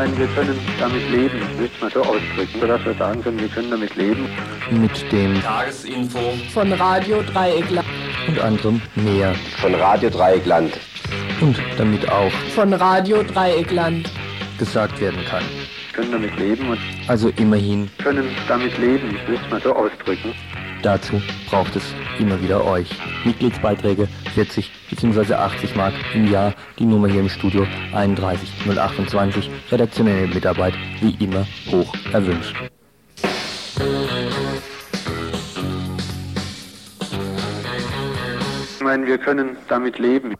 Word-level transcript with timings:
Meine, 0.00 0.16
wir 0.16 0.28
können 0.28 0.58
damit 0.78 1.10
leben, 1.10 1.38
möchte 1.58 1.78
man 1.78 1.90
so 1.90 2.00
ausdrücken, 2.00 2.58
sodass 2.58 2.82
wir 2.86 2.94
sagen 2.94 3.22
können, 3.22 3.38
wir 3.38 3.48
können 3.48 3.70
damit 3.70 3.94
leben. 3.96 4.30
Mit 4.70 5.12
dem 5.12 5.42
Tagesinfo 5.42 6.18
von 6.54 6.72
Radio 6.72 7.22
Dreieckland. 7.22 7.86
Und 8.26 8.38
anderem 8.38 8.80
mehr. 8.94 9.34
Von 9.60 9.74
Radio 9.74 10.08
Dreieckland. 10.08 10.72
Und 11.42 11.58
damit 11.76 12.10
auch 12.10 12.30
von 12.54 12.72
Radio 12.72 13.22
Dreieckland 13.22 14.10
gesagt 14.58 14.98
werden 15.02 15.22
kann. 15.28 15.42
Wir 15.42 15.92
können 15.92 16.12
damit 16.12 16.38
leben 16.38 16.70
und 16.70 16.78
also 17.06 17.28
immerhin 17.36 17.90
können 18.02 18.30
damit 18.48 18.78
leben, 18.78 19.18
möchte 19.28 19.50
man 19.50 19.60
so 19.60 19.74
ausdrücken. 19.74 20.32
Dazu 20.82 21.20
braucht 21.50 21.76
es 21.76 21.82
immer 22.18 22.40
wieder 22.40 22.64
euch. 22.64 22.88
Mitgliedsbeiträge 23.26 24.08
40 24.34 24.70
bzw. 24.90 25.34
80 25.34 25.76
Mark 25.76 25.94
im 26.14 26.30
Jahr, 26.30 26.54
die 26.78 26.84
Nummer 26.84 27.08
hier 27.08 27.20
im 27.20 27.28
Studio 27.28 27.66
31028, 27.92 29.50
redaktionelle 29.70 30.26
Mitarbeit 30.26 30.74
wie 31.00 31.16
immer 31.22 31.46
hoch 31.70 31.92
erwünscht. 32.12 32.56
Ich 38.76 38.84
meine, 38.84 39.06
wir 39.06 39.18
können 39.18 39.56
damit 39.68 39.98
leben. 39.98 40.34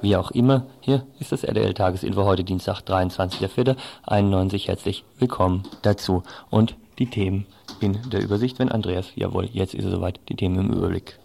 Wie 0.00 0.14
auch 0.14 0.30
immer, 0.30 0.66
hier 0.80 1.04
ist 1.18 1.32
das 1.32 1.42
RDL-Tagesinfo 1.42 2.24
heute 2.24 2.44
Dienstag, 2.44 2.82
23.04.91. 2.82 4.68
Herzlich 4.68 5.04
willkommen 5.18 5.64
dazu. 5.82 6.22
Und 6.50 6.76
die 6.98 7.10
Themen 7.10 7.46
in 7.80 7.98
der 8.10 8.22
Übersicht, 8.22 8.58
wenn 8.58 8.70
Andreas, 8.70 9.12
jawohl, 9.14 9.48
jetzt 9.52 9.74
ist 9.74 9.84
es 9.84 9.92
soweit, 9.92 10.20
die 10.28 10.36
Themen 10.36 10.58
im 10.58 10.72
Überblick. 10.72 11.18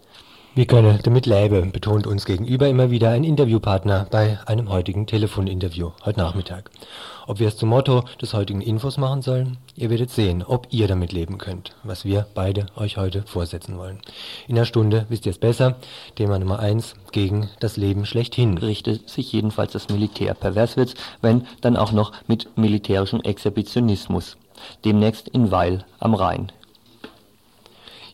Wir 0.56 0.68
können 0.68 1.00
damit 1.02 1.26
leben, 1.26 1.72
betont 1.72 2.06
uns 2.06 2.26
gegenüber 2.26 2.68
immer 2.68 2.92
wieder 2.92 3.10
ein 3.10 3.24
Interviewpartner 3.24 4.06
bei 4.12 4.38
einem 4.46 4.70
heutigen 4.70 5.08
Telefoninterview 5.08 5.90
heute 6.06 6.20
Nachmittag. 6.20 6.70
Ob 7.26 7.40
wir 7.40 7.48
es 7.48 7.58
zum 7.58 7.70
Motto 7.70 8.04
des 8.22 8.36
heutigen 8.36 8.62
Infos 8.62 8.98
machen 8.98 9.24
sollen? 9.24 9.58
Ihr 9.76 9.90
werdet 9.90 10.12
sehen, 10.12 10.44
ob 10.44 10.68
ihr 10.70 10.88
damit 10.88 11.12
leben 11.12 11.40
könnt, 11.40 11.76
was 11.82 12.06
wir 12.06 12.28
beide 12.36 12.68
euch 12.76 12.98
heute 12.98 13.24
vorsetzen 13.24 13.80
wollen. 13.80 14.00
In 14.48 14.56
einer 14.56 14.68
Stunde 14.68 15.08
wisst 15.10 15.26
ihr 15.26 15.32
es 15.32 15.40
besser. 15.40 15.78
Thema 16.14 16.38
Nummer 16.38 16.60
eins 16.60 16.94
gegen 17.12 17.50
das 17.60 17.76
Leben 17.76 18.06
schlechthin. 18.06 18.60
Richtet 18.60 19.10
sich 19.10 19.34
jedenfalls 19.34 19.72
das 19.72 19.90
Militär 19.90 20.36
pervers 20.36 20.78
wird, 20.78 20.94
wenn 21.22 21.48
dann 21.62 21.78
auch 21.78 21.94
noch 21.94 22.12
mit 22.28 22.56
militärischem 22.58 23.22
Exhibitionismus. 23.22 24.38
Demnächst 24.86 25.28
in 25.28 25.52
Weil 25.52 25.86
am 26.00 26.14
Rhein. 26.14 26.52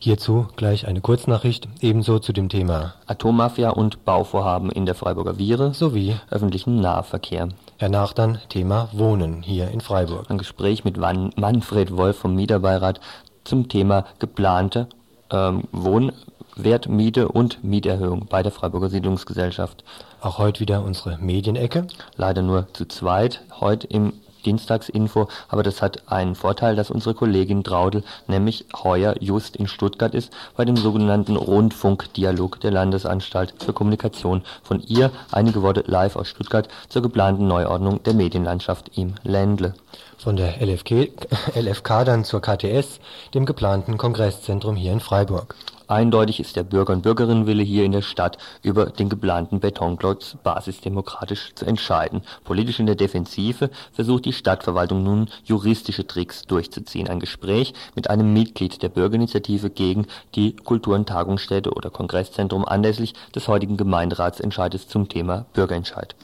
Hierzu 0.02 0.46
gleich 0.56 0.88
eine 0.88 1.02
Kurznachricht, 1.02 1.68
ebenso 1.82 2.20
zu 2.20 2.32
dem 2.32 2.48
Thema 2.48 2.94
Atommafia 3.06 3.68
und 3.68 4.06
Bauvorhaben 4.06 4.70
in 4.70 4.86
der 4.86 4.94
Freiburger 4.94 5.36
Viere 5.36 5.74
sowie 5.74 6.16
öffentlichen 6.30 6.80
Nahverkehr. 6.80 7.48
Hernach 7.76 8.14
dann 8.14 8.38
Thema 8.48 8.88
Wohnen 8.92 9.42
hier 9.42 9.68
in 9.68 9.82
Freiburg. 9.82 10.30
Ein 10.30 10.38
Gespräch 10.38 10.84
mit 10.84 10.96
Manfred 10.96 11.96
Wolf 11.98 12.16
vom 12.16 12.34
Mieterbeirat 12.34 13.00
zum 13.44 13.68
Thema 13.68 14.06
geplante 14.18 14.88
ähm, 15.30 15.64
Wohnwertmiete 15.72 17.28
und 17.28 17.62
Mieterhöhung 17.62 18.26
bei 18.26 18.42
der 18.42 18.52
Freiburger 18.52 18.88
Siedlungsgesellschaft. 18.88 19.84
Auch 20.20 20.38
heute 20.38 20.60
wieder 20.60 20.82
unsere 20.82 21.18
Medienecke. 21.18 21.86
Leider 22.16 22.40
nur 22.40 22.68
zu 22.72 22.86
zweit. 22.86 23.42
Heute 23.60 23.86
im 23.86 24.14
Dienstagsinfo, 24.42 25.28
aber 25.48 25.62
das 25.62 25.82
hat 25.82 26.10
einen 26.10 26.34
Vorteil, 26.34 26.76
dass 26.76 26.90
unsere 26.90 27.14
Kollegin 27.14 27.64
Traudel 27.64 28.02
nämlich 28.26 28.66
heuer 28.82 29.14
just 29.20 29.56
in 29.56 29.66
Stuttgart 29.66 30.14
ist, 30.14 30.32
bei 30.56 30.64
dem 30.64 30.76
sogenannten 30.76 31.36
Rundfunkdialog 31.36 32.60
der 32.60 32.70
Landesanstalt 32.70 33.54
für 33.58 33.72
Kommunikation. 33.72 34.42
Von 34.62 34.80
ihr 34.80 35.10
einige 35.30 35.62
Worte 35.62 35.84
live 35.86 36.16
aus 36.16 36.28
Stuttgart 36.28 36.68
zur 36.88 37.02
geplanten 37.02 37.46
Neuordnung 37.46 38.02
der 38.02 38.14
Medienlandschaft 38.14 38.96
im 38.96 39.14
Ländle. 39.22 39.74
Von 40.18 40.36
der 40.36 40.60
LFK, 40.60 41.08
LFK 41.54 42.04
dann 42.04 42.24
zur 42.24 42.42
KTS, 42.42 43.00
dem 43.32 43.46
geplanten 43.46 43.96
Kongresszentrum 43.96 44.76
hier 44.76 44.92
in 44.92 45.00
Freiburg. 45.00 45.54
Eindeutig 45.90 46.38
ist 46.38 46.54
der 46.54 46.62
Bürger- 46.62 46.92
und 46.92 47.02
Bürgerinnenwille 47.02 47.64
hier 47.64 47.84
in 47.84 47.90
der 47.90 48.02
Stadt 48.02 48.38
über 48.62 48.86
den 48.86 49.08
geplanten 49.08 49.58
Betonklotz 49.58 50.36
basisdemokratisch 50.44 51.50
zu 51.56 51.64
entscheiden. 51.64 52.22
Politisch 52.44 52.78
in 52.78 52.86
der 52.86 52.94
Defensive 52.94 53.70
versucht 53.92 54.24
die 54.24 54.32
Stadtverwaltung 54.32 55.02
nun 55.02 55.28
juristische 55.42 56.06
Tricks 56.06 56.42
durchzuziehen. 56.42 57.08
Ein 57.08 57.18
Gespräch 57.18 57.74
mit 57.96 58.08
einem 58.08 58.32
Mitglied 58.32 58.84
der 58.84 58.88
Bürgerinitiative 58.88 59.68
gegen 59.68 60.06
die 60.36 60.54
Kultur- 60.54 60.94
und 60.94 61.08
Tagungsstätte 61.08 61.72
oder 61.72 61.90
Kongresszentrum 61.90 62.64
anlässlich 62.64 63.14
des 63.34 63.48
heutigen 63.48 63.76
Gemeinderatsentscheides 63.76 64.86
zum 64.86 65.08
Thema 65.08 65.46
Bürgerentscheid. 65.54 66.14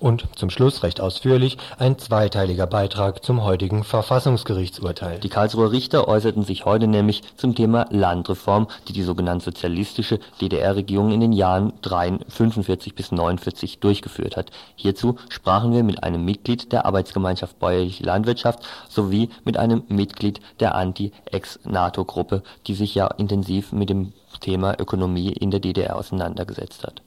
Und 0.00 0.26
zum 0.36 0.50
Schluss 0.50 0.82
recht 0.82 1.00
ausführlich 1.00 1.56
ein 1.78 1.98
zweiteiliger 1.98 2.66
Beitrag 2.66 3.24
zum 3.24 3.44
heutigen 3.44 3.84
Verfassungsgerichtsurteil. 3.84 5.20
Die 5.20 5.28
Karlsruher 5.28 5.72
Richter 5.72 6.08
äußerten 6.08 6.42
sich 6.42 6.64
heute 6.64 6.86
nämlich 6.86 7.22
zum 7.36 7.54
Thema 7.54 7.86
Landreform, 7.90 8.68
die 8.88 8.92
die 8.92 9.02
sogenannte 9.02 9.44
sozialistische 9.44 10.18
DDR-Regierung 10.40 11.12
in 11.12 11.20
den 11.20 11.32
Jahren 11.32 11.72
45 11.82 12.94
bis 12.94 13.12
49 13.12 13.78
durchgeführt 13.78 14.36
hat. 14.36 14.50
Hierzu 14.74 15.16
sprachen 15.28 15.72
wir 15.72 15.84
mit 15.84 16.02
einem 16.02 16.24
Mitglied 16.24 16.72
der 16.72 16.86
Arbeitsgemeinschaft 16.86 17.58
Bäuerliche 17.58 18.04
Landwirtschaft 18.04 18.60
sowie 18.88 19.30
mit 19.44 19.56
einem 19.56 19.84
Mitglied 19.88 20.40
der 20.60 20.74
Anti-Ex-NATO-Gruppe, 20.74 22.42
die 22.66 22.74
sich 22.74 22.94
ja 22.94 23.06
intensiv 23.06 23.72
mit 23.72 23.90
dem 23.90 24.12
Thema 24.40 24.78
Ökonomie 24.78 25.32
in 25.32 25.50
der 25.50 25.60
DDR 25.60 25.96
auseinandergesetzt 25.96 26.84
hat. 26.84 27.02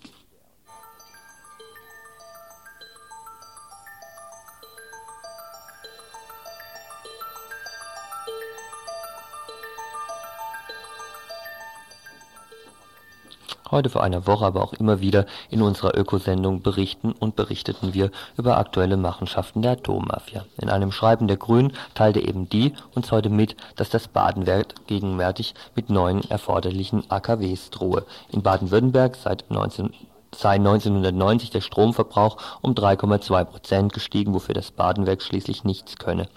Heute 13.69 13.89
vor 13.89 14.01
einer 14.03 14.25
Woche, 14.27 14.45
aber 14.45 14.63
auch 14.63 14.73
immer 14.73 15.01
wieder 15.01 15.25
in 15.49 15.61
unserer 15.61 15.97
Ökosendung 15.97 16.61
berichten 16.61 17.11
und 17.11 17.35
berichteten 17.35 17.93
wir 17.93 18.11
über 18.37 18.57
aktuelle 18.57 18.95
Machenschaften 18.95 19.61
der 19.61 19.73
Atommafia. 19.73 20.45
In 20.61 20.69
einem 20.69 20.93
Schreiben 20.93 21.27
der 21.27 21.37
Grünen 21.37 21.73
teilte 21.93 22.21
eben 22.21 22.47
die 22.47 22.73
uns 22.95 23.11
heute 23.11 23.29
mit, 23.29 23.57
dass 23.75 23.89
das 23.89 24.07
Badenwerk 24.07 24.87
gegenwärtig 24.87 25.53
mit 25.75 25.89
neuen 25.89 26.23
erforderlichen 26.29 27.03
AKWs 27.09 27.69
drohe. 27.69 28.05
In 28.31 28.41
Baden-Württemberg 28.41 29.17
seit 29.17 29.49
19 29.51 29.93
sei 30.35 30.55
1990 30.55 31.49
der 31.51 31.61
Stromverbrauch 31.61 32.37
um 32.61 32.73
3,2 32.73 33.43
Prozent 33.45 33.93
gestiegen, 33.93 34.33
wofür 34.33 34.53
das 34.53 34.71
Badenwerk 34.71 35.21
schließlich 35.21 35.63
nichts 35.63 35.97
könne. 35.97 36.27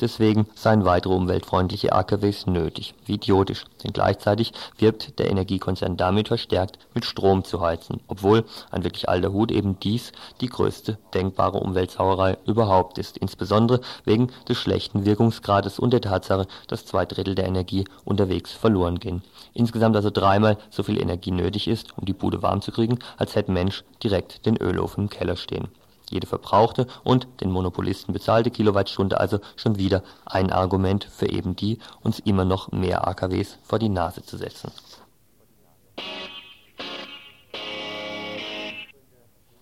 Deswegen 0.00 0.46
seien 0.54 0.84
weitere 0.84 1.14
umweltfreundliche 1.14 1.92
AKWs 1.92 2.46
nötig. 2.46 2.94
Wie 3.06 3.14
idiotisch, 3.14 3.64
denn 3.82 3.92
gleichzeitig 3.92 4.52
wirbt 4.76 5.18
der 5.18 5.30
Energiekonzern 5.30 5.96
damit 5.96 6.28
verstärkt, 6.28 6.78
mit 6.94 7.04
Strom 7.04 7.44
zu 7.44 7.60
heizen, 7.60 8.00
obwohl 8.06 8.44
ein 8.70 8.84
wirklich 8.84 9.08
alter 9.08 9.32
Hut 9.32 9.50
eben 9.50 9.78
dies 9.80 10.12
die 10.40 10.48
größte 10.48 10.98
denkbare 11.14 11.58
Umweltsauerei 11.58 12.36
überhaupt 12.46 12.98
ist, 12.98 13.16
insbesondere 13.18 13.80
wegen 14.04 14.30
des 14.48 14.58
schlechten 14.58 15.04
Wirkungsgrades 15.04 15.78
und 15.78 15.92
der 15.92 16.00
Tatsache, 16.00 16.46
dass 16.66 16.86
zwei 16.86 17.06
Drittel 17.06 17.34
der 17.34 17.46
Energie 17.46 17.84
unterwegs 18.04 18.52
verloren 18.52 18.98
gehen. 18.98 19.22
Insgesamt 19.54 19.96
also 19.96 20.10
dreimal 20.10 20.58
so 20.70 20.82
viel 20.82 21.00
Energie 21.00 21.30
nötig 21.30 21.68
ist, 21.68 21.96
um 21.96 22.04
die 22.04 22.12
Bude 22.12 22.42
warm 22.42 22.60
zu 22.60 22.72
kriegen, 22.72 22.98
als 23.16 23.34
hätte 23.38 23.52
Mensch 23.52 23.84
direkt 24.02 24.44
den 24.46 24.56
Ölofen 24.56 25.04
im 25.04 25.10
Keller 25.10 25.36
stehen. 25.36 25.68
Jede 26.10 26.26
verbrauchte 26.26 26.86
und 27.04 27.28
den 27.40 27.50
Monopolisten 27.50 28.12
bezahlte 28.12 28.50
Kilowattstunde 28.50 29.20
also 29.20 29.40
schon 29.56 29.78
wieder 29.78 30.02
ein 30.24 30.50
Argument 30.50 31.04
für 31.04 31.28
eben 31.28 31.54
die, 31.54 31.78
uns 32.00 32.18
immer 32.18 32.44
noch 32.44 32.72
mehr 32.72 33.06
AKWs 33.06 33.58
vor 33.62 33.78
die 33.78 33.90
Nase 33.90 34.22
zu 34.22 34.36
setzen. 34.36 34.72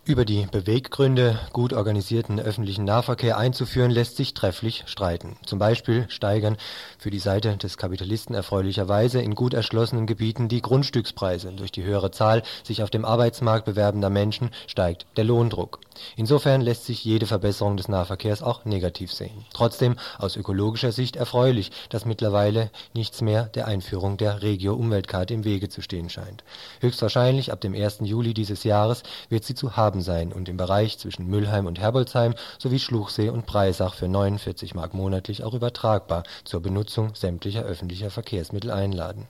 Über 0.07 0.25
die 0.25 0.47
Beweggründe, 0.47 1.41
gut 1.53 1.73
organisierten 1.73 2.39
öffentlichen 2.39 2.85
Nahverkehr 2.85 3.39
einzuführen, 3.39 3.91
lässt 3.91 4.17
sich 4.17 4.35
trefflich 4.35 4.85
streiten. 4.87 5.37
Zum 5.45 5.59
Beispiel 5.59 6.09
steigern 6.09 6.59
für 7.07 7.11
die 7.11 7.21
Seite 7.21 7.57
des 7.57 7.77
Kapitalisten 7.77 8.35
erfreulicherweise 8.35 9.23
in 9.23 9.37
gut 9.37 9.55
erschlossenen 9.55 10.09
Gebieten 10.09 10.49
die 10.49 10.61
Grundstückspreise. 10.61 11.53
Durch 11.53 11.71
die 11.71 11.85
höhere 11.85 12.11
Zahl 12.11 12.43
sich 12.65 12.83
auf 12.83 12.91
dem 12.91 13.05
Arbeitsmarkt 13.05 13.65
bewerbender 13.65 14.11
Menschen 14.11 14.51
steigt 14.67 15.07
der 15.17 15.23
Lohndruck. 15.23 15.79
Insofern 16.17 16.61
lässt 16.61 16.85
sich 16.85 17.05
jede 17.05 17.27
Verbesserung 17.27 17.77
des 17.77 17.87
Nahverkehrs 17.87 18.43
auch 18.43 18.65
negativ 18.65 19.13
sehen. 19.13 19.45
Trotzdem 19.55 19.95
aus 20.19 20.37
ökologischer 20.37 20.91
Sicht 20.91 21.15
erfreulich, 21.15 21.71
dass 21.91 22.07
mittlerweile 22.07 22.71
nichts 22.93 23.21
mehr 23.21 23.45
der 23.45 23.69
Einführung 23.69 24.17
der 24.17 24.43
Regio-Umweltkarte 24.43 25.33
im 25.33 25.45
Wege 25.45 25.69
zu 25.69 25.83
stehen 25.83 26.11
scheint. 26.11 26.43
Höchstwahrscheinlich 26.81 27.53
ab 27.53 27.61
dem 27.61 27.75
1. 27.75 27.99
Juli 28.01 28.35
dieses 28.35 28.65
Jahres 28.65 29.05
wird 29.29 29.45
sie 29.45 29.55
zu 29.55 29.77
haben 29.77 30.03
sein 30.03 30.33
und 30.33 30.49
im 30.49 30.57
Bereich 30.57 30.99
zwischen 30.99 31.29
Müllheim 31.29 31.67
und 31.67 31.79
Herbolzheim 31.79 32.35
sowie 32.59 32.81
Schluchsee 32.81 33.29
und 33.29 33.47
Breisach 33.47 33.95
für 33.95 34.09
49 34.09 34.75
Mark 34.75 34.93
monatlich 34.93 35.45
auch 35.45 35.55
übertragbar 35.55 36.25
zur 36.45 36.61
Benutzung 36.61 36.96
sämtlicher 37.15 37.63
öffentlicher 37.63 38.11
Verkehrsmittel 38.11 38.71
einladen. 38.71 39.27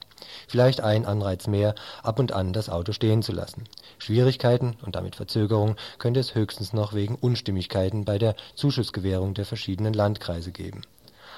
Vielleicht 0.47 0.81
ein 0.81 1.05
Anreiz 1.05 1.47
mehr, 1.47 1.75
ab 2.03 2.19
und 2.19 2.31
an 2.31 2.53
das 2.53 2.69
Auto 2.69 2.91
stehen 2.91 3.21
zu 3.23 3.31
lassen. 3.31 3.63
Schwierigkeiten 3.97 4.77
und 4.85 4.95
damit 4.95 5.15
Verzögerung 5.15 5.75
könnte 5.99 6.19
es 6.19 6.35
höchstens 6.35 6.73
noch 6.73 6.93
wegen 6.93 7.15
Unstimmigkeiten 7.15 8.05
bei 8.05 8.17
der 8.17 8.35
Zuschussgewährung 8.55 9.33
der 9.33 9.45
verschiedenen 9.45 9.93
Landkreise 9.93 10.51
geben. 10.51 10.81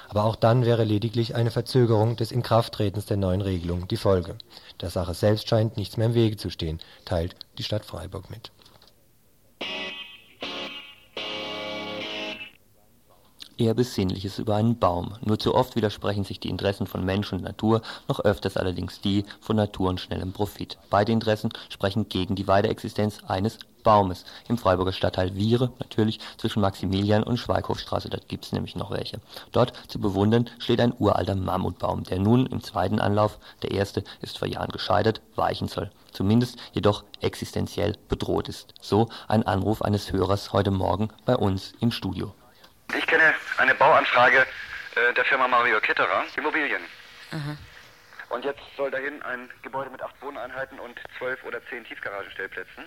Aber 0.08 0.24
auch 0.24 0.36
dann 0.36 0.64
wäre 0.64 0.84
lediglich 0.84 1.34
eine 1.36 1.50
Verzögerung 1.50 2.16
des 2.16 2.32
Inkrafttretens 2.32 3.06
der 3.06 3.16
neuen 3.16 3.42
Regelung 3.42 3.86
die 3.86 3.96
Folge. 3.96 4.36
Der 4.80 4.90
Sache 4.90 5.14
selbst 5.14 5.48
scheint 5.48 5.76
nichts 5.76 5.96
mehr 5.96 6.06
im 6.06 6.14
Wege 6.14 6.36
zu 6.36 6.50
stehen, 6.50 6.80
teilt 7.04 7.36
die 7.58 7.62
Stadt 7.62 7.84
Freiburg 7.84 8.28
mit. 8.28 8.50
Eher 13.60 13.74
Besinnliches 13.74 14.38
über 14.38 14.56
einen 14.56 14.78
Baum. 14.78 15.16
Nur 15.20 15.38
zu 15.38 15.54
oft 15.54 15.76
widersprechen 15.76 16.24
sich 16.24 16.40
die 16.40 16.48
Interessen 16.48 16.86
von 16.86 17.04
Mensch 17.04 17.32
und 17.32 17.42
Natur, 17.42 17.82
noch 18.08 18.20
öfters 18.20 18.56
allerdings 18.56 19.00
die 19.00 19.24
von 19.40 19.56
Natur 19.56 19.90
und 19.90 20.00
schnellem 20.00 20.32
Profit. 20.32 20.78
Beide 20.88 21.12
Interessen 21.12 21.50
sprechen 21.68 22.08
gegen 22.08 22.34
die 22.34 22.48
Weiterexistenz 22.48 23.18
eines 23.28 23.58
Baumes 23.82 24.24
im 24.48 24.58
Freiburger 24.58 24.92
Stadtteil 24.92 25.34
Viere, 25.34 25.72
natürlich 25.78 26.20
zwischen 26.36 26.60
Maximilian 26.60 27.22
und 27.22 27.38
Schweighofstraße, 27.38 28.10
dort 28.10 28.28
gibt's 28.28 28.52
nämlich 28.52 28.76
noch 28.76 28.90
welche. 28.90 29.20
Dort 29.52 29.72
zu 29.88 29.98
bewundern 29.98 30.50
steht 30.58 30.80
ein 30.80 30.94
uralter 30.98 31.34
Mammutbaum, 31.34 32.04
der 32.04 32.18
nun 32.18 32.46
im 32.46 32.62
zweiten 32.62 33.00
Anlauf, 33.00 33.38
der 33.62 33.70
erste 33.72 34.04
ist 34.20 34.38
vor 34.38 34.48
Jahren 34.48 34.70
gescheitert, 34.70 35.22
weichen 35.34 35.68
soll. 35.68 35.90
Zumindest 36.12 36.58
jedoch 36.72 37.04
existenziell 37.20 37.96
bedroht 38.08 38.48
ist. 38.48 38.74
So 38.80 39.08
ein 39.28 39.46
Anruf 39.46 39.82
eines 39.82 40.12
Hörers 40.12 40.52
heute 40.52 40.70
Morgen 40.70 41.08
bei 41.24 41.36
uns 41.36 41.72
im 41.80 41.90
Studio. 41.90 42.34
Ich 42.96 43.06
kenne 43.06 43.34
eine 43.58 43.74
Bauanfrage 43.74 44.46
äh, 44.94 45.12
der 45.14 45.24
Firma 45.24 45.46
Mario 45.46 45.80
Ketterer, 45.80 46.24
Immobilien. 46.36 46.82
Aha. 47.30 47.56
Und 48.30 48.44
jetzt 48.44 48.60
soll 48.76 48.90
dahin 48.90 49.22
ein 49.22 49.50
Gebäude 49.62 49.90
mit 49.90 50.02
acht 50.02 50.20
Wohneinheiten 50.20 50.78
und 50.80 50.98
zwölf 51.18 51.42
oder 51.44 51.64
zehn 51.68 51.84
Tiefgaragenstellplätzen 51.84 52.84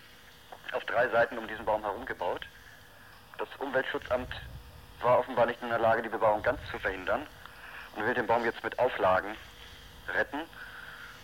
auf 0.71 0.83
drei 0.85 1.07
Seiten 1.09 1.38
um 1.38 1.47
diesen 1.47 1.65
Baum 1.65 1.81
herum 1.81 2.05
gebaut. 2.05 2.45
Das 3.38 3.47
Umweltschutzamt 3.59 4.33
war 5.01 5.19
offenbar 5.19 5.45
nicht 5.45 5.61
in 5.61 5.69
der 5.69 5.79
Lage, 5.79 6.01
die 6.01 6.09
Bebauung 6.09 6.41
ganz 6.44 6.59
zu 6.71 6.79
verhindern 6.79 7.27
und 7.95 8.06
will 8.06 8.13
den 8.13 8.27
Baum 8.27 8.44
jetzt 8.45 8.63
mit 8.63 8.77
Auflagen 8.79 9.35
retten. 10.15 10.41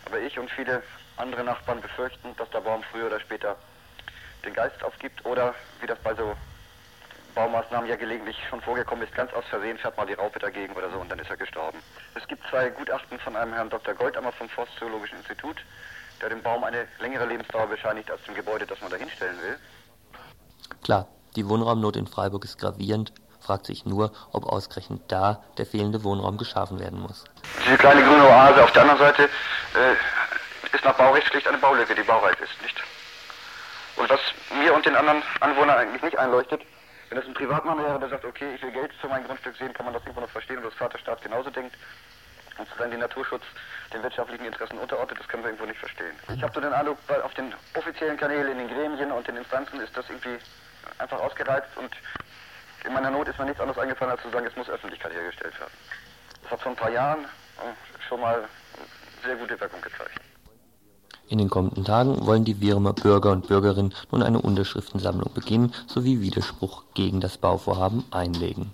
Aber 0.05 0.19
ich 0.19 0.37
und 0.37 0.51
viele 0.51 0.83
andere 1.17 1.43
Nachbarn 1.43 1.81
befürchten, 1.81 2.35
dass 2.37 2.49
der 2.51 2.61
Baum 2.61 2.83
früher 2.91 3.07
oder 3.07 3.19
später 3.19 3.57
den 4.45 4.53
Geist 4.53 4.83
aufgibt 4.83 5.25
oder, 5.25 5.53
wie 5.81 5.87
das 5.87 5.99
bei 5.99 6.13
so 6.13 6.35
Baumaßnahmen 7.35 7.89
ja 7.89 7.95
gelegentlich 7.95 8.37
schon 8.49 8.61
vorgekommen 8.61 9.03
ist, 9.05 9.13
ganz 9.15 9.33
aus 9.33 9.45
Versehen 9.49 9.77
fährt 9.77 9.97
mal 9.97 10.05
die 10.05 10.13
Raupe 10.13 10.39
dagegen 10.39 10.73
oder 10.73 10.89
so 10.89 10.99
und 10.99 11.09
dann 11.09 11.19
ist 11.19 11.29
er 11.29 11.37
gestorben. 11.37 11.79
Es 12.15 12.27
gibt 12.27 12.43
zwei 12.49 12.69
Gutachten 12.69 13.19
von 13.19 13.35
einem 13.35 13.53
Herrn 13.53 13.69
Dr. 13.69 13.93
Goldammer 13.93 14.31
vom 14.31 14.49
Forstzoologischen 14.49 15.17
Institut, 15.17 15.57
der 16.21 16.29
dem 16.29 16.41
Baum 16.41 16.63
eine 16.63 16.87
längere 16.99 17.25
Lebensdauer 17.25 17.67
bescheinigt 17.67 18.11
als 18.11 18.23
dem 18.23 18.35
Gebäude, 18.35 18.65
das 18.65 18.81
man 18.81 18.91
da 18.91 18.97
hinstellen 18.97 19.37
will. 19.41 19.57
Klar, 20.83 21.07
die 21.35 21.47
Wohnraumnot 21.47 21.95
in 21.95 22.07
Freiburg 22.07 22.43
ist 22.43 22.57
gravierend, 22.57 23.13
fragt 23.39 23.65
sich 23.65 23.85
nur, 23.85 24.11
ob 24.31 24.45
ausgerechnet 24.45 25.01
da 25.07 25.43
der 25.57 25.65
fehlende 25.65 26.03
Wohnraum 26.03 26.37
geschaffen 26.37 26.79
werden 26.79 26.99
muss. 26.99 27.25
Diese 27.65 27.77
kleine 27.77 28.03
grüne 28.03 28.27
Oase 28.27 28.63
auf 28.63 28.71
der 28.71 28.81
anderen 28.83 28.99
Seite 28.99 29.23
äh, 29.23 30.75
ist 30.75 30.83
nach 30.83 30.95
Baurecht 30.95 31.27
schlicht 31.27 31.47
eine 31.47 31.57
Baulücke, 31.57 31.95
die 31.95 32.03
baureif 32.03 32.39
ist, 32.41 32.61
nicht? 32.61 32.75
Und 33.95 34.09
was 34.09 34.19
mir 34.57 34.73
und 34.73 34.85
den 34.85 34.95
anderen 34.95 35.23
Anwohnern 35.39 35.77
eigentlich 35.77 36.01
nicht 36.01 36.17
einleuchtet, 36.17 36.61
wenn 37.09 37.17
das 37.17 37.27
ein 37.27 37.33
Privatmann 37.33 37.79
wäre, 37.79 38.00
der 38.00 38.09
sagt, 38.09 38.25
okay, 38.25 38.53
ich 38.56 38.61
will 38.61 38.71
Geld 38.71 38.94
für 38.94 39.07
mein 39.07 39.23
Grundstück 39.23 39.56
sehen, 39.57 39.73
kann 39.73 39.85
man 39.85 39.94
das 39.94 40.03
irgendwo 40.03 40.21
noch 40.21 40.29
verstehen 40.29 40.57
und 40.57 40.65
das 40.65 40.73
Vaterstaat 40.75 41.21
genauso 41.21 41.50
denkt. 41.50 41.75
Und 42.57 42.67
dann 42.77 42.91
den 42.91 43.00
Naturschutz 43.00 43.44
den 43.94 44.03
wirtschaftlichen 44.03 44.45
Interessen 44.45 44.77
unterordnet, 44.77 45.19
das 45.19 45.27
können 45.27 45.44
wir 45.44 45.50
irgendwo 45.50 45.65
nicht 45.65 45.79
verstehen. 45.79 46.13
Ich 46.35 46.44
habe 46.44 46.53
so 46.53 46.59
den 46.59 46.73
Eindruck, 46.73 46.97
auf 47.23 47.33
den 47.33 47.56
offiziellen 47.73 48.17
Kanälen, 48.17 48.51
in 48.51 48.57
den 48.59 48.67
Gremien 48.67 49.11
und 49.11 49.27
den 49.27 49.38
Instanzen 49.38 49.79
ist 49.79 49.95
das 49.95 50.09
irgendwie 50.09 50.38
einfach 50.97 51.19
ausgereizt 51.19 51.75
und 51.77 51.91
in 52.83 52.94
meiner 52.94 53.09
Not 53.09 53.27
ist 53.27 53.39
mir 53.39 53.45
nichts 53.45 53.61
anderes 53.61 53.81
eingefallen, 53.81 54.11
als 54.11 54.21
zu 54.21 54.29
sagen, 54.29 54.45
es 54.45 54.56
muss 54.56 54.69
Öffentlichkeit 54.69 55.13
hergestellt 55.13 55.57
werden. 55.59 55.73
Das 56.44 56.51
hat 56.51 56.61
vor 56.61 56.71
ein 56.71 56.75
paar 56.75 56.91
Jahren 56.91 57.25
schon 58.07 58.19
mal 58.19 58.47
sehr 59.23 59.35
gute 59.35 59.59
Wirkung 59.59 59.81
gezeigt. 59.81 60.28
In 61.29 61.37
den 61.37 61.51
kommenden 61.51 61.85
Tagen 61.85 62.25
wollen 62.25 62.43
die 62.43 62.59
Wirmer 62.59 62.93
Bürger 62.93 63.31
und 63.31 63.47
Bürgerinnen 63.47 63.93
nun 64.11 64.23
eine 64.23 64.41
Unterschriftensammlung 64.41 65.31
beginnen 65.31 65.75
sowie 65.85 66.21
Widerspruch 66.21 66.85
gegen 66.95 67.21
das 67.21 67.37
Bauvorhaben 67.37 68.03
einlegen. 68.09 68.71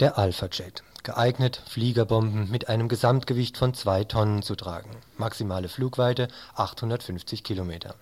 Der 0.00 0.18
Alpha-Jet. 0.18 0.82
Geeignet, 1.04 1.62
Fliegerbomben 1.66 2.50
mit 2.50 2.68
einem 2.68 2.88
Gesamtgewicht 2.88 3.56
von 3.56 3.72
zwei 3.72 4.02
Tonnen 4.02 4.42
zu 4.42 4.56
tragen. 4.56 4.90
Maximale 5.18 5.68
Flugweite 5.68 6.26
850 6.56 7.44
Kilometer. 7.44 7.94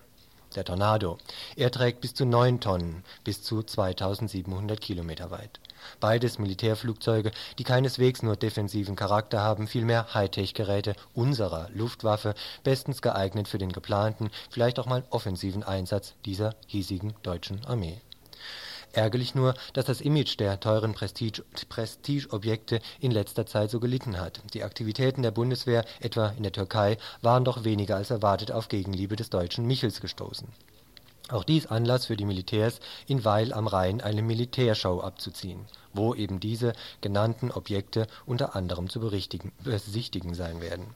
Der 0.55 0.65
Tornado. 0.65 1.19
Er 1.55 1.69
trägt 1.69 2.01
bis 2.01 2.15
zu 2.15 2.25
9 2.25 2.59
Tonnen, 2.59 3.03
bis 3.23 3.43
zu 3.43 3.61
2700 3.61 4.81
Kilometer 4.81 5.29
weit. 5.29 5.59
Beides 5.99 6.39
Militärflugzeuge, 6.39 7.31
die 7.57 7.63
keineswegs 7.63 8.23
nur 8.23 8.35
defensiven 8.35 8.95
Charakter 8.95 9.41
haben, 9.41 9.67
vielmehr 9.67 10.13
Hightech-Geräte 10.13 10.95
unserer 11.13 11.69
Luftwaffe, 11.73 12.35
bestens 12.63 13.01
geeignet 13.01 13.47
für 13.47 13.57
den 13.57 13.71
geplanten, 13.71 14.29
vielleicht 14.49 14.79
auch 14.79 14.85
mal 14.85 15.03
offensiven 15.09 15.63
Einsatz 15.63 16.15
dieser 16.25 16.55
hiesigen 16.67 17.13
deutschen 17.23 17.65
Armee. 17.65 18.01
Ärgerlich 18.91 19.35
nur, 19.35 19.53
dass 19.73 19.85
das 19.85 20.01
Image 20.01 20.39
der 20.39 20.59
teuren 20.59 20.93
Prestigeobjekte 20.93 22.79
in 22.99 23.11
letzter 23.11 23.45
Zeit 23.45 23.69
so 23.69 23.79
gelitten 23.79 24.19
hat. 24.19 24.41
Die 24.53 24.63
Aktivitäten 24.63 25.21
der 25.21 25.31
Bundeswehr, 25.31 25.85
etwa 25.99 26.29
in 26.29 26.43
der 26.43 26.51
Türkei, 26.51 26.97
waren 27.21 27.45
doch 27.45 27.63
weniger 27.63 27.97
als 27.97 28.09
erwartet 28.09 28.51
auf 28.51 28.67
Gegenliebe 28.67 29.15
des 29.15 29.29
deutschen 29.29 29.65
Michels 29.65 30.01
gestoßen 30.01 30.47
auch 31.31 31.43
dies 31.43 31.67
Anlass 31.67 32.05
für 32.05 32.17
die 32.17 32.25
Militärs, 32.25 32.79
in 33.07 33.25
Weil 33.25 33.53
am 33.53 33.67
Rhein 33.67 34.01
eine 34.01 34.21
Militärshow 34.21 35.01
abzuziehen, 35.01 35.65
wo 35.93 36.13
eben 36.13 36.39
diese 36.39 36.73
genannten 37.01 37.51
Objekte 37.51 38.07
unter 38.25 38.55
anderem 38.55 38.89
zu 38.89 38.99
besichtigen 38.99 40.33
sein 40.33 40.61
werden. 40.61 40.95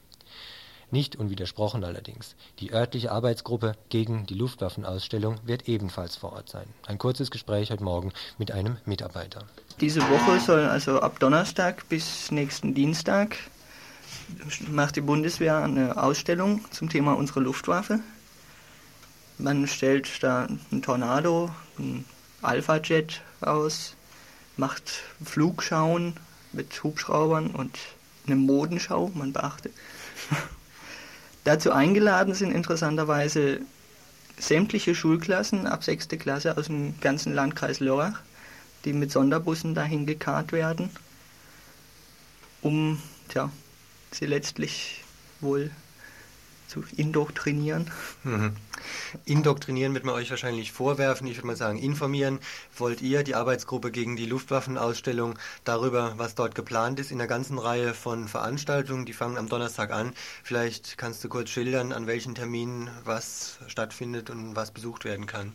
Nicht 0.92 1.16
unwidersprochen 1.16 1.84
allerdings, 1.84 2.36
die 2.60 2.72
örtliche 2.72 3.12
Arbeitsgruppe 3.12 3.74
gegen 3.90 4.28
die 4.28 4.36
Luftwaffenausstellung 4.36 5.40
wird 5.44 5.68
ebenfalls 5.68 6.16
vor 6.16 6.34
Ort 6.34 6.50
sein. 6.50 6.68
Ein 6.86 7.00
kurzes 7.00 7.32
Gespräch 7.32 7.72
heute 7.72 7.84
Morgen 7.84 8.12
mit 8.38 8.52
einem 8.52 8.78
Mitarbeiter. 8.86 9.40
Diese 9.82 10.02
Woche 10.02 10.40
soll 10.40 10.66
also 10.66 11.00
ab 11.00 11.20
Donnerstag 11.20 11.90
bis 11.90 12.30
nächsten 12.30 12.76
Dienstag 12.76 13.38
macht 14.70 14.96
die 14.96 15.02
Bundeswehr 15.02 15.58
eine 15.58 16.02
Ausstellung 16.02 16.62
zum 16.72 16.90
Thema 16.90 17.14
unsere 17.14 17.40
Luftwaffe. 17.40 18.00
Man 19.38 19.68
stellt 19.68 20.22
da 20.22 20.46
einen 20.72 20.82
Tornado, 20.82 21.54
einen 21.78 22.06
Alpha-Jet 22.42 23.22
aus, 23.42 23.96
macht 24.58 25.04
Flugschauen 25.24 26.14
mit 26.52 26.84
Hubschraubern 26.84 27.48
und 27.48 27.78
eine 28.26 28.36
Modenschau, 28.36 29.12
man 29.14 29.34
beachte. 29.34 29.72
Dazu 31.44 31.72
eingeladen 31.72 32.34
sind 32.34 32.52
interessanterweise 32.52 33.62
sämtliche 34.38 34.96
Schulklassen 34.96 35.68
ab 35.68 35.84
6. 35.84 36.10
Klasse 36.20 36.58
aus 36.58 36.68
dem 36.68 37.00
ganzen 37.02 37.34
Landkreis 37.34 37.80
Lörrach, 37.80 38.22
die 38.86 38.94
mit 38.94 39.12
Sonderbussen 39.12 39.76
dahin 39.76 40.06
gekarrt 40.06 40.52
werden, 40.52 40.90
um 42.62 43.02
tja, 43.30 43.50
sie 44.12 44.26
letztlich 44.26 45.04
wohl 45.42 45.72
zu 46.68 46.84
indoktrinieren. 46.96 47.90
Mhm. 48.24 48.56
Indoktrinieren 49.26 49.94
wird 49.94 50.06
man 50.06 50.16
euch 50.16 50.30
wahrscheinlich 50.30 50.72
vorwerfen. 50.72 51.28
Ich 51.28 51.38
würde 51.38 51.48
mal 51.48 51.56
sagen, 51.56 51.78
informieren 51.78 52.40
wollt 52.78 53.02
ihr 53.02 53.24
die 53.24 53.36
Arbeitsgruppe 53.36 53.92
gegen 53.92 54.16
die 54.16 54.26
Luftwaffenausstellung 54.26 55.38
darüber, 55.64 56.14
was 56.18 56.36
dort 56.36 56.56
geplant 56.56 57.00
ist 57.00 57.12
in 57.12 57.18
der 57.18 57.28
ganzen 57.28 57.58
Reihe 57.58 57.94
von 57.94 58.28
Veranstaltungen. 58.28 59.06
Die 59.06 59.14
fangen 59.14 59.38
am 59.38 59.50
Donnerstag 59.50 59.92
an. 59.92 60.14
Vielleicht 60.44 60.98
kannst 60.98 61.24
du 61.24 61.30
kurz 61.30 61.50
schildern, 61.50 61.94
an 61.94 62.08
welchen 62.08 62.36
Terminen 62.36 62.90
was 63.04 63.60
stattfindet 63.68 64.30
und 64.30 64.56
was 64.56 64.72
besucht 64.72 65.06
werden 65.06 65.26
kann. 65.26 65.54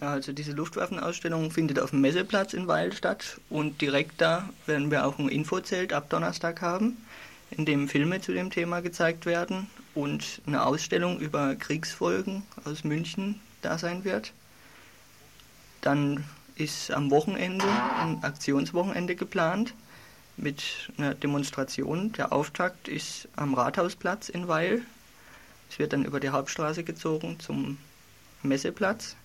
Also 0.00 0.32
diese 0.32 0.52
Luftwaffenausstellung 0.52 1.50
findet 1.50 1.78
auf 1.78 1.90
dem 1.90 2.00
Messeplatz 2.00 2.54
in 2.54 2.66
Weil 2.66 2.92
statt 2.94 3.38
und 3.50 3.80
direkt 3.82 4.20
da 4.20 4.48
werden 4.66 4.90
wir 4.90 5.06
auch 5.06 5.18
ein 5.18 5.28
Infozelt 5.28 5.92
ab 5.92 6.08
Donnerstag 6.08 6.62
haben, 6.62 6.96
in 7.50 7.66
dem 7.66 7.88
Filme 7.88 8.20
zu 8.22 8.32
dem 8.32 8.50
Thema 8.50 8.80
gezeigt 8.80 9.26
werden 9.26 9.68
und 9.94 10.40
eine 10.46 10.64
Ausstellung 10.64 11.18
über 11.18 11.54
Kriegsfolgen 11.54 12.42
aus 12.64 12.84
München 12.84 13.40
da 13.60 13.78
sein 13.78 14.04
wird. 14.04 14.32
Dann 15.80 16.24
ist 16.56 16.90
am 16.90 17.10
Wochenende 17.10 17.66
ein 17.98 18.22
Aktionswochenende 18.22 19.16
geplant 19.16 19.74
mit 20.36 20.62
einer 20.96 21.14
Demonstration. 21.14 22.12
Der 22.12 22.32
Auftakt 22.32 22.88
ist 22.88 23.28
am 23.36 23.54
Rathausplatz 23.54 24.28
in 24.28 24.48
Weil. 24.48 24.82
Es 25.70 25.78
wird 25.78 25.92
dann 25.92 26.04
über 26.04 26.20
die 26.20 26.30
Hauptstraße 26.30 26.84
gezogen 26.84 27.38
zum 27.40 27.78
Messeplatz. 28.42 29.16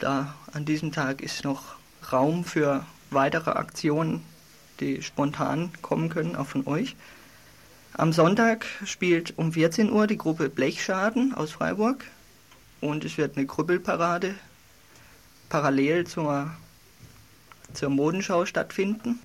Da 0.00 0.34
an 0.52 0.64
diesem 0.64 0.92
Tag 0.92 1.20
ist 1.20 1.44
noch 1.44 1.76
Raum 2.12 2.44
für 2.44 2.84
weitere 3.10 3.50
Aktionen, 3.50 4.24
die 4.80 5.02
spontan 5.02 5.70
kommen 5.82 6.08
können, 6.08 6.36
auch 6.36 6.46
von 6.46 6.66
euch. 6.66 6.96
Am 7.94 8.12
Sonntag 8.12 8.66
spielt 8.84 9.36
um 9.36 9.52
14 9.52 9.90
Uhr 9.90 10.06
die 10.06 10.16
Gruppe 10.16 10.48
Blechschaden 10.48 11.34
aus 11.34 11.50
Freiburg 11.50 12.04
und 12.80 13.04
es 13.04 13.18
wird 13.18 13.36
eine 13.36 13.46
Krüppelparade 13.46 14.34
parallel 15.48 16.06
zur, 16.06 16.50
zur 17.74 17.90
Modenschau 17.90 18.46
stattfinden. 18.46 19.20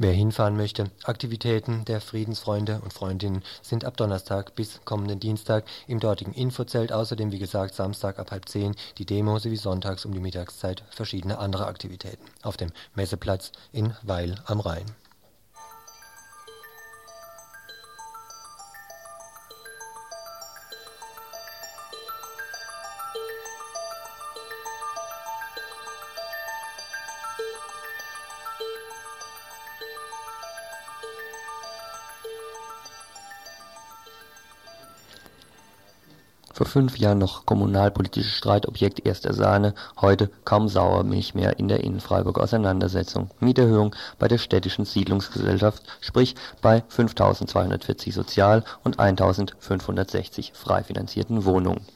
Wer 0.00 0.12
hinfahren 0.12 0.56
möchte, 0.56 0.92
Aktivitäten 1.02 1.84
der 1.86 2.00
Friedensfreunde 2.00 2.80
und 2.84 2.92
Freundinnen 2.92 3.42
sind 3.62 3.84
ab 3.84 3.96
Donnerstag 3.96 4.54
bis 4.54 4.80
kommenden 4.84 5.18
Dienstag 5.18 5.64
im 5.88 5.98
dortigen 5.98 6.34
Infozelt, 6.34 6.92
außerdem 6.92 7.32
wie 7.32 7.40
gesagt 7.40 7.74
Samstag 7.74 8.20
ab 8.20 8.30
halb 8.30 8.48
zehn 8.48 8.76
die 8.98 9.06
Demo 9.06 9.40
sowie 9.40 9.56
sonntags 9.56 10.04
um 10.04 10.12
die 10.12 10.20
Mittagszeit 10.20 10.84
verschiedene 10.90 11.38
andere 11.38 11.66
Aktivitäten 11.66 12.24
auf 12.42 12.56
dem 12.56 12.70
Messeplatz 12.94 13.50
in 13.72 13.92
Weil 14.02 14.36
am 14.46 14.60
Rhein. 14.60 14.86
Vor 36.58 36.66
fünf 36.66 36.98
Jahren 36.98 37.18
noch 37.18 37.46
kommunalpolitisches 37.46 38.32
Streitobjekt 38.32 39.06
erster 39.06 39.32
Sahne, 39.32 39.74
heute 40.00 40.28
kaum 40.44 40.68
Sauermilch 40.68 41.32
mehr 41.36 41.60
in 41.60 41.68
der 41.68 41.84
Innenfreiburger 41.84 42.42
Auseinandersetzung. 42.42 43.30
Mieterhöhung 43.38 43.94
bei 44.18 44.26
der 44.26 44.38
städtischen 44.38 44.84
Siedlungsgesellschaft, 44.84 45.84
sprich 46.00 46.34
bei 46.60 46.82
5.240 46.90 48.12
sozial 48.12 48.64
und 48.82 48.98
1.560 48.98 50.52
frei 50.52 50.82
finanzierten 50.82 51.44
Wohnungen. 51.44 51.86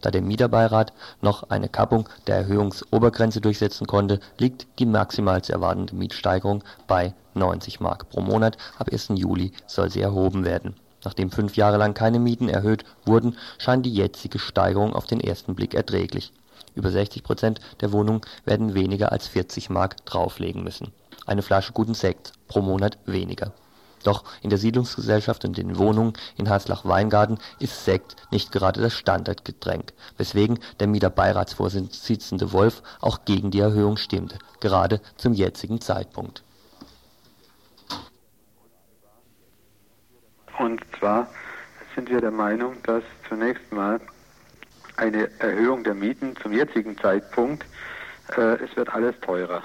Da 0.00 0.12
der 0.12 0.22
Mieterbeirat 0.22 0.92
noch 1.20 1.50
eine 1.50 1.68
Kappung 1.68 2.08
der 2.28 2.36
Erhöhungsobergrenze 2.36 3.40
durchsetzen 3.40 3.88
konnte, 3.88 4.20
liegt 4.38 4.68
die 4.78 4.86
maximal 4.86 5.42
zu 5.42 5.52
erwartende 5.52 5.96
Mietsteigerung 5.96 6.62
bei 6.86 7.14
90 7.34 7.80
Mark 7.80 8.10
pro 8.10 8.20
Monat. 8.20 8.58
Ab 8.78 8.90
1. 8.92 9.08
Juli 9.16 9.50
soll 9.66 9.90
sie 9.90 10.02
erhoben 10.02 10.44
werden 10.44 10.76
Nachdem 11.04 11.30
fünf 11.30 11.56
Jahre 11.56 11.76
lang 11.76 11.94
keine 11.94 12.18
Mieten 12.18 12.48
erhöht 12.48 12.84
wurden, 13.04 13.36
scheint 13.58 13.86
die 13.86 13.94
jetzige 13.94 14.38
Steigerung 14.38 14.94
auf 14.94 15.06
den 15.06 15.20
ersten 15.20 15.54
Blick 15.54 15.74
erträglich. 15.74 16.32
Über 16.74 16.90
60 16.90 17.22
Prozent 17.22 17.60
der 17.80 17.92
Wohnungen 17.92 18.22
werden 18.44 18.74
weniger 18.74 19.12
als 19.12 19.28
40 19.28 19.70
Mark 19.70 20.04
drauflegen 20.06 20.64
müssen. 20.64 20.92
Eine 21.26 21.42
Flasche 21.42 21.72
guten 21.72 21.94
Sekt 21.94 22.32
pro 22.48 22.60
Monat 22.60 22.98
weniger. 23.06 23.52
Doch 24.02 24.24
in 24.42 24.50
der 24.50 24.58
Siedlungsgesellschaft 24.58 25.44
und 25.44 25.56
den 25.56 25.78
Wohnungen 25.78 26.12
in 26.36 26.50
Haslach-Weingarten 26.50 27.38
ist 27.58 27.84
Sekt 27.84 28.16
nicht 28.30 28.52
gerade 28.52 28.82
das 28.82 28.92
Standardgetränk, 28.92 29.94
weswegen 30.18 30.58
der 30.78 30.88
Mieterbeiratsvorsitzende 30.88 32.52
Wolf 32.52 32.82
auch 33.00 33.24
gegen 33.24 33.50
die 33.50 33.60
Erhöhung 33.60 33.96
stimmte, 33.96 34.38
gerade 34.60 35.00
zum 35.16 35.32
jetzigen 35.32 35.80
Zeitpunkt 35.80 36.43
Und 40.58 40.82
zwar 40.98 41.28
sind 41.94 42.10
wir 42.10 42.20
der 42.20 42.30
Meinung, 42.30 42.76
dass 42.84 43.02
zunächst 43.28 43.72
mal 43.72 44.00
eine 44.96 45.28
Erhöhung 45.40 45.82
der 45.84 45.94
Mieten 45.94 46.36
zum 46.36 46.52
jetzigen 46.52 46.96
Zeitpunkt, 46.98 47.64
äh, 48.36 48.62
es 48.62 48.76
wird 48.76 48.94
alles 48.94 49.18
teurer. 49.20 49.62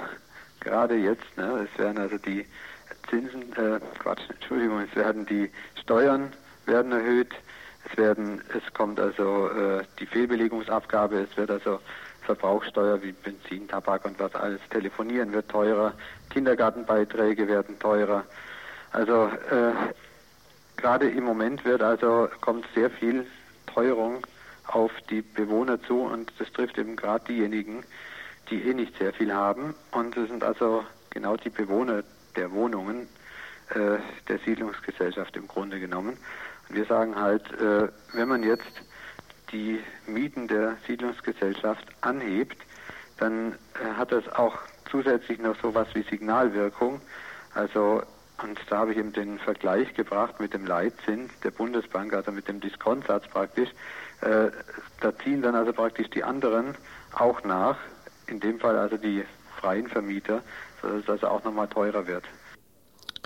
Gerade 0.60 0.96
jetzt, 0.96 1.38
ne, 1.38 1.68
es 1.72 1.80
werden 1.80 2.00
also 2.00 2.18
die 2.18 2.46
Zinsen, 3.10 3.54
äh, 3.54 3.80
Quatsch, 4.00 4.22
Entschuldigung, 4.30 4.82
es 4.82 4.96
werden 4.96 5.26
die 5.26 5.52
Steuern 5.82 6.34
werden 6.66 6.92
erhöht, 6.92 7.34
es 7.90 7.98
werden, 7.98 8.42
es 8.56 8.74
kommt 8.74 9.00
also 9.00 9.50
äh, 9.50 9.84
die 10.00 10.06
Fehlbelegungsabgabe, 10.06 11.20
es 11.30 11.38
wird 11.38 11.52
also 11.52 11.80
Verbrauchssteuer 12.22 13.02
wie 13.02 13.12
Benzin, 13.12 13.68
Tabak 13.68 14.06
und 14.06 14.20
was 14.20 14.36
alles, 14.36 14.60
Telefonieren 14.70 15.32
wird 15.32 15.50
teurer, 15.50 15.94
Kindergartenbeiträge 16.30 17.48
werden 17.48 17.80
teurer. 17.80 18.24
Also 18.92 19.28
äh, 19.50 19.72
Gerade 20.80 21.10
im 21.10 21.26
Moment 21.26 21.66
wird 21.66 21.82
also 21.82 22.30
kommt 22.40 22.66
sehr 22.74 22.90
viel 22.90 23.28
Teuerung 23.66 24.26
auf 24.66 24.92
die 25.10 25.22
Bewohner 25.22 25.82
zu 25.84 26.04
und 26.04 26.32
das 26.40 26.50
trifft 26.54 26.78
eben 26.78 26.96
gerade 26.96 27.26
diejenigen, 27.26 27.84
die 28.50 28.64
eh 28.64 28.74
nicht 28.74 28.98
sehr 28.98 29.12
viel 29.12 29.34
haben. 29.34 29.76
Und 29.92 30.16
das 30.16 30.30
sind 30.30 30.42
also 30.42 30.86
genau 31.10 31.36
die 31.36 31.50
Bewohner 31.50 32.04
der 32.38 32.54
Wohnungen 32.54 33.10
äh, 33.72 33.98
der 34.30 34.40
Siedlungsgesellschaft 34.46 35.36
im 35.36 35.50
Grunde 35.50 35.82
genommen. 35.82 36.18
Und 36.70 36.76
wir 36.76 36.86
sagen 36.86 37.14
halt, 37.18 37.44
äh, 37.60 37.90
wenn 38.14 38.30
man 38.30 38.44
jetzt 38.44 38.82
die 39.52 39.82
Mieten 40.08 40.48
der 40.48 40.78
Siedlungsgesellschaft 40.88 41.86
anhebt, 42.00 42.58
dann 43.18 43.52
äh, 43.52 43.98
hat 43.98 44.14
das 44.14 44.26
auch 44.30 44.58
zusätzlich 44.90 45.40
noch 45.40 45.60
so 45.62 45.76
was 45.76 45.94
wie 45.94 46.04
Signalwirkung. 46.04 47.02
Also 47.54 48.02
und 48.44 48.60
da 48.70 48.80
habe 48.80 48.92
ich 48.92 48.98
eben 48.98 49.14
den 49.14 49.40
Vergleich 49.40 49.94
gebracht 49.94 50.40
mit 50.40 50.54
dem 50.54 50.66
Leitzins 50.66 51.32
der 51.44 51.52
Bundesbank, 51.52 52.14
also 52.14 52.32
mit 52.32 52.48
dem 52.48 52.60
Diskontsatz 52.60 53.28
praktisch. 53.28 53.70
Äh, 54.22 54.52
da 55.02 55.18
ziehen 55.20 55.42
dann 55.42 55.56
also 55.56 55.74
praktisch 55.74 56.10
die 56.10 56.24
anderen 56.24 56.76
auch 57.14 57.44
nach, 57.44 57.78
in 58.28 58.40
dem 58.40 58.60
Fall 58.60 58.78
also 58.78 58.98
die 58.98 59.24
freien 59.60 59.88
Vermieter, 59.88 60.42
sodass 60.82 61.04
es 61.04 61.10
also 61.10 61.28
auch 61.28 61.44
nochmal 61.44 61.68
teurer 61.68 62.08
wird. 62.08 62.24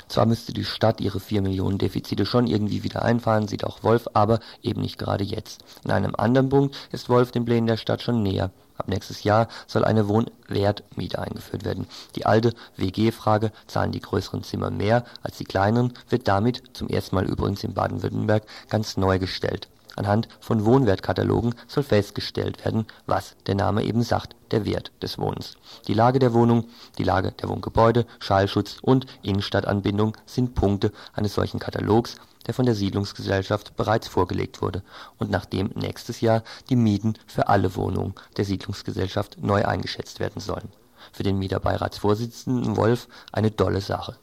Zwar 0.08 0.26
müsste 0.26 0.54
die 0.54 0.66
Stadt 0.66 1.02
ihre 1.02 1.20
4 1.20 1.42
Millionen 1.42 1.78
Defizite 1.78 2.26
schon 2.26 2.48
irgendwie 2.48 2.84
wieder 2.84 3.04
einfahren, 3.04 3.48
sieht 3.48 3.64
auch 3.64 3.84
Wolf, 3.84 4.08
aber 4.14 4.40
eben 4.62 4.82
nicht 4.82 4.98
gerade 4.98 5.24
jetzt. 5.24 5.64
In 5.84 5.92
einem 5.92 6.16
anderen 6.16 6.50
Punkt 6.50 6.76
ist 6.92 7.10
Wolf 7.10 7.32
den 7.32 7.46
Plänen 7.46 7.68
der 7.68 7.78
Stadt 7.78 8.02
schon 8.02 8.24
näher. 8.24 8.52
Ab 8.78 8.88
nächstes 8.88 9.24
Jahr 9.24 9.48
soll 9.68 9.86
eine 9.86 10.08
Wohnwertmiete 10.08 11.20
eingeführt 11.20 11.64
werden. 11.64 11.88
Die 12.16 12.26
alte 12.26 12.54
WG-Frage, 12.78 13.52
zahlen 13.68 13.92
die 13.92 14.00
größeren 14.00 14.44
Zimmer 14.44 14.72
mehr 14.72 15.06
als 15.22 15.38
die 15.38 15.44
kleineren, 15.44 15.94
wird 16.10 16.28
damit, 16.28 16.64
zum 16.74 16.90
ersten 16.90 17.16
Mal 17.16 17.26
übrigens 17.26 17.64
in 17.64 17.74
Baden-Württemberg, 17.74 18.44
ganz 18.70 18.98
neu 18.98 19.20
gestellt. 19.20 19.68
Anhand 19.96 20.28
von 20.40 20.66
Wohnwertkatalogen 20.66 21.56
soll 21.68 21.84
festgestellt 21.84 22.64
werden, 22.66 22.86
was 23.06 23.36
der 23.46 23.56
Name 23.56 23.84
eben 23.84 24.02
sagt, 24.02 24.36
der 24.52 24.66
Wert 24.66 24.92
des 25.02 25.18
Wohnens. 25.18 25.58
Die 25.88 25.94
Lage 25.94 26.20
der 26.20 26.34
Wohnung, 26.34 26.66
die 26.98 27.04
Lage 27.04 27.32
der 27.32 27.50
Wohngebäude, 27.50 28.06
Schallschutz 28.20 28.78
und 28.82 29.06
Innenstadtanbindung 29.22 30.16
sind 30.26 30.56
Punkte 30.56 30.92
eines 31.14 31.34
solchen 31.34 31.60
Katalogs, 31.60 32.16
der 32.48 32.54
von 32.54 32.66
der 32.66 32.76
Siedlungsgesellschaft 32.76 33.76
bereits 33.76 34.08
vorgelegt 34.08 34.62
wurde 34.62 34.84
und 35.18 35.32
nachdem 35.32 35.72
nächstes 35.76 36.22
Jahr 36.22 36.44
die 36.70 36.76
Mieten 36.76 37.14
für 37.28 37.48
alle 37.48 37.76
Wohnungen 37.76 38.16
der 38.38 38.46
Siedlungsgesellschaft 38.46 39.38
neu 39.42 39.66
eingeschätzt 39.66 40.20
werden 40.20 40.42
sollen. 40.42 40.70
Für 41.12 41.24
den 41.24 41.38
Mieterbeiratsvorsitzenden 41.40 42.78
Wolf 42.78 43.08
eine 43.32 43.52
dolle 43.52 43.82
Sache. 43.82 44.18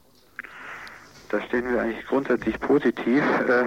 Da 1.29 1.41
stehen 1.43 1.71
wir 1.71 1.81
eigentlich 1.81 2.05
grundsätzlich 2.05 2.59
positiv 2.59 3.23
äh, 3.47 3.65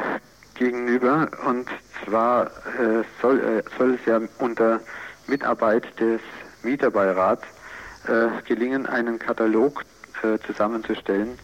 gegenüber 0.54 1.28
und 1.46 1.68
zwar 2.04 2.46
äh, 2.46 3.04
soll, 3.20 3.40
äh, 3.40 3.62
soll 3.78 3.94
es 3.94 4.04
ja 4.06 4.20
unter 4.38 4.80
Mitarbeit 5.26 5.84
des 5.98 6.20
Mieterbeirats 6.62 7.44
äh, 8.06 8.28
gelingen, 8.46 8.86
einen 8.86 9.18
Katalog 9.18 9.84
äh, 10.22 10.38
zusammenzustellen, 10.46 11.38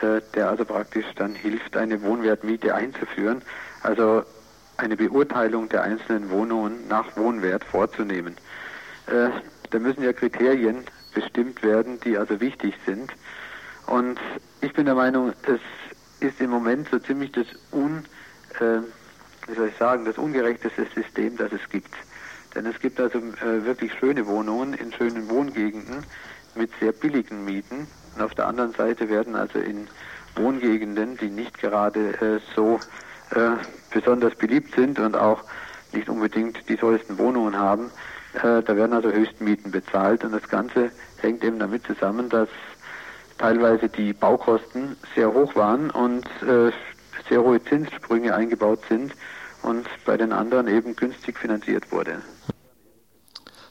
äh, 0.00 0.20
der 0.34 0.50
also 0.50 0.64
praktisch 0.64 1.06
dann 1.16 1.34
hilft, 1.34 1.76
eine 1.76 2.02
Wohnwertmiete 2.02 2.74
einzuführen, 2.74 3.42
also 3.82 4.24
eine 4.76 4.96
Beurteilung 4.96 5.68
der 5.68 5.82
einzelnen 5.82 6.30
Wohnungen 6.30 6.86
nach 6.88 7.16
Wohnwert 7.16 7.64
vorzunehmen. 7.64 8.36
Äh, 9.06 9.30
da 9.70 9.78
müssen 9.78 10.02
ja 10.02 10.12
Kriterien 10.12 10.84
bestimmt 11.14 11.62
werden, 11.62 11.98
die 12.00 12.16
also 12.16 12.40
wichtig 12.40 12.74
sind. 12.86 13.12
Und 13.86 14.20
ich 14.60 14.72
bin 14.72 14.86
der 14.86 14.94
Meinung, 14.94 15.32
es 15.42 15.60
ist 16.20 16.40
im 16.40 16.50
Moment 16.50 16.88
so 16.90 16.98
ziemlich 16.98 17.32
das 17.32 17.46
un, 17.72 18.04
äh, 18.60 18.80
wie 19.46 19.54
soll 19.54 19.68
ich 19.68 19.76
sagen, 19.76 20.04
das 20.04 20.18
ungerechteste 20.18 20.86
System, 20.94 21.36
das 21.36 21.52
es 21.52 21.68
gibt. 21.70 21.94
Denn 22.54 22.66
es 22.66 22.78
gibt 22.80 23.00
also 23.00 23.18
äh, 23.18 23.64
wirklich 23.64 23.92
schöne 23.94 24.26
Wohnungen 24.26 24.74
in 24.74 24.92
schönen 24.92 25.28
Wohngegenden 25.28 26.04
mit 26.54 26.70
sehr 26.80 26.92
billigen 26.92 27.44
Mieten 27.44 27.86
und 28.16 28.22
auf 28.22 28.34
der 28.34 28.46
anderen 28.46 28.72
Seite 28.72 29.08
werden 29.08 29.36
also 29.36 29.58
in 29.58 29.86
Wohngegenden, 30.34 31.16
die 31.16 31.30
nicht 31.30 31.58
gerade 31.58 32.14
äh, 32.20 32.40
so 32.54 32.80
äh, 33.30 33.50
besonders 33.92 34.34
beliebt 34.34 34.74
sind 34.74 34.98
und 34.98 35.16
auch 35.16 35.42
nicht 35.92 36.08
unbedingt 36.08 36.68
die 36.68 36.76
tollsten 36.76 37.18
Wohnungen 37.18 37.58
haben. 37.58 37.90
Äh, 38.34 38.62
da 38.62 38.76
werden 38.76 38.92
also 38.92 39.10
Höchstmieten 39.10 39.70
bezahlt 39.70 40.24
und 40.24 40.32
das 40.32 40.48
Ganze 40.48 40.90
hängt 41.20 41.44
eben 41.44 41.58
damit 41.58 41.86
zusammen, 41.86 42.28
dass 42.28 42.48
teilweise 43.38 43.88
die 43.88 44.12
Baukosten 44.12 44.96
sehr 45.14 45.32
hoch 45.32 45.54
waren 45.54 45.90
und 45.90 46.26
äh, 46.42 46.72
sehr 47.28 47.42
hohe 47.42 47.62
Zinssprünge 47.62 48.34
eingebaut 48.34 48.80
sind 48.88 49.12
und 49.62 49.86
bei 50.04 50.16
den 50.16 50.32
anderen 50.32 50.68
eben 50.68 50.96
günstig 50.96 51.38
finanziert 51.38 51.90
wurde. 51.92 52.22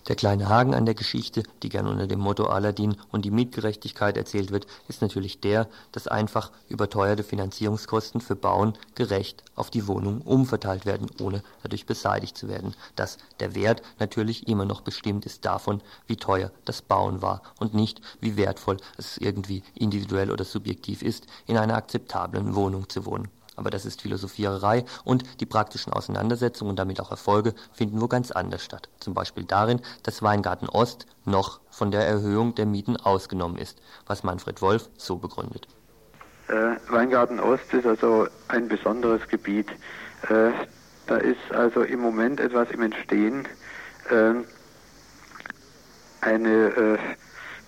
Der 0.07 0.15
kleine 0.15 0.47
Haken 0.47 0.73
an 0.73 0.85
der 0.85 0.95
Geschichte, 0.95 1.43
die 1.63 1.67
gern 1.67 1.85
unter 1.85 2.07
dem 2.07 2.19
Motto 2.21 2.45
Aladdin 2.45 2.95
und 3.11 3.25
die 3.25 3.31
Mietgerechtigkeit 3.31 4.15
erzählt 4.15 4.51
wird, 4.51 4.65
ist 4.87 5.01
natürlich 5.01 5.41
der, 5.41 5.67
dass 5.91 6.07
einfach 6.07 6.51
überteuerte 6.69 7.23
Finanzierungskosten 7.23 8.21
für 8.21 8.37
Bauen 8.37 8.77
gerecht 8.95 9.43
auf 9.55 9.69
die 9.69 9.85
Wohnung 9.85 10.21
umverteilt 10.21 10.85
werden, 10.85 11.07
ohne 11.19 11.43
dadurch 11.61 11.85
beseitigt 11.85 12.37
zu 12.37 12.47
werden. 12.47 12.73
Dass 12.95 13.17
der 13.41 13.53
Wert 13.53 13.81
natürlich 13.99 14.47
immer 14.47 14.63
noch 14.63 14.79
bestimmt 14.79 15.25
ist 15.25 15.43
davon, 15.43 15.81
wie 16.07 16.15
teuer 16.15 16.51
das 16.63 16.81
Bauen 16.81 17.21
war 17.21 17.41
und 17.59 17.73
nicht, 17.73 17.99
wie 18.21 18.37
wertvoll 18.37 18.77
es 18.95 19.17
irgendwie 19.17 19.61
individuell 19.75 20.31
oder 20.31 20.45
subjektiv 20.45 21.01
ist, 21.01 21.27
in 21.47 21.57
einer 21.57 21.75
akzeptablen 21.75 22.55
Wohnung 22.55 22.87
zu 22.87 23.05
wohnen. 23.05 23.27
Aber 23.57 23.69
das 23.69 23.85
ist 23.85 24.01
Philosophiererei 24.01 24.85
und 25.03 25.23
die 25.41 25.45
praktischen 25.45 25.91
Auseinandersetzungen 25.91 26.69
und 26.69 26.79
damit 26.79 27.01
auch 27.01 27.11
Erfolge 27.11 27.53
finden 27.73 27.99
wo 27.99 28.07
ganz 28.07 28.31
anders 28.31 28.63
statt. 28.63 28.87
Zum 28.99 29.13
Beispiel 29.13 29.43
darin, 29.43 29.81
dass 30.03 30.21
Weingarten 30.21 30.69
Ost 30.69 31.07
noch 31.25 31.59
von 31.69 31.91
der 31.91 32.07
Erhöhung 32.07 32.55
der 32.55 32.67
Mieten 32.67 32.95
ausgenommen 32.95 33.57
ist, 33.57 33.81
was 34.05 34.23
Manfred 34.23 34.61
Wolf 34.61 34.89
so 34.97 35.17
begründet. 35.17 35.67
Äh, 36.47 36.75
Weingarten 36.89 37.39
Ost 37.39 37.73
ist 37.73 37.85
also 37.85 38.27
ein 38.47 38.69
besonderes 38.69 39.27
Gebiet. 39.27 39.69
Äh, 40.29 40.51
da 41.07 41.17
ist 41.17 41.51
also 41.51 41.81
im 41.81 41.99
Moment 41.99 42.39
etwas 42.39 42.69
im 42.71 42.83
Entstehen. 42.83 43.47
Äh, 44.09 44.35
eine 46.21 46.49
äh, 46.49 46.97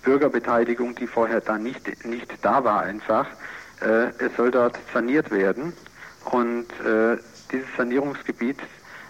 Bürgerbeteiligung, 0.04 0.96
die 0.96 1.08
vorher 1.08 1.42
da 1.42 1.58
nicht, 1.58 2.06
nicht 2.06 2.28
da 2.42 2.64
war 2.64 2.82
einfach. 2.82 3.28
Äh, 3.82 4.10
es 4.24 4.36
soll 4.36 4.52
dort 4.52 4.78
saniert 4.94 5.32
werden 5.32 5.74
und 6.26 6.68
äh, 6.86 7.18
dieses 7.52 7.68
Sanierungsgebiet, 7.78 8.60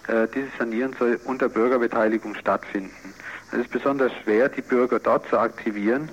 äh, 0.08 0.28
dieses 0.34 0.56
Sanieren 0.58 0.96
soll 0.98 1.20
unter 1.26 1.50
Bürgerbeteiligung 1.50 2.36
stattfinden. 2.36 3.14
Es 3.52 3.60
ist 3.60 3.72
besonders 3.72 4.12
schwer, 4.24 4.50
die 4.50 4.62
Bürger 4.62 5.00
dort 5.00 5.28
zu 5.28 5.40
aktivieren. 5.40 6.10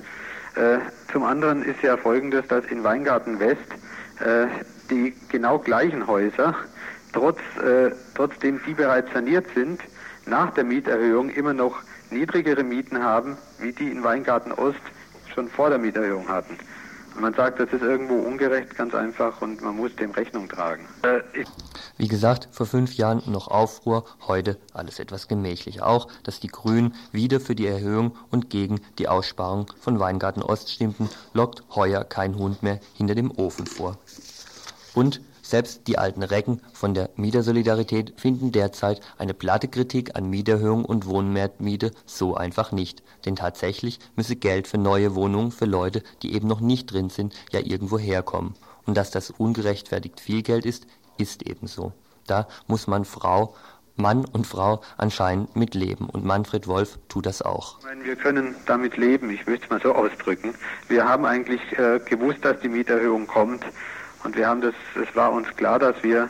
Zum 1.12 1.22
anderen 1.22 1.62
ist 1.62 1.82
ja 1.82 1.98
folgendes, 1.98 2.48
dass 2.48 2.64
in 2.64 2.82
Weingarten 2.82 3.38
West 3.38 3.60
die 4.88 5.14
genau 5.28 5.58
gleichen 5.58 6.06
Häuser, 6.06 6.54
trotz, 7.12 7.38
trotzdem 8.14 8.58
die 8.66 8.72
bereits 8.72 9.12
saniert 9.12 9.44
sind, 9.54 9.82
nach 10.24 10.54
der 10.54 10.64
Mieterhöhung 10.64 11.28
immer 11.28 11.52
noch 11.52 11.82
niedrigere 12.08 12.62
Mieten 12.62 13.02
haben, 13.02 13.36
wie 13.58 13.72
die 13.72 13.90
in 13.90 14.02
Weingarten 14.02 14.50
Ost 14.52 14.80
schon 15.34 15.46
vor 15.48 15.68
der 15.68 15.78
Mieterhöhung 15.78 16.26
hatten. 16.26 16.56
Man 17.18 17.32
sagt, 17.32 17.60
das 17.60 17.72
ist 17.72 17.82
irgendwo 17.82 18.14
ungerecht, 18.14 18.76
ganz 18.76 18.94
einfach, 18.94 19.40
und 19.40 19.62
man 19.62 19.76
muss 19.76 19.94
dem 19.96 20.10
Rechnung 20.10 20.48
tragen. 20.48 20.86
Äh, 21.02 21.20
Wie 21.96 22.08
gesagt, 22.08 22.48
vor 22.52 22.66
fünf 22.66 22.94
Jahren 22.94 23.22
noch 23.26 23.48
Aufruhr, 23.48 24.04
heute 24.26 24.58
alles 24.74 24.98
etwas 24.98 25.26
gemächlicher. 25.26 25.86
Auch, 25.86 26.08
dass 26.24 26.40
die 26.40 26.48
Grünen 26.48 26.94
wieder 27.12 27.40
für 27.40 27.54
die 27.54 27.66
Erhöhung 27.66 28.14
und 28.30 28.50
gegen 28.50 28.80
die 28.98 29.08
Aussparung 29.08 29.72
von 29.80 29.98
Weingarten 29.98 30.42
Ost 30.42 30.70
stimmten, 30.70 31.08
lockt 31.32 31.62
heuer 31.74 32.04
kein 32.04 32.36
Hund 32.36 32.62
mehr 32.62 32.80
hinter 32.94 33.14
dem 33.14 33.30
Ofen 33.30 33.66
vor. 33.66 33.96
Und 34.94 35.20
selbst 35.46 35.86
die 35.86 35.96
alten 35.96 36.24
Recken 36.24 36.60
von 36.72 36.92
der 36.92 37.10
Mietersolidarität 37.14 38.20
finden 38.20 38.50
derzeit 38.50 39.00
eine 39.16 39.32
platte 39.32 39.68
Kritik 39.68 40.16
an 40.16 40.28
Mieterhöhung 40.28 40.84
und 40.84 41.06
Wohnmiete 41.06 41.92
so 42.04 42.34
einfach 42.34 42.72
nicht. 42.72 43.04
Denn 43.24 43.36
tatsächlich 43.36 44.00
müsse 44.16 44.34
Geld 44.34 44.66
für 44.66 44.78
neue 44.78 45.14
Wohnungen 45.14 45.52
für 45.52 45.66
Leute, 45.66 46.02
die 46.22 46.34
eben 46.34 46.48
noch 46.48 46.60
nicht 46.60 46.92
drin 46.92 47.10
sind, 47.10 47.32
ja 47.52 47.60
irgendwo 47.60 47.96
herkommen. 47.96 48.54
Und 48.86 48.96
dass 48.96 49.12
das 49.12 49.30
ungerechtfertigt 49.30 50.18
viel 50.18 50.42
Geld 50.42 50.66
ist, 50.66 50.88
ist 51.16 51.46
ebenso. 51.46 51.92
Da 52.26 52.48
muss 52.66 52.88
man 52.88 53.04
Frau 53.04 53.54
Mann 53.96 54.24
und 54.24 54.46
Frau 54.46 54.82
anscheinend 54.98 55.56
mit 55.56 55.74
leben. 55.74 56.08
Und 56.08 56.24
Manfred 56.24 56.66
Wolf 56.66 56.98
tut 57.08 57.24
das 57.24 57.40
auch. 57.40 57.82
Meine, 57.82 58.04
wir 58.04 58.16
können 58.16 58.54
damit 58.66 58.96
leben, 58.96 59.30
ich 59.30 59.46
möchte 59.46 59.64
es 59.64 59.70
mal 59.70 59.80
so 59.80 59.94
ausdrücken. 59.94 60.54
Wir 60.88 61.08
haben 61.08 61.24
eigentlich 61.24 61.60
äh, 61.78 61.98
gewusst, 62.00 62.44
dass 62.44 62.60
die 62.60 62.68
Mieterhöhung 62.68 63.26
kommt. 63.26 63.64
Und 64.26 64.36
wir 64.36 64.48
haben 64.48 64.60
das, 64.60 64.74
es 65.00 65.14
war 65.14 65.30
uns 65.30 65.46
klar, 65.56 65.78
dass 65.78 66.02
wir, 66.02 66.28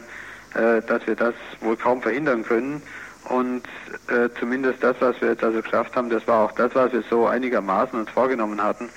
äh, 0.55 0.83
dass 0.83 1.07
wir 1.07 1.17
das 1.17 1.35
wohl 1.61 1.79
kaum 1.79 2.03
verhindern 2.03 2.45
können. 2.45 2.83
Und 3.31 3.63
äh, 4.09 4.29
zumindest 4.39 4.85
das, 4.85 4.97
was 5.01 5.19
wir 5.23 5.31
jetzt 5.31 5.43
also 5.43 5.63
geschafft 5.63 5.97
haben, 5.97 6.11
das 6.11 6.29
war 6.29 6.45
auch 6.45 6.53
das, 6.53 6.75
was 6.75 6.93
wir 6.93 7.03
so 7.09 7.27
einigermaßen 7.27 7.99
uns 7.99 8.11
vorgenommen 8.11 8.63
hatten, 8.63 8.91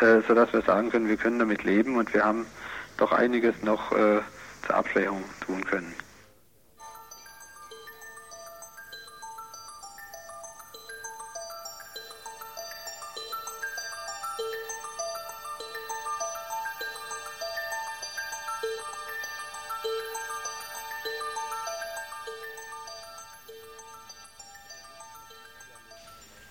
äh, 0.00 0.20
sodass 0.28 0.52
wir 0.52 0.62
sagen 0.62 0.90
können, 0.90 1.08
wir 1.08 1.16
können 1.16 1.40
damit 1.40 1.64
leben 1.64 1.96
und 1.96 2.14
wir 2.14 2.24
haben 2.24 2.46
doch 2.98 3.10
einiges 3.10 3.60
noch 3.62 3.90
äh, 3.90 4.20
zur 4.64 4.76
Abschwächung 4.76 5.24
tun 5.44 5.64
können. 5.64 5.92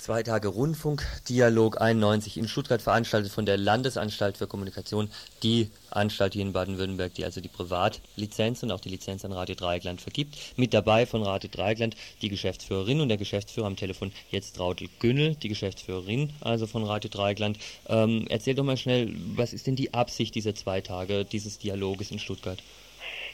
Zwei 0.06 0.22
Tage 0.22 0.50
Rundfunkdialog 0.50 1.82
91 1.82 2.38
in 2.38 2.48
Stuttgart 2.48 2.80
veranstaltet 2.80 3.32
von 3.32 3.48
der 3.48 3.58
Landesanstalt 3.58 4.38
für 4.38 4.46
Kommunikation, 4.46 5.10
die 5.42 5.72
Anstalt 5.90 6.34
hier 6.34 6.44
in 6.44 6.54
Baden-Württemberg, 6.54 7.16
die 7.16 7.26
also 7.26 7.42
die 7.42 7.48
Privatlizenz 7.48 8.62
und 8.62 8.70
auch 8.70 8.80
die 8.80 8.90
Lizenz 8.90 9.26
an 9.26 9.32
Radio 9.32 9.56
Dreieckland 9.56 10.02
vergibt. 10.02 10.38
Mit 10.58 10.76
dabei 10.76 11.08
von 11.08 11.24
Radio 11.24 11.50
Dreieckland 11.52 11.96
die 12.22 12.30
Geschäftsführerin 12.30 13.02
und 13.02 13.10
der 13.10 13.18
Geschäftsführer 13.18 13.66
am 13.66 13.78
Telefon 13.78 14.12
jetzt 14.30 14.58
Traudel 14.58 14.90
Günnel, 15.00 15.34
die 15.42 15.50
Geschäftsführerin 15.50 16.32
also 16.40 16.68
von 16.68 16.84
Radio 16.84 17.10
Dreieckland. 17.10 17.58
Ähm, 17.88 18.28
erzähl 18.30 18.54
doch 18.54 18.64
mal 18.64 18.78
schnell, 18.78 19.12
was 19.36 19.54
ist 19.54 19.66
denn 19.66 19.76
die 19.76 19.96
Absicht 19.96 20.36
dieser 20.36 20.54
zwei 20.54 20.82
Tage 20.82 21.26
dieses 21.26 21.58
Dialoges 21.58 22.12
in 22.12 22.20
Stuttgart? 22.20 22.60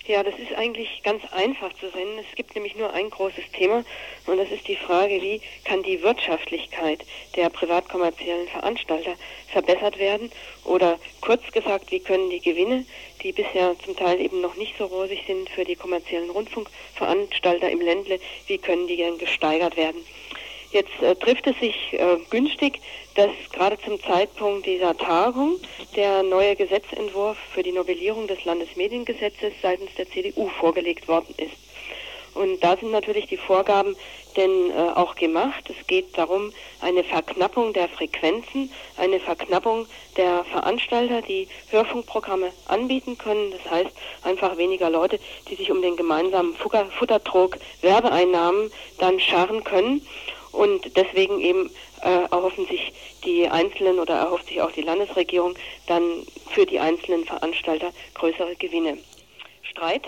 Ja, 0.07 0.23
das 0.23 0.33
ist 0.39 0.53
eigentlich 0.53 1.03
ganz 1.03 1.21
einfach 1.31 1.71
zu 1.73 1.89
sehen. 1.91 2.17
Es 2.19 2.35
gibt 2.35 2.55
nämlich 2.55 2.75
nur 2.75 2.91
ein 2.91 3.11
großes 3.11 3.43
Thema 3.53 3.85
und 4.25 4.37
das 4.37 4.49
ist 4.49 4.67
die 4.67 4.75
Frage, 4.75 5.21
wie 5.21 5.41
kann 5.63 5.83
die 5.83 6.01
Wirtschaftlichkeit 6.01 7.05
der 7.35 7.49
privatkommerziellen 7.51 8.47
Veranstalter 8.47 9.15
verbessert 9.51 9.99
werden 9.99 10.31
oder 10.65 10.99
kurz 11.21 11.43
gesagt, 11.51 11.91
wie 11.91 11.99
können 11.99 12.31
die 12.31 12.39
Gewinne, 12.39 12.85
die 13.21 13.31
bisher 13.31 13.75
zum 13.85 13.95
Teil 13.95 14.19
eben 14.19 14.41
noch 14.41 14.55
nicht 14.55 14.75
so 14.77 14.85
rosig 14.85 15.21
sind 15.27 15.49
für 15.51 15.65
die 15.65 15.75
kommerziellen 15.75 16.31
Rundfunkveranstalter 16.31 17.69
im 17.69 17.81
Ländle, 17.81 18.19
wie 18.47 18.57
können 18.57 18.87
die 18.87 18.97
denn 18.97 19.19
gesteigert 19.19 19.77
werden? 19.77 20.03
Jetzt 20.71 21.01
äh, 21.01 21.15
trifft 21.15 21.47
es 21.47 21.57
sich 21.59 21.75
äh, 21.93 22.17
günstig, 22.29 22.79
dass 23.15 23.31
gerade 23.51 23.77
zum 23.79 24.01
Zeitpunkt 24.01 24.65
dieser 24.65 24.97
Tagung 24.97 25.59
der 25.95 26.23
neue 26.23 26.55
Gesetzentwurf 26.55 27.37
für 27.53 27.61
die 27.61 27.73
Novellierung 27.73 28.27
des 28.27 28.43
Landesmediengesetzes 28.45 29.53
seitens 29.61 29.93
der 29.95 30.09
CDU 30.09 30.47
vorgelegt 30.47 31.07
worden 31.07 31.35
ist. 31.37 31.57
Und 32.33 32.63
da 32.63 32.77
sind 32.77 32.91
natürlich 32.91 33.27
die 33.27 33.35
Vorgaben 33.37 33.97
denn 34.37 34.71
äh, 34.71 34.91
auch 34.95 35.15
gemacht. 35.15 35.69
Es 35.69 35.87
geht 35.87 36.17
darum, 36.17 36.53
eine 36.79 37.03
Verknappung 37.03 37.73
der 37.73 37.89
Frequenzen, 37.89 38.71
eine 38.97 39.19
Verknappung 39.19 39.87
der 40.17 40.43
Veranstalter, 40.45 41.21
die 41.21 41.47
Hörfunkprogramme 41.69 42.51
anbieten 42.67 43.17
können. 43.17 43.51
Das 43.51 43.71
heißt 43.71 43.91
einfach 44.23 44.57
weniger 44.57 44.89
Leute, 44.89 45.19
die 45.49 45.55
sich 45.55 45.71
um 45.71 45.81
den 45.81 45.95
gemeinsamen 45.95 46.55
Futtertrog 46.55 47.57
Werbeeinnahmen 47.81 48.71
dann 48.99 49.19
scharren 49.19 49.63
können. 49.63 50.05
Und 50.51 50.97
deswegen 50.97 51.39
eben 51.39 51.71
äh, 52.01 52.23
erhoffen 52.29 52.65
sich 52.67 52.93
die 53.23 53.47
Einzelnen 53.47 53.99
oder 53.99 54.15
erhofft 54.15 54.47
sich 54.47 54.61
auch 54.61 54.71
die 54.71 54.81
Landesregierung 54.81 55.55
dann 55.87 56.25
für 56.51 56.65
die 56.65 56.79
einzelnen 56.79 57.25
Veranstalter 57.25 57.93
größere 58.15 58.55
Gewinne. 58.55 58.97
Streit 59.63 60.03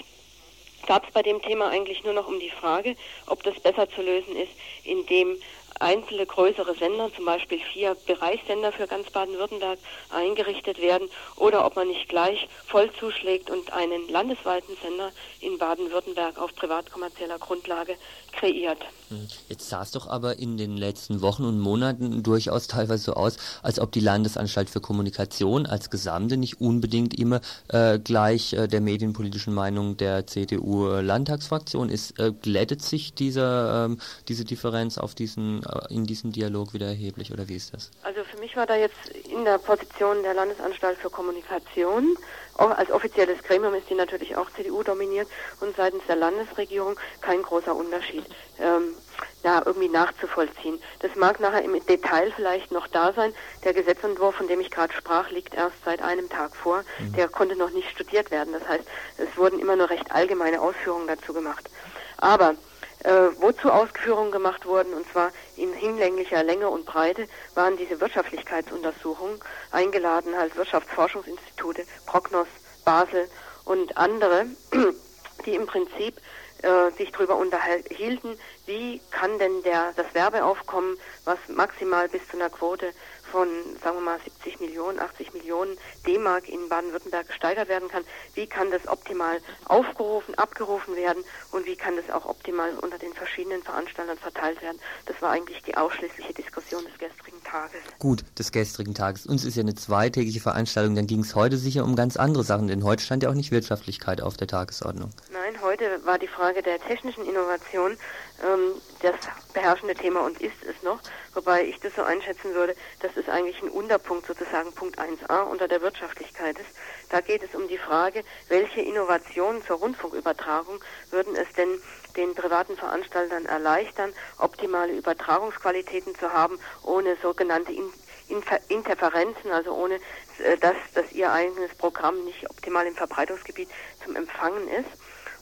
gab 0.85 1.07
es 1.07 1.13
bei 1.13 1.21
dem 1.21 1.41
Thema 1.41 1.69
eigentlich 1.69 2.03
nur 2.03 2.13
noch 2.13 2.27
um 2.27 2.39
die 2.39 2.49
Frage, 2.49 2.95
ob 3.27 3.43
das 3.43 3.59
besser 3.59 3.89
zu 3.89 4.01
lösen 4.01 4.35
ist, 4.35 4.51
indem 4.83 5.37
einzelne 5.79 6.25
größere 6.25 6.75
Sender, 6.75 7.11
zum 7.15 7.25
Beispiel 7.25 7.59
vier 7.59 7.95
Bereichssender 8.05 8.71
für 8.71 8.87
ganz 8.87 9.09
Baden-Württemberg 9.09 9.79
eingerichtet 10.09 10.81
werden 10.81 11.09
oder 11.35 11.65
ob 11.65 11.75
man 11.75 11.87
nicht 11.87 12.09
gleich 12.09 12.47
voll 12.67 12.91
zuschlägt 12.99 13.49
und 13.49 13.71
einen 13.73 14.07
landesweiten 14.09 14.75
Sender 14.81 15.11
in 15.43 15.57
Baden-Württemberg 15.57 16.37
auf 16.39 16.55
privatkommerzieller 16.55 17.37
Grundlage 17.37 17.95
kreiert. 18.31 18.79
Hm. 19.09 19.27
Jetzt 19.49 19.69
sah 19.69 19.81
es 19.81 19.91
doch 19.91 20.07
aber 20.07 20.39
in 20.39 20.57
den 20.57 20.75
letzten 20.77 21.21
Wochen 21.21 21.45
und 21.45 21.59
Monaten 21.59 22.23
durchaus 22.23 22.67
teilweise 22.67 23.03
so 23.03 23.13
aus, 23.13 23.37
als 23.61 23.79
ob 23.79 23.91
die 23.91 23.99
Landesanstalt 23.99 24.69
für 24.69 24.81
Kommunikation 24.81 25.65
als 25.65 25.89
Gesamte 25.89 26.37
nicht 26.37 26.59
unbedingt 26.59 27.17
immer 27.17 27.41
äh, 27.67 27.99
gleich 27.99 28.53
äh, 28.53 28.67
der 28.67 28.81
medienpolitischen 28.81 29.53
Meinung 29.53 29.97
der 29.97 30.25
CDU-Landtagsfraktion 30.25 31.89
ist. 31.89 32.19
Äh, 32.19 32.31
glättet 32.31 32.81
sich 32.81 33.13
diese, 33.13 33.87
ähm, 33.87 33.99
diese 34.27 34.45
Differenz 34.45 34.97
auf 34.97 35.15
diesen, 35.15 35.63
äh, 35.63 35.93
in 35.93 36.05
diesem 36.05 36.31
Dialog 36.31 36.73
wieder 36.73 36.87
erheblich 36.87 37.31
oder 37.31 37.47
wie 37.47 37.55
ist 37.55 37.73
das? 37.73 37.91
Also 38.03 38.23
für 38.23 38.37
mich 38.39 38.55
war 38.55 38.65
da 38.65 38.75
jetzt 38.75 39.09
in 39.31 39.45
der 39.45 39.57
Position 39.57 40.23
der 40.23 40.33
Landesanstalt 40.33 40.97
für 40.97 41.09
Kommunikation 41.09 42.17
als 42.57 42.91
offizielles 42.91 43.41
Gremium 43.43 43.73
ist 43.73 43.89
die 43.89 43.95
natürlich 43.95 44.35
auch 44.35 44.49
CDU 44.51 44.83
dominiert 44.83 45.27
und 45.59 45.75
seitens 45.75 46.03
der 46.07 46.15
Landesregierung 46.15 46.99
kein 47.21 47.41
großer 47.41 47.75
Unterschied 47.75 48.25
ähm, 48.59 48.95
ja, 49.43 49.61
irgendwie 49.65 49.89
nachzuvollziehen. 49.89 50.79
Das 50.99 51.15
mag 51.15 51.39
nachher 51.39 51.63
im 51.63 51.85
Detail 51.85 52.31
vielleicht 52.35 52.71
noch 52.71 52.87
da 52.87 53.11
sein. 53.13 53.33
Der 53.63 53.73
Gesetzentwurf, 53.73 54.35
von 54.35 54.47
dem 54.47 54.61
ich 54.61 54.71
gerade 54.71 54.93
sprach, 54.93 55.29
liegt 55.31 55.53
erst 55.53 55.75
seit 55.83 56.01
einem 56.01 56.29
Tag 56.29 56.55
vor. 56.55 56.83
Mhm. 56.99 57.13
Der 57.13 57.27
konnte 57.27 57.55
noch 57.55 57.71
nicht 57.71 57.89
studiert 57.89 58.31
werden. 58.31 58.53
Das 58.53 58.67
heißt, 58.67 58.85
es 59.17 59.37
wurden 59.37 59.59
immer 59.59 59.75
nur 59.75 59.89
recht 59.89 60.11
allgemeine 60.11 60.61
Ausführungen 60.61 61.07
dazu 61.07 61.33
gemacht. 61.33 61.69
Aber 62.17 62.55
äh, 63.03 63.29
wozu 63.39 63.69
Ausführungen 63.71 64.31
gemacht 64.31 64.65
wurden, 64.65 64.93
und 64.93 65.09
zwar 65.11 65.31
in 65.57 65.73
hinlänglicher 65.73 66.43
Länge 66.43 66.69
und 66.69 66.85
Breite, 66.85 67.27
waren 67.55 67.77
diese 67.77 67.99
Wirtschaftlichkeitsuntersuchungen, 67.99 69.39
eingeladen 69.71 70.35
halt 70.37 70.55
Wirtschaftsforschungsinstitute, 70.55 71.85
Prognos, 72.05 72.47
Basel 72.85 73.27
und 73.65 73.97
andere, 73.97 74.45
die 75.45 75.55
im 75.55 75.65
Prinzip 75.65 76.19
äh, 76.63 76.91
sich 76.97 77.11
darüber 77.11 77.35
unterhielten, 77.35 78.37
wie 78.65 79.01
kann 79.11 79.37
denn 79.37 79.63
der, 79.63 79.93
das 79.95 80.05
Werbeaufkommen, 80.13 80.97
was 81.25 81.37
maximal 81.49 82.07
bis 82.07 82.25
zu 82.29 82.37
einer 82.37 82.49
Quote 82.49 82.93
von, 83.31 83.47
sagen 83.83 83.97
wir 83.97 84.01
mal, 84.01 84.19
70 84.23 84.59
Millionen, 84.59 84.99
80 84.99 85.33
Millionen 85.33 85.77
D-Mark 86.05 86.49
in 86.49 86.69
Baden-Württemberg 86.69 87.27
gesteigert 87.27 87.69
werden 87.69 87.89
kann. 87.89 88.03
Wie 88.35 88.47
kann 88.47 88.71
das 88.71 88.87
optimal 88.87 89.39
aufgerufen, 89.65 90.35
abgerufen 90.35 90.95
werden 90.95 91.23
und 91.51 91.65
wie 91.65 91.75
kann 91.75 91.95
das 91.95 92.09
auch 92.13 92.25
optimal 92.25 92.71
unter 92.81 92.97
den 92.97 93.13
verschiedenen 93.13 93.63
Veranstaltern 93.63 94.17
verteilt 94.17 94.61
werden? 94.61 94.79
Das 95.05 95.21
war 95.21 95.31
eigentlich 95.31 95.61
die 95.63 95.75
ausschließliche 95.75 96.33
Diskussion 96.33 96.83
des 96.83 96.97
gestrigen 96.97 97.43
Tages. 97.43 97.81
Gut, 97.99 98.23
des 98.37 98.51
gestrigen 98.51 98.93
Tages. 98.93 99.25
Uns 99.25 99.45
ist 99.45 99.55
ja 99.55 99.61
eine 99.61 99.75
zweitägige 99.75 100.39
Veranstaltung, 100.39 100.95
dann 100.95 101.07
ging 101.07 101.21
es 101.21 101.35
heute 101.35 101.57
sicher 101.57 101.83
um 101.83 101.95
ganz 101.95 102.17
andere 102.17 102.43
Sachen, 102.43 102.67
denn 102.67 102.83
heute 102.83 103.03
stand 103.03 103.23
ja 103.23 103.29
auch 103.29 103.33
nicht 103.33 103.51
Wirtschaftlichkeit 103.51 104.21
auf 104.21 104.37
der 104.37 104.47
Tagesordnung. 104.47 105.11
Nein, 105.31 105.61
heute 105.61 106.05
war 106.05 106.19
die 106.19 106.27
Frage 106.27 106.61
der 106.61 106.79
technischen 106.79 107.25
Innovation 107.25 107.97
ähm, 108.43 108.81
das 109.01 109.15
beherrschende 109.53 109.95
Thema 109.95 110.21
und 110.21 110.41
ist 110.41 110.63
es 110.63 110.81
noch, 110.83 110.99
wobei 111.33 111.65
ich 111.65 111.79
das 111.79 111.95
so 111.95 112.03
einschätzen 112.03 112.53
würde, 112.53 112.75
dass 113.01 113.15
es 113.15 113.27
eigentlich 113.29 113.61
ein 113.61 113.69
Unterpunkt 113.69 114.25
sozusagen 114.25 114.73
Punkt 114.73 114.99
1a 114.99 115.43
unter 115.43 115.67
der 115.67 115.81
Wirtschaftlichkeit 115.81 116.57
ist. 116.57 116.69
Da 117.09 117.21
geht 117.21 117.43
es 117.43 117.53
um 117.55 117.67
die 117.67 117.77
Frage, 117.77 118.23
welche 118.49 118.81
Innovationen 118.81 119.63
zur 119.65 119.77
Rundfunkübertragung 119.77 120.79
würden 121.11 121.35
es 121.35 121.51
denn 121.53 121.81
den 122.15 122.35
privaten 122.35 122.77
Veranstaltern 122.77 123.45
erleichtern, 123.45 124.13
optimale 124.37 124.93
Übertragungsqualitäten 124.93 126.15
zu 126.15 126.31
haben, 126.31 126.59
ohne 126.83 127.15
sogenannte 127.21 127.71
In 127.71 127.91
Infer 128.29 128.59
Interferenzen, 128.69 129.51
also 129.51 129.73
ohne 129.73 129.95
äh, 130.39 130.57
dass, 130.57 130.75
dass 130.93 131.11
ihr 131.11 131.31
eigenes 131.31 131.73
Programm 131.75 132.23
nicht 132.23 132.49
optimal 132.49 132.87
im 132.87 132.95
Verbreitungsgebiet 132.95 133.69
zum 134.03 134.15
Empfangen 134.15 134.67
ist. 134.69 134.89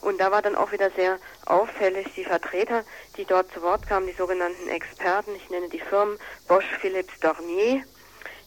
Und 0.01 0.19
da 0.19 0.31
war 0.31 0.41
dann 0.41 0.55
auch 0.55 0.71
wieder 0.71 0.89
sehr 0.91 1.19
auffällig 1.45 2.07
die 2.15 2.25
Vertreter, 2.25 2.83
die 3.17 3.25
dort 3.25 3.51
zu 3.51 3.61
Wort 3.61 3.87
kamen, 3.87 4.07
die 4.07 4.13
sogenannten 4.13 4.67
Experten, 4.67 5.35
ich 5.35 5.49
nenne 5.49 5.69
die 5.69 5.79
Firmen 5.79 6.17
Bosch, 6.47 6.65
Philips, 6.79 7.19
Dornier, 7.19 7.83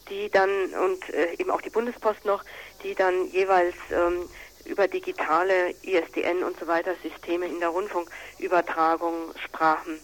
die 0.09 0.29
dann 0.29 0.49
und 0.83 1.09
äh, 1.13 1.33
eben 1.33 1.49
auch 1.49 1.61
die 1.61 1.69
Bundespost 1.69 2.25
noch, 2.25 2.43
die 2.83 2.93
dann 2.93 3.27
jeweils 3.27 3.75
ähm, 3.91 4.29
über 4.65 4.87
digitale 4.87 5.71
ISDN 5.83 6.43
und 6.43 6.59
so 6.59 6.67
weiter 6.67 6.95
Systeme 7.01 7.45
in 7.45 7.59
der 7.59 7.69
Rundfunkübertragung 7.69 9.33
sprachen. 9.43 9.99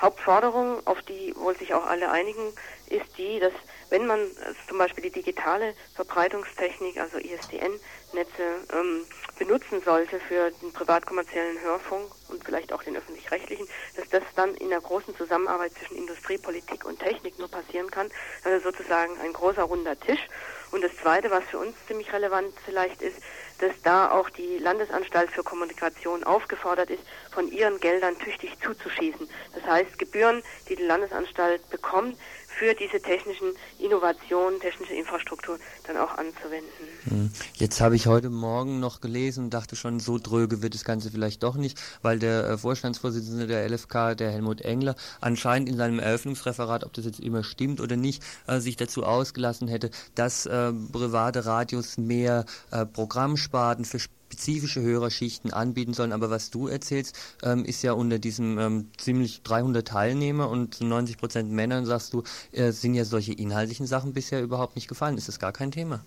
Hauptforderung, 0.00 0.86
auf 0.86 1.02
die 1.02 1.34
wohl 1.36 1.56
sich 1.56 1.74
auch 1.74 1.84
alle 1.84 2.10
einigen, 2.10 2.52
ist 2.88 3.18
die, 3.18 3.40
dass 3.40 3.52
wenn 3.90 4.06
man 4.06 4.20
äh, 4.20 4.54
zum 4.68 4.78
Beispiel 4.78 5.04
die 5.04 5.10
digitale 5.10 5.74
Verbreitungstechnik, 5.94 6.98
also 6.98 7.18
ISDN-Netze, 7.18 8.42
ähm, 8.72 9.04
benutzen 9.38 9.80
sollte 9.84 10.20
für 10.20 10.50
den 10.50 10.72
privatkommerziellen 10.72 11.60
Hörfunk 11.60 12.10
und 12.28 12.44
vielleicht 12.44 12.72
auch 12.72 12.82
den 12.82 12.96
öffentlich-rechtlichen, 12.96 13.68
dass 13.96 14.08
das 14.08 14.22
dann 14.34 14.54
in 14.56 14.68
der 14.68 14.80
großen 14.80 15.16
Zusammenarbeit 15.16 15.72
zwischen 15.78 15.96
Industrie, 15.96 16.38
Politik 16.38 16.84
und 16.84 16.98
Technik 16.98 17.38
nur 17.38 17.48
passieren 17.48 17.90
kann. 17.90 18.10
Also 18.44 18.70
sozusagen 18.70 19.18
ein 19.20 19.32
großer 19.32 19.62
runder 19.62 19.98
Tisch. 19.98 20.28
Und 20.70 20.82
das 20.82 20.94
Zweite, 20.96 21.30
was 21.30 21.44
für 21.44 21.58
uns 21.58 21.74
ziemlich 21.86 22.12
relevant 22.12 22.52
vielleicht 22.64 23.00
ist, 23.00 23.16
dass 23.58 23.72
da 23.82 24.10
auch 24.10 24.28
die 24.30 24.58
Landesanstalt 24.58 25.30
für 25.30 25.42
Kommunikation 25.42 26.24
aufgefordert 26.24 26.90
ist, 26.90 27.02
von 27.32 27.50
ihren 27.50 27.80
Geldern 27.80 28.18
tüchtig 28.18 28.52
zuzuschießen. 28.62 29.28
Das 29.54 29.64
heißt, 29.64 29.98
Gebühren, 29.98 30.42
die 30.68 30.76
die 30.76 30.84
Landesanstalt 30.84 31.68
bekommt, 31.70 32.18
für 32.58 32.74
diese 32.74 33.00
technischen 33.00 33.52
Innovationen, 33.78 34.60
technische 34.60 34.94
Infrastruktur 34.94 35.58
dann 35.86 35.96
auch 35.96 36.18
anzuwenden. 36.18 36.68
Hm. 37.04 37.30
Jetzt 37.54 37.80
habe 37.80 37.94
ich 37.94 38.06
heute 38.06 38.30
Morgen 38.30 38.80
noch 38.80 39.00
gelesen 39.00 39.44
und 39.44 39.54
dachte 39.54 39.76
schon, 39.76 40.00
so 40.00 40.18
dröge 40.18 40.60
wird 40.60 40.74
das 40.74 40.84
Ganze 40.84 41.10
vielleicht 41.10 41.42
doch 41.42 41.54
nicht, 41.54 41.80
weil 42.02 42.18
der 42.18 42.44
äh, 42.44 42.58
Vorstandsvorsitzende 42.58 43.46
der 43.46 43.68
LFK, 43.68 44.16
der 44.16 44.32
Helmut 44.32 44.62
Engler, 44.62 44.96
anscheinend 45.20 45.68
in 45.68 45.76
seinem 45.76 46.00
Eröffnungsreferat, 46.00 46.84
ob 46.84 46.92
das 46.92 47.04
jetzt 47.04 47.20
immer 47.20 47.44
stimmt 47.44 47.80
oder 47.80 47.96
nicht, 47.96 48.22
äh, 48.46 48.58
sich 48.58 48.76
dazu 48.76 49.04
ausgelassen 49.04 49.68
hätte, 49.68 49.90
dass 50.14 50.46
äh, 50.46 50.72
private 50.92 51.46
Radios 51.46 51.96
mehr 51.96 52.44
Programmsparten 52.92 53.84
für 53.84 53.98
spezifische 54.28 54.82
Hörerschichten 54.82 55.52
anbieten 55.52 55.94
sollen. 55.94 56.12
Aber 56.12 56.28
was 56.30 56.50
du 56.50 56.68
erzählst, 56.68 57.18
ähm, 57.42 57.64
ist 57.64 57.82
ja 57.82 57.92
unter 57.92 58.18
diesem 58.18 58.58
ähm, 58.58 58.90
ziemlich 58.98 59.42
300 59.42 59.88
Teilnehmer 59.88 60.50
und 60.50 60.80
90 60.80 61.16
Prozent 61.16 61.50
Männern, 61.50 61.86
sagst 61.86 62.12
du, 62.12 62.22
äh, 62.52 62.70
sind 62.72 62.94
ja 62.94 63.04
solche 63.04 63.32
inhaltlichen 63.32 63.86
Sachen 63.86 64.12
bisher 64.12 64.42
überhaupt 64.42 64.76
nicht 64.76 64.88
gefallen. 64.88 65.16
Ist 65.16 65.28
das 65.28 65.38
gar 65.38 65.52
kein 65.52 65.70
Thema? 65.70 66.04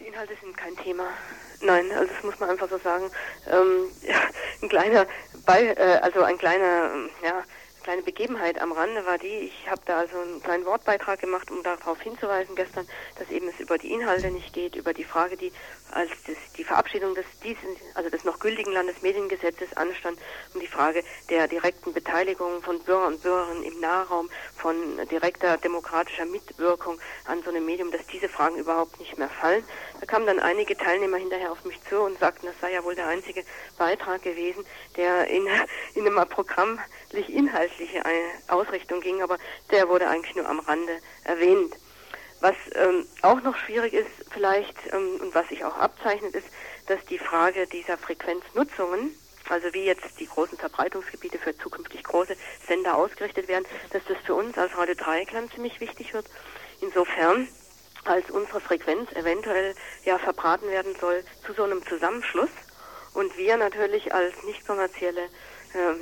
Die 0.00 0.04
Inhalte 0.04 0.32
sind 0.42 0.56
kein 0.56 0.76
Thema. 0.76 1.04
Nein, 1.60 1.86
also 1.92 2.10
das 2.12 2.24
muss 2.24 2.38
man 2.40 2.50
einfach 2.50 2.70
so 2.70 2.78
sagen. 2.78 3.04
Ähm, 3.50 3.90
ja, 4.06 4.20
ein 4.62 4.68
kleiner, 4.68 5.06
Be 5.44 5.76
äh, 5.76 5.98
also 6.00 6.22
ein 6.22 6.38
kleiner, 6.38 6.90
ja, 7.22 7.44
kleine 7.88 8.02
Begebenheit 8.02 8.60
am 8.60 8.72
Rande 8.72 9.06
war 9.06 9.16
die, 9.16 9.48
ich 9.48 9.70
habe 9.70 9.80
da 9.86 10.00
also 10.00 10.18
einen 10.18 10.42
kleinen 10.42 10.66
Wortbeitrag 10.66 11.20
gemacht, 11.20 11.50
um 11.50 11.62
darauf 11.62 11.98
hinzuweisen 12.02 12.54
gestern, 12.54 12.86
dass 13.18 13.30
eben 13.30 13.48
es 13.48 13.58
über 13.60 13.78
die 13.78 13.90
Inhalte 13.90 14.30
nicht 14.30 14.52
geht, 14.52 14.76
über 14.76 14.92
die 14.92 15.04
Frage, 15.04 15.38
die 15.38 15.50
als 15.92 16.10
das, 16.26 16.36
die 16.58 16.64
Verabschiedung 16.64 17.14
des 17.14 17.24
diesen, 17.42 17.76
also 17.94 18.10
des 18.10 18.24
noch 18.24 18.40
gültigen 18.40 18.72
Landesmediengesetzes 18.72 19.74
anstand, 19.74 20.18
um 20.52 20.60
die 20.60 20.66
Frage 20.66 21.02
der 21.30 21.48
direkten 21.48 21.94
Beteiligung 21.94 22.60
von 22.60 22.78
Bürgern 22.80 23.14
und 23.14 23.22
Bürgerinnen 23.22 23.62
im 23.62 23.80
Nahraum, 23.80 24.28
von 24.54 24.76
direkter 25.10 25.56
demokratischer 25.56 26.26
Mitwirkung 26.26 27.00
an 27.24 27.42
so 27.42 27.48
einem 27.48 27.64
Medium, 27.64 27.90
dass 27.90 28.06
diese 28.08 28.28
Fragen 28.28 28.56
überhaupt 28.56 29.00
nicht 29.00 29.16
mehr 29.16 29.30
fallen. 29.30 29.64
Da 29.98 30.04
kamen 30.04 30.26
dann 30.26 30.40
einige 30.40 30.76
Teilnehmer 30.76 31.16
hinterher 31.16 31.52
auf 31.52 31.64
mich 31.64 31.80
zu 31.88 32.00
und 32.00 32.18
sagten, 32.18 32.48
das 32.48 32.60
sei 32.60 32.74
ja 32.74 32.84
wohl 32.84 32.96
der 32.96 33.06
einzige 33.06 33.44
Beitrag 33.78 34.20
gewesen, 34.20 34.62
der 34.98 35.26
in, 35.28 35.48
in 35.94 36.06
einem 36.06 36.28
programmlich 36.28 36.84
inhaltliche 37.12 38.02
Ausrichtung 38.48 39.00
ging, 39.00 39.22
aber 39.22 39.38
der 39.70 39.88
wurde 39.88 40.08
eigentlich 40.08 40.36
nur 40.36 40.48
am 40.48 40.60
Rande 40.60 41.00
erwähnt. 41.24 41.74
Was 42.40 42.54
ähm, 42.74 43.04
auch 43.22 43.42
noch 43.42 43.56
schwierig 43.56 43.92
ist 43.92 44.10
vielleicht 44.30 44.76
ähm, 44.92 45.20
und 45.20 45.34
was 45.34 45.48
sich 45.48 45.64
auch 45.64 45.76
abzeichnet, 45.76 46.34
ist, 46.34 46.46
dass 46.86 47.04
die 47.06 47.18
Frage 47.18 47.66
dieser 47.66 47.98
Frequenznutzungen, 47.98 49.12
also 49.48 49.72
wie 49.74 49.84
jetzt 49.84 50.20
die 50.20 50.26
großen 50.26 50.56
Verbreitungsgebiete 50.56 51.38
für 51.38 51.56
zukünftig 51.58 52.04
große 52.04 52.36
Sender 52.66 52.96
ausgerichtet 52.96 53.48
werden, 53.48 53.64
dass 53.90 54.02
das 54.06 54.18
für 54.24 54.34
uns 54.34 54.56
als 54.56 54.76
Radio 54.76 54.94
Dreieckland 54.94 55.52
ziemlich 55.52 55.80
wichtig 55.80 56.14
wird. 56.14 56.26
Insofern, 56.80 57.48
als 58.04 58.30
unsere 58.30 58.60
Frequenz 58.60 59.10
eventuell 59.12 59.74
ja 60.04 60.18
verbraten 60.18 60.68
werden 60.68 60.94
soll 61.00 61.24
zu 61.44 61.52
so 61.54 61.64
einem 61.64 61.84
Zusammenschluss 61.86 62.50
und 63.14 63.36
wir 63.36 63.56
natürlich 63.56 64.14
als 64.14 64.32
nicht 64.44 64.64
kommerzielle 64.64 65.28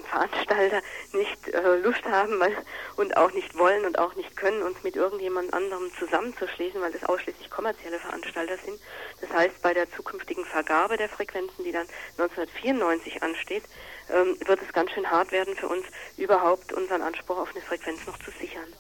Veranstalter 0.08 0.82
nicht 1.12 1.48
äh, 1.48 1.76
Lust 1.78 2.04
haben 2.04 2.38
weil, 2.40 2.56
und 2.96 3.16
auch 3.16 3.32
nicht 3.32 3.56
wollen 3.58 3.84
und 3.84 3.98
auch 3.98 4.14
nicht 4.14 4.36
können, 4.36 4.62
uns 4.62 4.82
mit 4.82 4.96
irgendjemand 4.96 5.52
anderem 5.52 5.90
zusammenzuschließen, 5.98 6.80
weil 6.80 6.92
das 6.92 7.04
ausschließlich 7.04 7.50
kommerzielle 7.50 7.98
Veranstalter 7.98 8.56
sind. 8.58 8.80
Das 9.20 9.30
heißt, 9.30 9.62
bei 9.62 9.74
der 9.74 9.90
zukünftigen 9.90 10.44
Vergabe 10.44 10.96
der 10.96 11.08
Frequenzen, 11.08 11.64
die 11.64 11.72
dann 11.72 11.86
1994 12.18 13.22
ansteht, 13.22 13.64
ähm, 14.10 14.36
wird 14.46 14.60
es 14.62 14.72
ganz 14.72 14.90
schön 14.92 15.10
hart 15.10 15.32
werden 15.32 15.56
für 15.56 15.68
uns, 15.68 15.84
überhaupt 16.16 16.72
unseren 16.72 17.02
Anspruch 17.02 17.38
auf 17.38 17.50
eine 17.54 17.64
Frequenz 17.64 18.06
noch 18.06 18.18
zu 18.18 18.30
sichern. 18.30 18.72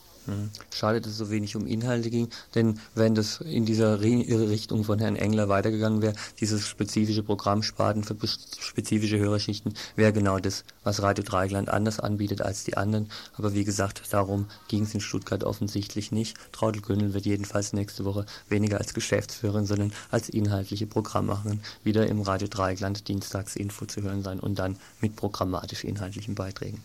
Schade, 0.72 1.00
dass 1.00 1.12
es 1.12 1.18
so 1.18 1.30
wenig 1.30 1.56
um 1.56 1.66
Inhalte 1.66 2.10
ging, 2.10 2.28
denn 2.54 2.80
wenn 2.94 3.14
das 3.14 3.40
in 3.40 3.64
dieser 3.64 4.00
Richtung 4.00 4.84
von 4.84 4.98
Herrn 4.98 5.16
Engler 5.16 5.48
weitergegangen 5.48 6.02
wäre, 6.02 6.14
dieses 6.40 6.66
spezifische 6.66 7.22
Programmsparten 7.22 8.04
für 8.04 8.16
spezifische 8.26 9.18
Hörerschichten, 9.18 9.74
wäre 9.94 10.12
genau 10.12 10.38
das, 10.38 10.64
was 10.84 11.02
Radio 11.02 11.24
Dreigland 11.24 11.68
anders 11.68 12.00
anbietet 12.00 12.42
als 12.42 12.64
die 12.64 12.76
anderen. 12.76 13.08
Aber 13.34 13.54
wie 13.54 13.64
gesagt, 13.64 14.02
darum 14.10 14.46
ging 14.68 14.82
es 14.82 14.94
in 14.94 15.00
Stuttgart 15.00 15.44
offensichtlich 15.44 16.12
nicht. 16.12 16.36
Traudel 16.52 16.82
Gönnel 16.82 17.14
wird 17.14 17.26
jedenfalls 17.26 17.72
nächste 17.72 18.04
Woche 18.04 18.26
weniger 18.48 18.78
als 18.78 18.94
Geschäftsführerin, 18.94 19.66
sondern 19.66 19.92
als 20.10 20.28
inhaltliche 20.28 20.86
Programmmacherin 20.86 21.60
wieder 21.84 22.06
im 22.06 22.22
Radio 22.22 22.48
Dreigland 22.48 23.08
Dienstags 23.08 23.56
Info 23.56 23.86
zu 23.86 24.02
hören 24.02 24.22
sein 24.22 24.40
und 24.40 24.58
dann 24.58 24.78
mit 25.00 25.16
programmatisch 25.16 25.84
inhaltlichen 25.84 26.34
Beiträgen. 26.34 26.82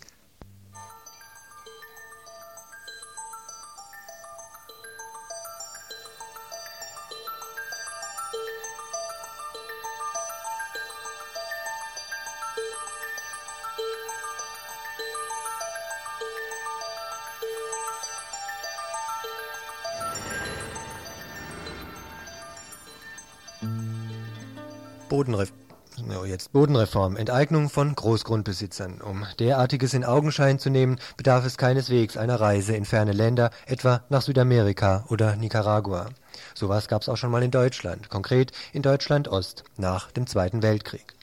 Bodenreform, 26.53 27.15
Enteignung 27.15 27.69
von 27.69 27.95
Großgrundbesitzern. 27.95 28.99
Um 28.99 29.25
derartiges 29.39 29.93
in 29.93 30.03
Augenschein 30.03 30.59
zu 30.59 30.69
nehmen, 30.69 30.99
bedarf 31.15 31.45
es 31.45 31.57
keineswegs 31.57 32.17
einer 32.17 32.41
Reise 32.41 32.75
in 32.75 32.83
ferne 32.83 33.13
Länder, 33.13 33.51
etwa 33.65 34.03
nach 34.09 34.21
Südamerika 34.21 35.05
oder 35.07 35.37
Nicaragua. 35.37 36.09
Sowas 36.53 36.89
gab 36.89 37.03
es 37.03 37.09
auch 37.09 37.15
schon 37.15 37.31
mal 37.31 37.41
in 37.41 37.51
Deutschland, 37.51 38.09
konkret 38.09 38.51
in 38.73 38.81
Deutschland 38.81 39.29
Ost, 39.29 39.63
nach 39.77 40.11
dem 40.11 40.27
Zweiten 40.27 40.61
Weltkrieg. 40.61 41.13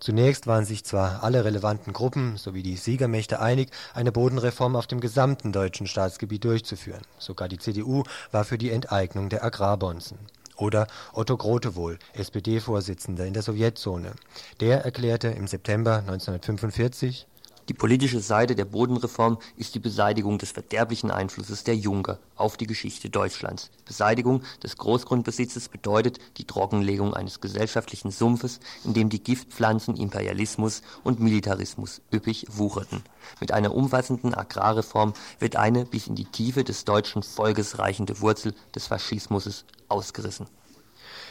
Zunächst 0.00 0.46
waren 0.46 0.66
sich 0.66 0.84
zwar 0.84 1.24
alle 1.24 1.46
relevanten 1.46 1.94
Gruppen 1.94 2.36
sowie 2.36 2.62
die 2.62 2.76
Siegermächte 2.76 3.40
einig, 3.40 3.70
eine 3.94 4.12
Bodenreform 4.12 4.76
auf 4.76 4.86
dem 4.86 5.00
gesamten 5.00 5.50
deutschen 5.50 5.86
Staatsgebiet 5.86 6.44
durchzuführen. 6.44 7.02
Sogar 7.18 7.48
die 7.48 7.58
CDU 7.58 8.02
war 8.32 8.44
für 8.44 8.58
die 8.58 8.70
Enteignung 8.70 9.30
der 9.30 9.44
Agrarbonzen. 9.44 10.18
Oder 10.58 10.88
Otto 11.12 11.36
Grotewohl, 11.36 11.98
SPD-Vorsitzender 12.14 13.24
in 13.24 13.32
der 13.32 13.42
Sowjetzone. 13.42 14.12
Der 14.60 14.84
erklärte 14.84 15.28
im 15.28 15.46
September 15.46 15.98
1945, 15.98 17.26
die 17.68 17.74
politische 17.74 18.20
Seite 18.20 18.54
der 18.54 18.64
Bodenreform 18.64 19.38
ist 19.56 19.74
die 19.74 19.78
Beseitigung 19.78 20.38
des 20.38 20.52
verderblichen 20.52 21.10
Einflusses 21.10 21.64
der 21.64 21.76
Junker 21.76 22.18
auf 22.34 22.56
die 22.56 22.66
Geschichte 22.66 23.10
Deutschlands. 23.10 23.70
Beseitigung 23.84 24.42
des 24.62 24.78
Großgrundbesitzes 24.78 25.68
bedeutet 25.68 26.18
die 26.38 26.46
Trockenlegung 26.46 27.12
eines 27.12 27.42
gesellschaftlichen 27.42 28.10
Sumpfes, 28.10 28.60
in 28.84 28.94
dem 28.94 29.10
die 29.10 29.22
Giftpflanzen 29.22 29.96
Imperialismus 29.96 30.80
und 31.04 31.20
Militarismus 31.20 32.00
üppig 32.10 32.46
wucherten. 32.48 33.02
Mit 33.38 33.52
einer 33.52 33.74
umfassenden 33.74 34.34
Agrarreform 34.34 35.12
wird 35.38 35.56
eine 35.56 35.84
bis 35.84 36.06
in 36.06 36.14
die 36.14 36.24
Tiefe 36.24 36.64
des 36.64 36.86
deutschen 36.86 37.22
Volkes 37.22 37.78
reichende 37.78 38.20
Wurzel 38.22 38.54
des 38.74 38.86
Faschismus 38.86 39.66
ausgerissen. 39.88 40.46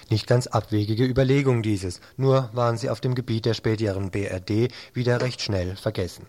Nicht 0.10 0.26
ganz 0.26 0.48
abwegige 0.48 1.04
Überlegung 1.04 1.62
dieses, 1.64 2.00
nur 2.16 2.50
waren 2.54 2.78
sie 2.78 2.90
auf 2.90 3.02
dem 3.02 3.14
Gebiet 3.14 3.46
der 3.46 3.54
späteren 3.54 4.10
BRD 4.10 4.72
wieder 4.94 5.20
recht 5.20 5.42
schnell 5.42 5.76
vergessen. 5.76 6.28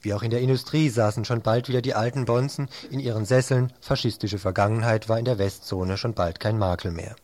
Wie 0.00 0.14
auch 0.14 0.22
in 0.22 0.30
der 0.30 0.40
Industrie 0.40 0.88
saßen 0.88 1.26
schon 1.26 1.42
bald 1.42 1.68
wieder 1.68 1.82
die 1.82 1.94
alten 1.94 2.24
Bonzen 2.24 2.70
in 2.90 2.98
ihren 2.98 3.26
Sesseln, 3.26 3.72
faschistische 3.80 4.38
Vergangenheit 4.38 5.10
war 5.10 5.18
in 5.18 5.26
der 5.26 5.38
Westzone 5.38 5.98
schon 5.98 6.14
bald 6.14 6.40
kein 6.40 6.58
Makel 6.58 6.92
mehr. 6.92 7.14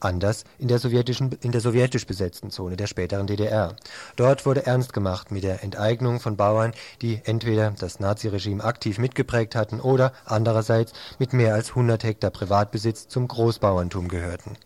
Anders 0.00 0.44
in 0.58 0.66
der, 0.66 0.78
sowjetischen, 0.78 1.30
in 1.42 1.52
der 1.52 1.60
sowjetisch 1.60 2.06
besetzten 2.06 2.50
Zone 2.50 2.76
der 2.76 2.86
späteren 2.86 3.26
DDR. 3.26 3.76
Dort 4.16 4.46
wurde 4.46 4.66
ernst 4.66 4.94
gemacht 4.94 5.30
mit 5.30 5.44
der 5.44 5.62
Enteignung 5.62 6.18
von 6.18 6.36
Bauern, 6.36 6.72
die 7.02 7.20
entweder 7.24 7.70
das 7.78 8.00
Naziregime 8.00 8.64
aktiv 8.64 8.98
mitgeprägt 8.98 9.54
hatten 9.54 9.78
oder 9.78 10.12
andererseits 10.24 10.92
mit 11.18 11.34
mehr 11.34 11.54
als 11.54 11.70
100 11.70 12.02
Hektar 12.02 12.30
Privatbesitz 12.30 13.06
zum 13.06 13.28
Großbauerntum 13.28 14.08
gehörten. 14.08 14.56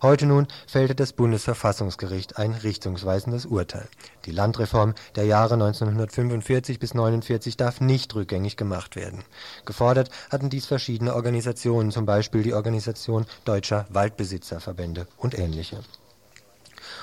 Heute 0.00 0.26
nun 0.26 0.46
fällte 0.68 0.94
das 0.94 1.12
Bundesverfassungsgericht 1.12 2.36
ein 2.36 2.52
richtungsweisendes 2.52 3.46
Urteil. 3.46 3.88
Die 4.26 4.30
Landreform 4.30 4.94
der 5.16 5.24
Jahre 5.24 5.54
1945 5.54 6.78
bis 6.78 6.94
49 6.94 7.56
darf 7.56 7.80
nicht 7.80 8.14
rückgängig 8.14 8.56
gemacht 8.56 8.94
werden. 8.94 9.24
Gefordert 9.64 10.10
hatten 10.30 10.50
dies 10.50 10.66
verschiedene 10.66 11.16
Organisationen, 11.16 11.90
zum 11.90 12.06
Beispiel 12.06 12.44
die 12.44 12.54
Organisation 12.54 13.26
Deutscher 13.44 13.86
Waldbesitzerverbände 13.88 15.08
und 15.16 15.36
ähnliche. 15.36 15.80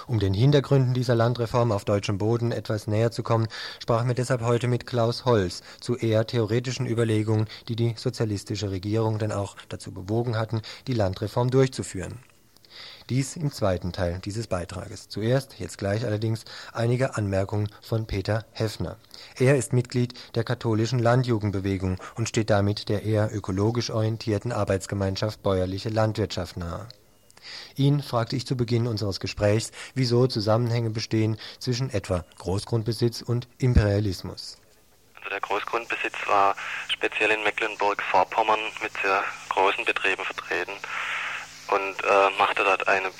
Um 0.08 0.20
den 0.20 0.34
Hintergründen 0.34 0.94
dieser 0.94 1.16
Landreform 1.16 1.74
auf 1.74 1.84
deutschem 1.84 2.18
Boden 2.18 2.54
etwas 2.54 2.88
näher 2.88 3.12
zu 3.12 3.24
kommen, 3.24 3.50
sprachen 3.80 4.08
wir 4.08 4.16
deshalb 4.16 4.42
heute 4.42 4.70
mit 4.70 4.86
Klaus 4.86 5.26
Holz 5.26 5.64
zu 5.82 5.98
eher 5.98 6.26
theoretischen 6.26 6.88
Überlegungen, 6.88 7.48
die 7.68 7.76
die 7.76 7.96
sozialistische 7.98 8.72
Regierung 8.72 9.20
denn 9.20 9.34
auch 9.34 9.58
dazu 9.68 9.92
bewogen 9.92 10.38
hatten, 10.38 10.62
die 10.88 10.94
Landreform 10.94 11.52
durchzuführen. 11.52 12.20
Dies 13.10 13.36
im 13.36 13.52
zweiten 13.52 13.94
Teil 13.94 14.20
dieses 14.26 14.48
Beitrages. 14.48 15.10
Zuerst, 15.10 15.60
jetzt 15.60 15.78
gleich 15.78 16.06
allerdings, 16.06 16.44
einige 16.74 17.16
Anmerkungen 17.16 17.70
von 17.80 18.08
Peter 18.08 18.46
Heffner. 18.52 18.98
Er 19.38 19.56
ist 19.58 19.74
Mitglied 19.74 20.16
der 20.34 20.44
katholischen 20.44 20.98
Landjugendbewegung 20.98 22.00
und 22.16 22.28
steht 22.30 22.50
damit 22.50 22.90
der 22.90 23.04
eher 23.04 23.30
ökologisch 23.32 23.92
orientierten 23.92 24.52
Arbeitsgemeinschaft 24.52 25.44
Bäuerliche 25.44 25.90
Landwirtschaft 25.90 26.58
nahe. 26.58 26.88
Ihn 27.76 28.02
fragte 28.02 28.36
ich 28.36 28.48
zu 28.48 28.58
Beginn 28.58 28.88
unseres 28.88 29.20
Gesprächs, 29.20 29.72
wieso 29.94 30.26
Zusammenhänge 30.26 30.90
bestehen 30.90 31.38
zwischen 31.60 31.92
etwa 31.92 32.26
Großgrundbesitz 32.40 33.22
und 33.22 33.48
Imperialismus. 33.60 34.58
Also 35.18 35.30
der 35.30 35.42
Großgrundbesitz 35.42 36.16
war 36.26 36.56
speziell 36.88 37.30
in 37.30 37.44
Mecklenburg-Vorpommern 37.44 38.60
mit 38.82 38.94
sehr 39.04 39.24
großen 39.50 39.86
Betrieben 39.86 40.24
vertreten 40.24 40.74
und 41.68 42.04
äh, 42.04 42.30
machte 42.38 42.64
dort 42.64 42.88
eine 42.88 43.08
äh, 43.08 43.12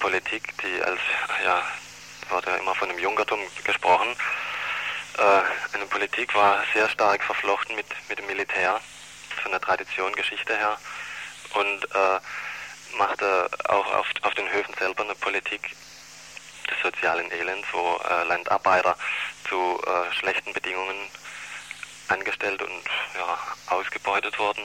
Politik, 0.00 0.54
die 0.58 0.82
als, 0.82 1.00
ja, 1.44 1.62
wurde 2.30 2.50
ja 2.50 2.56
immer 2.56 2.74
von 2.74 2.88
dem 2.88 2.98
Junkertum 2.98 3.40
gesprochen, 3.64 4.16
äh, 5.18 5.74
eine 5.74 5.86
Politik 5.86 6.34
war 6.34 6.62
sehr 6.72 6.88
stark 6.88 7.22
verflochten 7.22 7.76
mit, 7.76 7.86
mit 8.08 8.18
dem 8.18 8.26
Militär, 8.26 8.80
von 9.42 9.52
der 9.52 9.60
Tradition, 9.60 10.12
Geschichte 10.14 10.56
her. 10.56 10.78
Und 11.54 11.84
äh, 11.94 12.96
machte 12.96 13.50
auch 13.68 13.92
auf, 13.94 14.06
auf 14.22 14.34
den 14.34 14.50
Höfen 14.50 14.74
selber 14.78 15.02
eine 15.02 15.14
Politik 15.14 15.70
des 16.70 16.80
sozialen 16.82 17.30
Elends, 17.30 17.68
wo 17.72 18.00
äh, 18.08 18.24
Landarbeiter 18.24 18.96
zu 19.48 19.80
äh, 19.86 20.14
schlechten 20.14 20.52
Bedingungen 20.52 21.08
angestellt 22.08 22.62
und 22.62 22.84
ja, 23.16 23.38
ausgebeutet 23.74 24.38
wurden. 24.38 24.64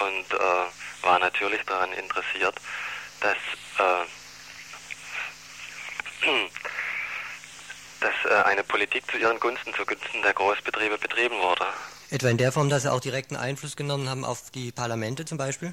Und 0.00 0.32
äh, 0.32 0.66
war 1.02 1.18
natürlich 1.18 1.62
daran 1.62 1.92
interessiert, 1.92 2.54
dass, 3.20 3.36
äh, 3.78 4.04
dass 8.00 8.14
äh, 8.30 8.42
eine 8.44 8.64
Politik 8.64 9.10
zu 9.10 9.18
ihren 9.18 9.38
Gunsten, 9.40 9.74
zugunsten 9.74 10.22
der 10.22 10.34
Großbetriebe 10.34 10.98
betrieben 10.98 11.38
wurde. 11.40 11.66
Etwa 12.10 12.28
in 12.28 12.38
der 12.38 12.52
Form, 12.52 12.70
dass 12.70 12.82
sie 12.82 12.92
auch 12.92 13.00
direkten 13.00 13.36
Einfluss 13.36 13.76
genommen 13.76 14.08
haben 14.08 14.24
auf 14.24 14.50
die 14.50 14.72
Parlamente 14.72 15.24
zum 15.24 15.38
Beispiel? 15.38 15.72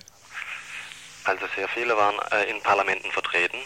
Also 1.24 1.46
sehr 1.56 1.68
viele 1.70 1.96
waren 1.98 2.16
äh, 2.32 2.50
in 2.50 2.62
Parlamenten 2.62 3.12
vertreten 3.12 3.58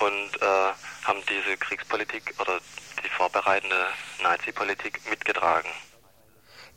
und 0.00 0.42
äh, 0.42 0.72
haben 1.04 1.22
diese 1.28 1.56
Kriegspolitik 1.56 2.34
oder 2.38 2.58
die 3.04 3.08
vorbereitende 3.08 3.86
Nazi-Politik 4.22 5.00
mitgetragen. 5.08 5.70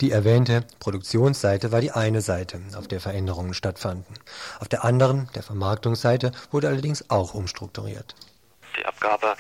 Die 0.02 0.12
erwähnte 0.12 0.66
Produktionsseite 0.80 1.74
war 1.74 1.82
die 1.82 1.92
eine 1.92 2.22
Seite, 2.22 2.62
auf 2.78 2.88
der 2.88 3.02
Veränderungen 3.02 3.54
stattfanden. 3.54 4.18
Auf 4.62 4.70
der 4.70 4.86
anderen, 4.86 5.30
der 5.36 5.44
Vermarktungsseite, 5.44 6.32
wurde 6.52 6.70
allerdings 6.70 7.10
auch 7.10 7.34
umstrukturiert. 7.34 8.16
Die 8.78 8.86
Abgabe 8.86 9.36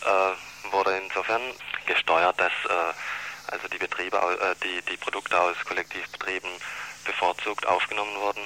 äh, 0.00 0.72
wurde 0.72 0.96
insofern 1.04 1.42
gesteuert, 1.86 2.40
dass 2.40 2.52
äh, 2.70 3.52
also 3.52 3.68
die 3.68 3.76
Betriebe, 3.76 4.16
äh, 4.16 4.54
die, 4.64 4.80
die 4.90 4.96
Produkte 4.96 5.38
aus 5.38 5.56
Kollektivbetrieben 5.66 6.50
bevorzugt 7.04 7.66
aufgenommen 7.66 8.14
wurden 8.16 8.42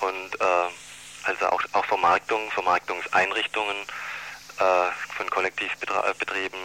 und 0.00 0.40
äh, 0.40 1.24
also 1.24 1.46
auch, 1.46 1.62
auch 1.72 1.84
Vermarktung, 1.86 2.50
Vermarktungseinrichtungen 2.50 3.76
äh, 4.58 5.14
von 5.16 5.30
Kollektivbetrieben 5.30 6.60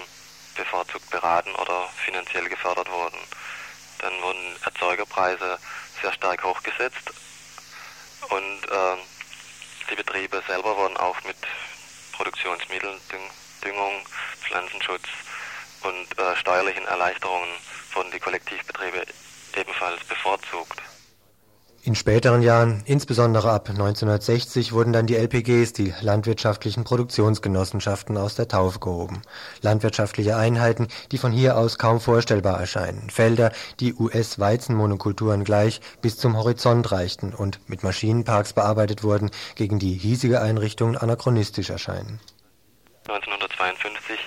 bevorzugt 0.56 1.10
beraten 1.10 1.54
oder 1.56 1.88
finanziell 2.06 2.48
gefördert 2.50 2.90
wurden. 2.90 3.18
Dann 4.04 4.22
wurden 4.22 4.58
Erzeugerpreise 4.66 5.58
sehr 6.02 6.12
stark 6.12 6.44
hochgesetzt 6.44 7.10
und 8.28 8.64
äh, 8.70 8.98
die 9.90 9.96
Betriebe 9.96 10.44
selber 10.46 10.76
wurden 10.76 10.98
auch 10.98 11.16
mit 11.24 11.38
Produktionsmitteln, 12.12 13.00
Düngung, 13.64 14.06
Pflanzenschutz 14.42 15.08
und 15.84 16.20
äh, 16.20 16.36
steuerlichen 16.36 16.86
Erleichterungen 16.86 17.48
wurden 17.94 18.12
die 18.12 18.20
Kollektivbetriebe 18.20 19.06
ebenfalls 19.56 20.04
bevorzugt. 20.04 20.82
In 21.86 21.96
späteren 21.96 22.42
Jahren, 22.42 22.82
insbesondere 22.86 23.52
ab 23.52 23.68
1960, 23.68 24.72
wurden 24.72 24.94
dann 24.94 25.06
die 25.06 25.18
LPGs, 25.18 25.74
die 25.74 25.94
landwirtschaftlichen 26.00 26.86
Produktionsgenossenschaften, 26.86 28.16
aus 28.16 28.36
der 28.36 28.48
Taufe 28.48 28.80
gehoben. 28.80 29.22
Landwirtschaftliche 29.60 30.38
Einheiten, 30.38 30.88
die 31.12 31.18
von 31.18 31.34
hier 31.34 31.58
aus 31.58 31.78
kaum 31.78 32.00
vorstellbar 32.00 32.58
erscheinen. 32.58 33.10
Felder, 33.10 33.52
die 33.82 33.94
US-Weizenmonokulturen 33.96 35.44
gleich 35.44 35.82
bis 36.02 36.18
zum 36.18 36.38
Horizont 36.38 36.90
reichten 36.94 37.34
und 37.34 37.60
mit 37.68 37.84
Maschinenparks 37.84 38.54
bearbeitet 38.54 39.04
wurden, 39.04 39.30
gegen 39.56 39.78
die 39.78 39.96
hiesige 39.96 40.40
Einrichtungen 40.40 40.96
anachronistisch 40.96 41.70
erscheinen. 41.70 42.22
1952 43.10 44.20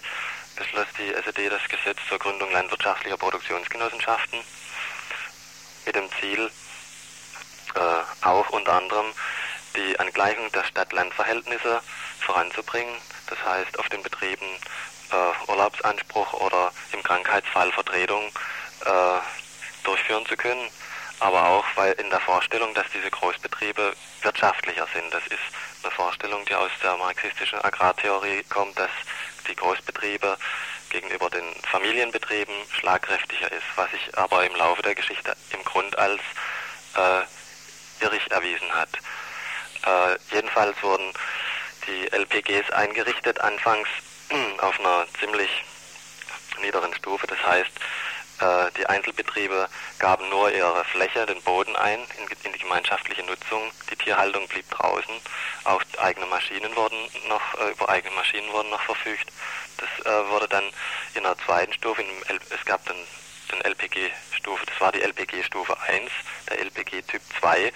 beschloss 0.58 0.88
die 0.98 1.10
SED 1.10 1.48
das 1.48 1.66
Gesetz 1.70 2.00
zur 2.06 2.18
Gründung 2.18 2.52
landwirtschaftlicher 2.52 3.16
Produktionsgenossenschaften 3.16 4.40
mit 5.86 5.96
dem 5.96 6.04
Ziel, 6.20 6.50
äh, 7.76 8.26
auch 8.26 8.50
unter 8.50 8.72
anderem 8.72 9.06
die 9.76 9.98
Angleichung 10.00 10.50
der 10.52 10.64
Stadt-Land-Verhältnisse 10.64 11.80
voranzubringen. 12.20 12.94
Das 13.28 13.38
heißt, 13.44 13.78
auf 13.78 13.88
den 13.88 14.02
Betrieben 14.02 14.46
äh, 15.12 15.50
Urlaubsanspruch 15.50 16.32
oder 16.34 16.72
im 16.92 17.02
Krankheitsfall 17.02 17.70
Vertretung 17.72 18.24
äh, 18.84 19.20
durchführen 19.84 20.26
zu 20.26 20.36
können. 20.36 20.68
Aber 21.20 21.48
auch 21.48 21.64
weil 21.76 21.92
in 21.92 22.10
der 22.10 22.20
Vorstellung, 22.20 22.74
dass 22.74 22.86
diese 22.92 23.10
Großbetriebe 23.10 23.94
wirtschaftlicher 24.22 24.86
sind. 24.92 25.12
Das 25.12 25.26
ist 25.28 25.40
eine 25.82 25.90
Vorstellung, 25.92 26.44
die 26.44 26.54
aus 26.54 26.70
der 26.82 26.96
marxistischen 26.96 27.58
Agrartheorie 27.62 28.42
kommt, 28.44 28.78
dass 28.78 28.90
die 29.48 29.56
Großbetriebe 29.56 30.36
gegenüber 30.90 31.30
den 31.30 31.44
Familienbetrieben 31.70 32.54
schlagkräftiger 32.78 33.50
ist, 33.50 33.64
was 33.76 33.90
sich 33.90 34.18
aber 34.18 34.44
im 34.44 34.54
Laufe 34.56 34.82
der 34.82 34.94
Geschichte 34.94 35.34
im 35.52 35.64
Grund 35.64 35.96
als 35.98 36.20
äh, 36.94 37.22
irrig 38.00 38.30
erwiesen 38.30 38.72
hat. 38.74 38.90
Äh, 39.84 40.34
jedenfalls 40.34 40.82
wurden 40.82 41.12
die 41.86 42.12
LPGs 42.12 42.70
eingerichtet, 42.70 43.40
anfangs 43.40 43.88
auf 44.58 44.78
einer 44.80 45.06
ziemlich 45.20 45.50
niederen 46.60 46.92
Stufe. 46.94 47.26
Das 47.26 47.42
heißt, 47.44 47.72
äh, 48.40 48.70
die 48.76 48.86
Einzelbetriebe 48.86 49.68
gaben 49.98 50.28
nur 50.28 50.50
ihre 50.50 50.84
Fläche, 50.84 51.24
den 51.26 51.40
Boden 51.42 51.74
ein 51.76 52.00
in, 52.18 52.28
in, 52.44 52.52
die 52.52 52.58
gemeinschaftliche 52.58 53.22
Nutzung. 53.22 53.70
Die 53.90 53.96
Tierhaltung 53.96 54.46
blieb 54.48 54.68
draußen. 54.70 55.14
Auch 55.64 55.82
eigene 55.98 56.26
Maschinen 56.26 56.74
wurden 56.76 56.98
noch, 57.28 57.54
äh, 57.60 57.70
über 57.70 57.88
eigene 57.88 58.14
Maschinen 58.14 58.50
wurden 58.52 58.70
noch 58.70 58.82
verfügt. 58.82 59.32
Das 59.78 60.06
äh, 60.06 60.28
wurde 60.28 60.48
dann 60.48 60.64
in 61.14 61.24
einer 61.24 61.36
zweiten 61.38 61.72
Stufe, 61.72 62.04
es 62.50 62.64
gab 62.64 62.84
dann 62.86 62.96
den 63.52 63.60
LPG-Stufe, 63.62 64.66
das 64.66 64.80
war 64.80 64.92
die 64.92 65.02
LPG-Stufe 65.02 65.76
1, 65.80 66.10
der 66.50 66.60
LPG-Typ 66.60 67.22
2, 67.40 67.66
äh, 67.66 67.72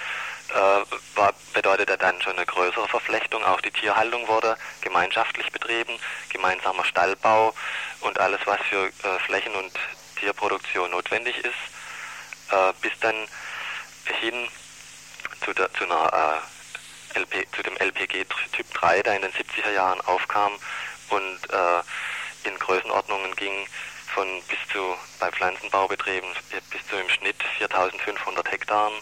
war, 1.14 1.34
bedeutete 1.52 1.96
dann 1.96 2.20
schon 2.22 2.36
eine 2.36 2.46
größere 2.46 2.88
Verflechtung. 2.88 3.44
Auch 3.44 3.60
die 3.60 3.70
Tierhaltung 3.70 4.26
wurde 4.28 4.56
gemeinschaftlich 4.80 5.50
betrieben, 5.52 5.98
gemeinsamer 6.30 6.84
Stallbau 6.84 7.54
und 8.00 8.18
alles, 8.18 8.40
was 8.46 8.60
für 8.68 8.86
äh, 8.86 9.18
Flächen- 9.26 9.54
und 9.54 9.72
Tierproduktion 10.18 10.90
notwendig 10.90 11.36
ist, 11.38 11.54
äh, 12.50 12.72
bis 12.80 12.92
dann 13.00 13.14
hin 14.20 14.48
zu, 15.44 15.52
der, 15.52 15.72
zu, 15.74 15.84
einer, 15.84 16.42
äh, 17.14 17.18
LP, 17.18 17.46
zu 17.54 17.62
dem 17.62 17.76
LPG 17.76 18.24
Typ 18.52 18.74
3, 18.74 19.02
der 19.02 19.16
in 19.16 19.22
den 19.22 19.32
70er 19.32 19.70
Jahren 19.70 20.00
aufkam 20.02 20.52
und 21.10 21.50
äh, 21.50 22.48
in 22.48 22.58
Größenordnungen 22.58 23.34
ging, 23.36 23.66
von 24.14 24.26
bis 24.48 24.58
zu 24.72 24.78
bei 25.18 25.30
Pflanzenbaubetrieben 25.30 26.28
bis 26.50 26.86
zu 26.88 26.96
im 26.96 27.08
Schnitt 27.08 27.36
4500 27.58 28.50
Hektaren 28.50 28.92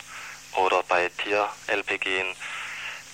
oder 0.56 0.82
bei 0.88 1.10
Tier-LPG 1.22 2.24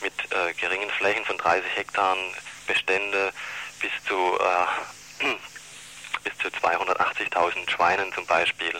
mit 0.02 0.12
äh, 0.30 0.52
geringen 0.54 0.90
Flächen 0.90 1.24
von 1.24 1.38
30 1.38 1.64
Hektaren 1.76 2.18
Bestände 2.66 3.32
bis 3.80 3.90
zu, 4.06 4.14
äh, 4.14 5.24
bis 6.24 6.32
zu 6.38 6.48
280.000 6.48 7.70
Schweinen 7.70 8.12
zum 8.12 8.26
Beispiel. 8.26 8.72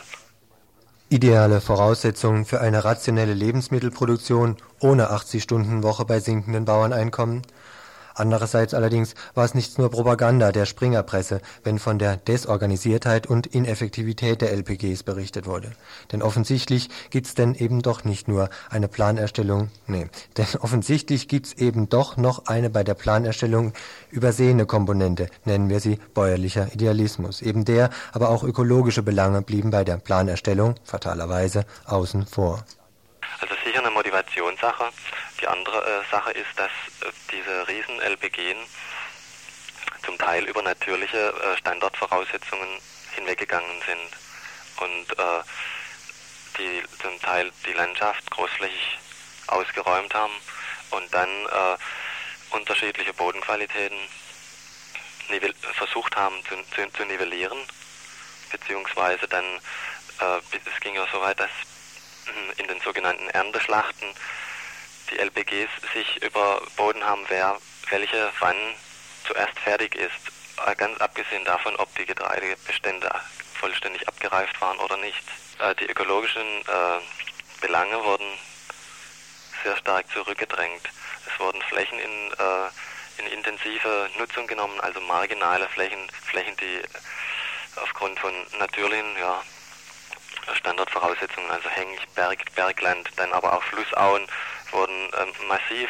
Ideale 1.09 1.61
Voraussetzungen 1.61 2.45
für 2.45 2.61
eine 2.61 2.83
rationelle 2.83 3.33
Lebensmittelproduktion 3.33 4.57
ohne 4.79 5.11
80-Stunden-Woche 5.11 6.05
bei 6.05 6.19
sinkenden 6.19 6.65
Bauerneinkommen 6.65 7.43
Andererseits 8.15 8.73
allerdings 8.73 9.13
war 9.33 9.43
es 9.43 9.53
nicht 9.53 9.77
nur 9.77 9.91
Propaganda 9.91 10.53
der 10.53 10.65
Springerpresse, 10.65 11.41
wenn 11.63 11.79
von 11.79 11.99
der 11.99 12.15
Desorganisiertheit 12.15 13.27
und 13.27 13.45
Ineffektivität 13.45 14.41
der 14.41 14.53
LPGs 14.53 15.03
berichtet 15.03 15.45
wurde. 15.45 15.71
Denn 16.11 16.21
offensichtlich 16.21 16.89
gibt's 17.09 17.35
denn 17.35 17.55
eben 17.55 17.81
doch 17.81 18.05
nicht 18.05 18.29
nur 18.29 18.49
eine 18.69 18.87
Planerstellung, 18.87 19.69
nee, 19.85 20.07
denn 20.37 20.47
offensichtlich 20.61 21.27
gibt's 21.27 21.53
eben 21.53 21.89
doch 21.89 22.15
noch 22.15 22.45
eine 22.47 22.69
bei 22.69 22.83
der 22.85 22.93
Planerstellung 22.93 23.73
übersehene 24.11 24.65
Komponente, 24.65 25.27
nennen 25.43 25.69
wir 25.69 25.81
sie 25.81 25.99
bäuerlicher 26.13 26.73
Idealismus. 26.73 27.41
Eben 27.41 27.65
der, 27.65 27.89
aber 28.13 28.29
auch 28.29 28.43
ökologische 28.43 29.03
Belange 29.03 29.41
blieben 29.41 29.71
bei 29.71 29.83
der 29.83 29.97
Planerstellung 29.97 30.75
fatalerweise 30.83 31.65
außen 31.85 32.25
vor. 32.25 32.63
Also 33.39 33.55
sicher 33.63 33.79
eine 33.79 33.91
Motivationssache. 33.91 34.91
Die 35.41 35.47
andere 35.47 35.83
äh, 35.83 36.11
Sache 36.11 36.31
ist, 36.31 36.57
dass 36.57 36.71
äh, 37.01 37.11
diese 37.31 37.67
riesen 37.67 38.01
LPG 38.01 38.55
zum 40.05 40.17
Teil 40.17 40.45
über 40.45 40.61
natürliche 40.61 41.33
äh, 41.33 41.57
Standardvoraussetzungen 41.57 42.79
hinweggegangen 43.15 43.81
sind 43.85 44.83
und 44.83 45.19
äh, 45.19 45.43
die 46.57 46.83
zum 47.01 47.19
Teil 47.21 47.51
die 47.65 47.73
Landschaft 47.73 48.29
großflächig 48.31 48.97
ausgeräumt 49.47 50.13
haben 50.13 50.33
und 50.91 51.13
dann 51.13 51.29
äh, 51.29 51.77
unterschiedliche 52.55 53.13
Bodenqualitäten 53.13 53.97
versucht 55.73 56.15
haben 56.15 56.35
zu, 56.45 56.55
zu, 56.75 56.89
zu, 56.93 57.05
nivellieren, 57.05 57.57
beziehungsweise 58.51 59.27
dann, 59.27 59.45
äh, 60.19 60.37
es 60.53 60.79
ging 60.81 60.95
ja 60.95 61.05
so 61.11 61.19
weit, 61.19 61.39
dass 61.39 61.49
in 62.57 62.67
den 62.67 62.79
sogenannten 62.81 63.29
Ernteschlachten 63.29 64.07
die 65.11 65.19
LPGs 65.19 65.69
sich 65.93 66.21
überboten 66.23 67.03
haben, 67.03 67.25
wer 67.27 67.57
welche 67.89 68.31
wann 68.39 68.55
zuerst 69.25 69.59
fertig 69.59 69.95
ist. 69.95 70.11
Äh, 70.65 70.75
ganz 70.75 70.99
abgesehen 70.99 71.43
davon, 71.45 71.75
ob 71.75 71.93
die 71.95 72.05
Getreidebestände 72.05 73.09
vollständig 73.59 74.07
abgereift 74.07 74.59
waren 74.61 74.77
oder 74.77 74.97
nicht. 74.97 75.23
Äh, 75.59 75.75
die 75.75 75.85
ökologischen 75.85 76.61
äh, 76.61 77.61
Belange 77.61 78.03
wurden 78.03 78.27
sehr 79.63 79.77
stark 79.77 80.09
zurückgedrängt. 80.11 80.89
Es 81.27 81.39
wurden 81.39 81.61
Flächen 81.63 81.97
in, 81.97 82.31
in 83.17 83.25
intensive 83.27 84.09
Nutzung 84.19 84.45
genommen, 84.45 84.79
also 84.81 85.01
marginale 85.01 85.67
Flächen, 85.69 86.07
Flächen, 86.23 86.55
die 86.57 86.81
aufgrund 87.81 88.19
von 88.19 88.33
natürlichen 88.59 89.17
ja, 89.17 89.41
Standardvoraussetzungen, 90.53 91.49
also 91.49 91.69
hängig, 91.69 91.99
Berg, 92.15 92.39
Bergland, 92.55 93.09
dann 93.15 93.31
aber 93.33 93.53
auch 93.53 93.63
Flussauen, 93.63 94.27
wurden 94.71 95.09
ähm, 95.17 95.47
massiv 95.47 95.89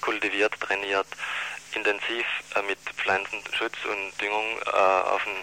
kultiviert, 0.00 0.58
trainiert, 0.60 1.06
intensiv 1.74 2.26
äh, 2.54 2.62
mit 2.62 2.78
Pflanzenschutz 2.96 3.76
und 3.84 4.20
Düngung 4.20 4.58
äh, 4.66 4.70
auf 4.70 5.26
ein 5.26 5.36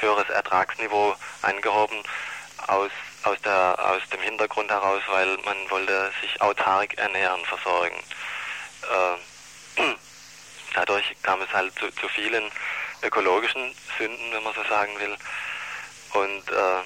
höheres 0.00 0.28
Ertragsniveau 0.30 1.14
angehoben, 1.42 2.02
aus, 2.66 2.90
aus, 3.24 3.40
der, 3.42 3.76
aus 3.78 4.02
dem 4.10 4.20
Hintergrund 4.20 4.70
heraus, 4.70 5.02
weil 5.08 5.36
man 5.44 5.70
wollte 5.70 6.12
sich 6.20 6.40
autark 6.40 6.94
ernähren, 6.98 7.44
versorgen. 7.44 7.96
Äh, 9.76 9.82
dadurch 10.74 11.04
kam 11.22 11.40
es 11.42 11.52
halt 11.52 11.74
zu, 11.78 11.90
zu, 11.92 12.08
vielen 12.08 12.50
ökologischen 13.02 13.74
Sünden, 13.98 14.32
wenn 14.32 14.42
man 14.42 14.54
so 14.54 14.64
sagen 14.64 14.98
will. 14.98 15.16
Und 16.12 16.48
äh, 16.50 16.82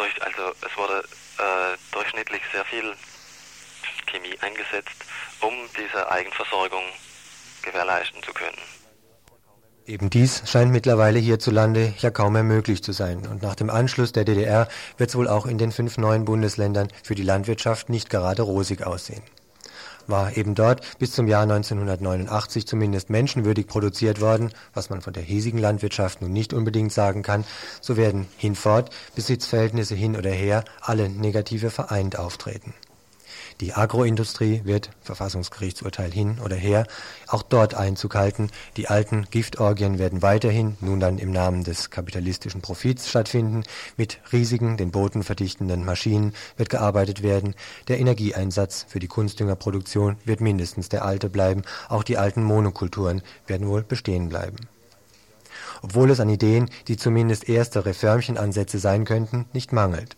durch, 0.00 0.22
also 0.22 0.42
es 0.66 0.76
wurde 0.76 1.04
äh, 1.38 1.76
durchschnittlich 1.92 2.40
sehr 2.52 2.64
viel 2.64 2.94
Chemie 4.06 4.36
eingesetzt, 4.40 5.04
um 5.40 5.52
diese 5.76 6.10
Eigenversorgung 6.10 6.82
gewährleisten 7.62 8.22
zu 8.22 8.32
können. 8.32 8.58
Eben 9.86 10.08
dies 10.08 10.42
scheint 10.48 10.70
mittlerweile 10.72 11.18
hierzulande 11.18 11.94
ja 11.98 12.10
kaum 12.10 12.34
mehr 12.34 12.42
möglich 12.42 12.82
zu 12.82 12.92
sein. 12.92 13.26
Und 13.26 13.42
nach 13.42 13.56
dem 13.56 13.70
Anschluss 13.70 14.12
der 14.12 14.24
DDR 14.24 14.68
wird 14.96 15.10
es 15.10 15.16
wohl 15.16 15.28
auch 15.28 15.46
in 15.46 15.58
den 15.58 15.72
fünf 15.72 15.98
neuen 15.98 16.24
Bundesländern 16.24 16.88
für 17.02 17.14
die 17.14 17.22
Landwirtschaft 17.22 17.88
nicht 17.88 18.08
gerade 18.08 18.42
rosig 18.42 18.86
aussehen. 18.86 19.22
War 20.10 20.36
eben 20.36 20.56
dort 20.56 20.98
bis 20.98 21.12
zum 21.12 21.28
Jahr 21.28 21.44
1989 21.44 22.66
zumindest 22.66 23.10
menschenwürdig 23.10 23.68
produziert 23.68 24.20
worden, 24.20 24.50
was 24.74 24.90
man 24.90 25.02
von 25.02 25.12
der 25.12 25.22
hiesigen 25.22 25.60
Landwirtschaft 25.60 26.20
nun 26.20 26.32
nicht 26.32 26.52
unbedingt 26.52 26.92
sagen 26.92 27.22
kann, 27.22 27.44
so 27.80 27.96
werden 27.96 28.26
hinfort 28.36 28.90
Besitzverhältnisse 29.14 29.94
hin 29.94 30.16
oder 30.16 30.30
her 30.30 30.64
alle 30.80 31.08
negative 31.08 31.70
vereint 31.70 32.18
auftreten. 32.18 32.74
Die 33.60 33.74
Agroindustrie 33.74 34.62
wird, 34.64 34.88
Verfassungsgerichtsurteil 35.02 36.10
hin 36.10 36.38
oder 36.42 36.56
her, 36.56 36.86
auch 37.28 37.42
dort 37.42 37.74
Einzug 37.74 38.14
halten. 38.14 38.50
Die 38.78 38.88
alten 38.88 39.26
Giftorgien 39.30 39.98
werden 39.98 40.22
weiterhin, 40.22 40.76
nun 40.80 40.98
dann 40.98 41.18
im 41.18 41.30
Namen 41.30 41.62
des 41.62 41.90
kapitalistischen 41.90 42.62
Profits 42.62 43.10
stattfinden. 43.10 43.64
Mit 43.98 44.18
riesigen, 44.32 44.78
den 44.78 44.90
Boden 44.90 45.22
verdichtenden 45.22 45.84
Maschinen 45.84 46.32
wird 46.56 46.70
gearbeitet 46.70 47.22
werden. 47.22 47.54
Der 47.88 48.00
Energieeinsatz 48.00 48.86
für 48.88 48.98
die 48.98 49.08
Kunstdüngerproduktion 49.08 50.16
wird 50.24 50.40
mindestens 50.40 50.88
der 50.88 51.04
alte 51.04 51.28
bleiben. 51.28 51.60
Auch 51.90 52.02
die 52.02 52.16
alten 52.16 52.42
Monokulturen 52.42 53.20
werden 53.46 53.68
wohl 53.68 53.82
bestehen 53.82 54.30
bleiben. 54.30 54.56
Obwohl 55.82 56.10
es 56.10 56.20
an 56.20 56.30
Ideen, 56.30 56.70
die 56.88 56.96
zumindest 56.96 57.46
erste 57.46 57.84
Reformchenansätze 57.84 58.78
sein 58.78 59.04
könnten, 59.04 59.46
nicht 59.52 59.72
mangelt. 59.72 60.16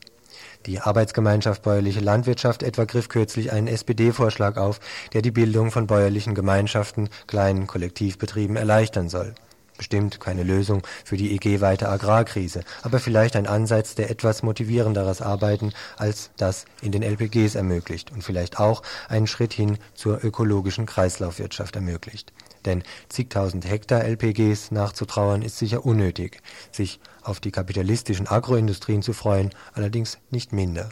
Die 0.67 0.79
Arbeitsgemeinschaft 0.79 1.63
Bäuerliche 1.63 1.99
Landwirtschaft 1.99 2.63
etwa 2.63 2.85
griff 2.85 3.09
kürzlich 3.09 3.53
einen 3.53 3.67
SPD-Vorschlag 3.67 4.57
auf, 4.57 4.79
der 5.13 5.21
die 5.21 5.33
Bildung 5.33 5.73
von 5.73 5.89
bäuerlichen 5.89 6.37
Gemeinschaften, 6.37 7.09
kleinen 7.27 7.67
Kollektivbetrieben 7.67 8.57
erleichtern 8.57 9.09
soll. 9.09 9.35
Bestimmt 9.77 10.21
keine 10.21 10.45
Lösung 10.45 10.87
für 11.05 11.17
die 11.17 11.35
EG-weite 11.35 11.89
Agrarkrise, 11.89 12.63
aber 12.83 13.01
vielleicht 13.01 13.35
ein 13.35 13.49
Ansatz, 13.49 13.97
der 13.97 14.11
etwas 14.11 14.45
motivierenderes 14.45 15.21
Arbeiten 15.21 15.73
als 15.97 16.31
das 16.37 16.67
in 16.81 16.93
den 16.93 17.03
LPGs 17.03 17.57
ermöglicht 17.57 18.13
und 18.13 18.23
vielleicht 18.23 18.61
auch 18.61 18.83
einen 19.09 19.27
Schritt 19.27 19.53
hin 19.53 19.79
zur 19.95 20.23
ökologischen 20.23 20.87
Kreislaufwirtschaft 20.87 21.75
ermöglicht. 21.75 22.33
Denn 22.65 22.83
zigtausend 23.09 23.65
Hektar 23.69 24.05
LPGs 24.05 24.71
nachzutrauern 24.71 25.43
ist 25.43 25.59
sicher 25.59 25.85
unnötig, 25.85 26.41
sich 26.71 27.01
auf 27.23 27.41
die 27.41 27.51
kapitalistischen 27.51 28.29
Agroindustrien 28.29 29.03
zu 29.03 29.13
freuen, 29.13 29.51
allerdings 29.75 30.19
nicht 30.31 30.53
minder. 30.53 30.91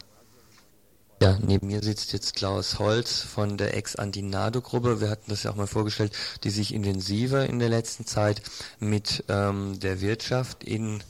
Ja, 1.22 1.38
neben 1.38 1.66
mir 1.66 1.82
sitzt 1.82 2.14
jetzt 2.14 2.34
Klaus 2.34 2.78
Holz 2.78 3.20
von 3.20 3.58
der 3.58 3.76
Ex-Antinado-Gruppe. 3.76 5.02
Wir 5.02 5.10
hatten 5.10 5.30
das 5.30 5.42
ja 5.42 5.50
auch 5.50 5.56
mal 5.56 5.66
vorgestellt, 5.66 6.12
die 6.44 6.50
sich 6.50 6.72
intensiver 6.72 7.44
in 7.44 7.58
der 7.58 7.68
letzten 7.68 8.06
Zeit 8.06 8.40
mit 8.78 9.24
ähm, 9.28 9.78
der 9.80 10.00
Wirtschaft 10.00 10.64
in 10.64 11.02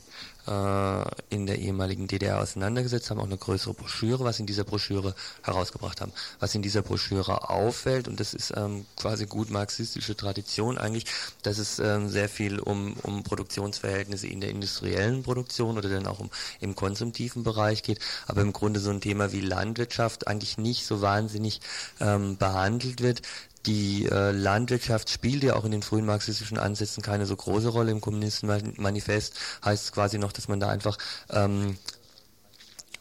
in 1.29 1.45
der 1.45 1.59
ehemaligen 1.59 2.07
DDR 2.07 2.39
auseinandergesetzt 2.41 3.09
haben, 3.09 3.19
auch 3.19 3.25
eine 3.25 3.37
größere 3.37 3.73
Broschüre, 3.73 4.23
was 4.23 4.39
in 4.39 4.45
dieser 4.45 4.63
Broschüre 4.63 5.15
herausgebracht 5.43 6.01
haben. 6.01 6.11
Was 6.39 6.55
in 6.55 6.61
dieser 6.61 6.81
Broschüre 6.81 7.49
auffällt, 7.49 8.07
und 8.07 8.19
das 8.19 8.33
ist 8.33 8.53
ähm, 8.55 8.85
quasi 8.95 9.25
gut 9.25 9.49
marxistische 9.49 10.15
Tradition 10.15 10.77
eigentlich, 10.77 11.05
dass 11.43 11.57
es 11.57 11.79
ähm, 11.79 12.09
sehr 12.09 12.29
viel 12.29 12.59
um, 12.59 12.95
um 13.03 13.23
Produktionsverhältnisse 13.23 14.27
in 14.27 14.41
der 14.41 14.49
industriellen 14.49 15.23
Produktion 15.23 15.77
oder 15.77 15.89
dann 15.89 16.07
auch 16.07 16.19
um, 16.19 16.29
im 16.59 16.75
konsumtiven 16.75 17.43
Bereich 17.43 17.83
geht, 17.83 17.99
aber 18.27 18.41
im 18.41 18.53
Grunde 18.53 18.79
so 18.79 18.89
ein 18.89 19.01
Thema 19.01 19.31
wie 19.31 19.41
Landwirtschaft 19.41 20.27
eigentlich 20.27 20.57
nicht 20.57 20.85
so 20.85 21.01
wahnsinnig 21.01 21.61
ähm, 21.99 22.37
behandelt 22.37 23.01
wird. 23.01 23.21
Die 23.65 24.05
äh, 24.05 24.31
Landwirtschaft 24.31 25.09
spielt 25.09 25.43
ja 25.43 25.55
auch 25.55 25.65
in 25.65 25.71
den 25.71 25.83
frühen 25.83 26.05
marxistischen 26.05 26.57
Ansätzen 26.57 27.03
keine 27.03 27.25
so 27.25 27.35
große 27.35 27.69
Rolle. 27.69 27.91
Im 27.91 28.01
Kommunistenmanifest 28.01 29.35
heißt 29.63 29.85
es 29.85 29.91
quasi 29.91 30.17
noch, 30.17 30.31
dass 30.31 30.47
man 30.47 30.59
da 30.59 30.69
einfach 30.69 30.97
ähm, 31.29 31.77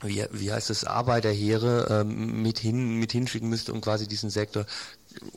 wie, 0.03 0.25
wie 0.31 0.53
heißt 0.53 0.71
es, 0.71 0.85
Arbeiterheere 0.85 2.01
ähm, 2.01 2.43
mit, 2.43 2.59
hin, 2.59 2.97
mit 2.99 3.13
hinschicken 3.13 3.49
müsste, 3.49 3.73
um 3.73 3.81
quasi 3.81 4.09
diesen 4.09 4.31
Sektor 4.31 4.67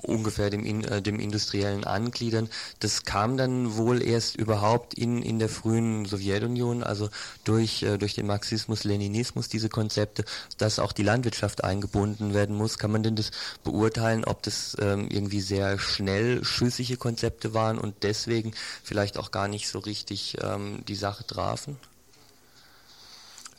ungefähr 0.02 0.50
dem, 0.50 0.84
äh, 0.84 1.02
dem 1.02 1.20
industriellen 1.20 1.84
Angliedern. 1.84 2.50
Das 2.80 3.04
kam 3.04 3.38
dann 3.38 3.76
wohl 3.76 4.02
erst 4.02 4.36
überhaupt 4.36 4.94
in, 4.94 5.22
in 5.22 5.40
der 5.40 5.50
frühen 5.50 6.06
Sowjetunion, 6.06 6.84
also 6.84 7.10
durch, 7.44 7.84
äh, 7.84 7.98
durch 7.98 8.14
den 8.14 8.28
Marxismus, 8.28 8.84
Leninismus, 8.84 9.50
diese 9.50 9.70
Konzepte, 9.70 10.26
dass 10.58 10.80
auch 10.80 10.92
die 10.92 11.04
Landwirtschaft 11.04 11.64
eingebunden 11.64 12.34
werden 12.34 12.56
muss. 12.56 12.78
Kann 12.78 12.92
man 12.92 13.04
denn 13.04 13.16
das 13.16 13.32
beurteilen, 13.64 14.26
ob 14.26 14.44
das 14.44 14.76
ähm, 14.80 15.08
irgendwie 15.10 15.42
sehr 15.42 15.80
schnell 15.80 16.44
schüssige 16.44 16.98
Konzepte 16.98 17.54
waren 17.54 17.78
und 17.78 18.04
deswegen 18.04 18.54
vielleicht 18.84 19.18
auch 19.18 19.32
gar 19.32 19.48
nicht 19.48 19.68
so 19.68 19.80
richtig 19.80 20.38
ähm, 20.42 20.84
die 20.88 20.96
Sache 20.96 21.26
trafen? 21.26 21.78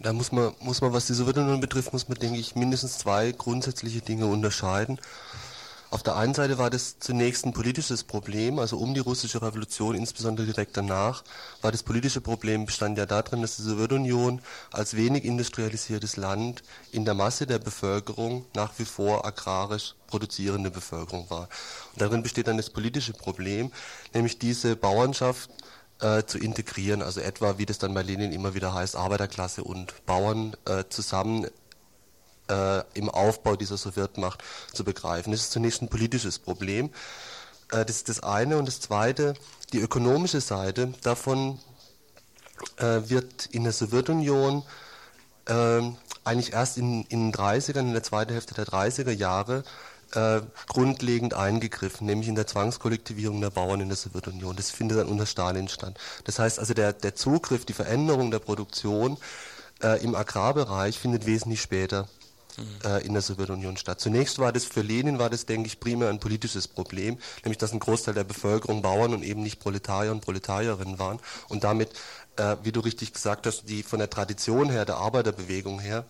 Da 0.01 0.13
muss 0.13 0.33
man, 0.33 0.53
muss 0.61 0.81
man, 0.81 0.93
was 0.93 1.07
die 1.07 1.15
Sowjetunion 1.15 1.61
betrifft, 1.61 1.93
muss 1.93 2.09
man, 2.09 2.19
denke 2.19 2.39
ich, 2.39 2.57
mindestens 2.57 2.99
zwei 2.99 3.33
grundsätzliche 3.33 4.01
Dinge 4.01 4.27
unterscheiden. 4.27 4.99
Auf 5.95 6.03
der 6.03 6.17
einen 6.17 6.35
Seite 6.35 6.59
war 6.59 6.71
das 6.71 6.99
zunächst 6.99 7.47
ein 7.47 7.53
politisches 7.53 8.03
Problem, 8.03 8.59
also 8.59 8.79
um 8.79 8.95
die 8.95 9.01
russische 9.01 9.41
Revolution, 9.41 9.95
insbesondere 9.95 10.45
direkt 10.45 10.77
danach, 10.77 11.23
war 11.63 11.71
das 11.71 11.85
politische 11.85 12.21
Problem 12.21 12.67
bestand 12.67 12.99
ja 12.99 13.07
darin, 13.07 13.43
dass 13.43 13.55
die 13.55 13.63
Sowjetunion 13.63 14.43
als 14.73 14.97
wenig 14.97 15.25
industrialisiertes 15.25 16.17
Land 16.17 16.65
in 16.91 17.05
der 17.05 17.15
Masse 17.15 17.47
der 17.47 17.61
Bevölkerung 17.61 18.45
nach 18.57 18.73
wie 18.79 18.85
vor 18.85 19.25
agrarisch 19.25 19.95
produzierende 20.09 20.73
Bevölkerung 20.73 21.31
war. 21.31 21.49
Und 21.93 22.03
darin 22.03 22.25
besteht 22.25 22.49
dann 22.49 22.57
das 22.57 22.71
politische 22.71 23.13
Problem, 23.13 23.71
nämlich 24.13 24.41
diese 24.41 24.75
Bauernschaft 24.75 25.49
äh, 26.01 26.25
zu 26.25 26.39
integrieren, 26.39 27.03
also 27.03 27.21
etwa, 27.21 27.57
wie 27.59 27.67
das 27.67 27.79
dann 27.79 27.95
bei 27.95 28.03
Lenin 28.03 28.33
immer 28.33 28.55
wieder 28.55 28.75
heißt, 28.75 28.97
Arbeiterklasse 28.97 29.63
und 29.63 29.95
Bauern 30.07 30.57
äh, 30.65 30.83
zusammen 30.89 31.47
äh, 32.49 32.83
im 32.95 33.09
Aufbau 33.09 33.57
dieser 33.57 33.77
Sowjetmacht 33.77 34.43
zu 34.73 34.85
begreifen. 34.85 35.31
Das 35.31 35.41
ist 35.41 35.53
zunächst 35.53 35.83
ein 35.83 35.89
politisches 35.89 36.39
Problem. 36.39 36.91
Äh, 37.71 37.85
das 37.85 37.97
ist 37.97 38.09
das 38.09 38.23
eine. 38.23 38.59
Und 38.59 38.67
das 38.67 38.81
zweite, 38.81 39.35
die 39.73 39.81
ökonomische 39.81 40.41
Seite 40.41 40.93
davon 41.03 41.59
äh, 42.79 43.01
wird 43.09 43.47
in 43.47 43.65
der 43.65 43.73
Sowjetunion 43.73 44.63
ähm, 45.47 45.97
eigentlich 46.25 46.53
erst 46.53 46.79
in, 46.79 47.05
in 47.05 47.31
den 47.31 47.35
30ern, 47.35 47.81
in 47.81 47.93
der 47.93 48.03
zweiten 48.03 48.33
Hälfte 48.33 48.55
der 48.55 48.67
30er 48.67 49.11
Jahre, 49.11 49.65
äh, 50.15 50.41
grundlegend 50.69 51.35
eingegriffen, 51.35 52.07
nämlich 52.07 52.29
in 52.29 52.35
der 52.35 52.47
Zwangskollektivierung 52.47 53.41
der 53.41 53.51
Bauern 53.51 53.81
in 53.81 53.89
der 53.89 53.97
Sowjetunion. 53.97 54.57
Das 54.57 54.71
findet 54.71 54.99
dann 54.99 55.09
unter 55.09 55.27
Stalin 55.27 55.69
statt. 55.69 55.99
Das 56.25 56.39
heißt 56.39 56.59
also, 56.59 56.73
der, 56.73 56.93
der 56.93 57.15
Zugriff, 57.15 57.65
die 57.65 57.73
Veränderung 57.73 58.31
der 58.31 58.39
Produktion 58.39 59.19
äh, 59.83 60.03
im 60.03 60.15
Agrarbereich 60.15 60.99
findet 60.99 61.27
wesentlich 61.27 61.61
später 61.61 62.09
äh, 62.85 63.05
in 63.07 63.13
der 63.13 63.23
Sowjetunion 63.23 63.77
statt. 63.77 64.01
Zunächst 64.01 64.39
war 64.39 64.53
das 64.53 64.65
für 64.65 64.83
Lenin, 64.83 65.19
war 65.19 65.31
das, 65.31 65.47
denke 65.47 65.67
ich, 65.67 65.81
primär 65.81 66.09
ein 66.09 66.21
politisches 66.21 66.69
Problem, 66.69 67.19
nämlich 67.45 67.59
dass 67.59 67.73
ein 67.73 67.81
Großteil 67.81 68.15
der 68.15 68.25
Bevölkerung 68.25 68.83
Bauern 68.83 69.15
und 69.15 69.23
eben 69.23 69.43
nicht 69.43 69.61
Proletarier 69.61 70.13
und 70.13 70.21
Proletarierinnen 70.21 70.99
waren 70.99 71.21
und 71.49 71.65
damit, 71.65 71.91
äh, 72.37 72.57
wie 72.63 72.73
du 72.73 72.81
richtig 72.81 73.13
gesagt 73.13 73.47
hast, 73.47 73.69
die 73.69 73.83
von 73.83 73.99
der 73.99 74.11
Tradition 74.11 74.71
her, 74.71 74.85
der 74.85 74.97
Arbeiterbewegung 74.97 75.81
her, 75.81 76.05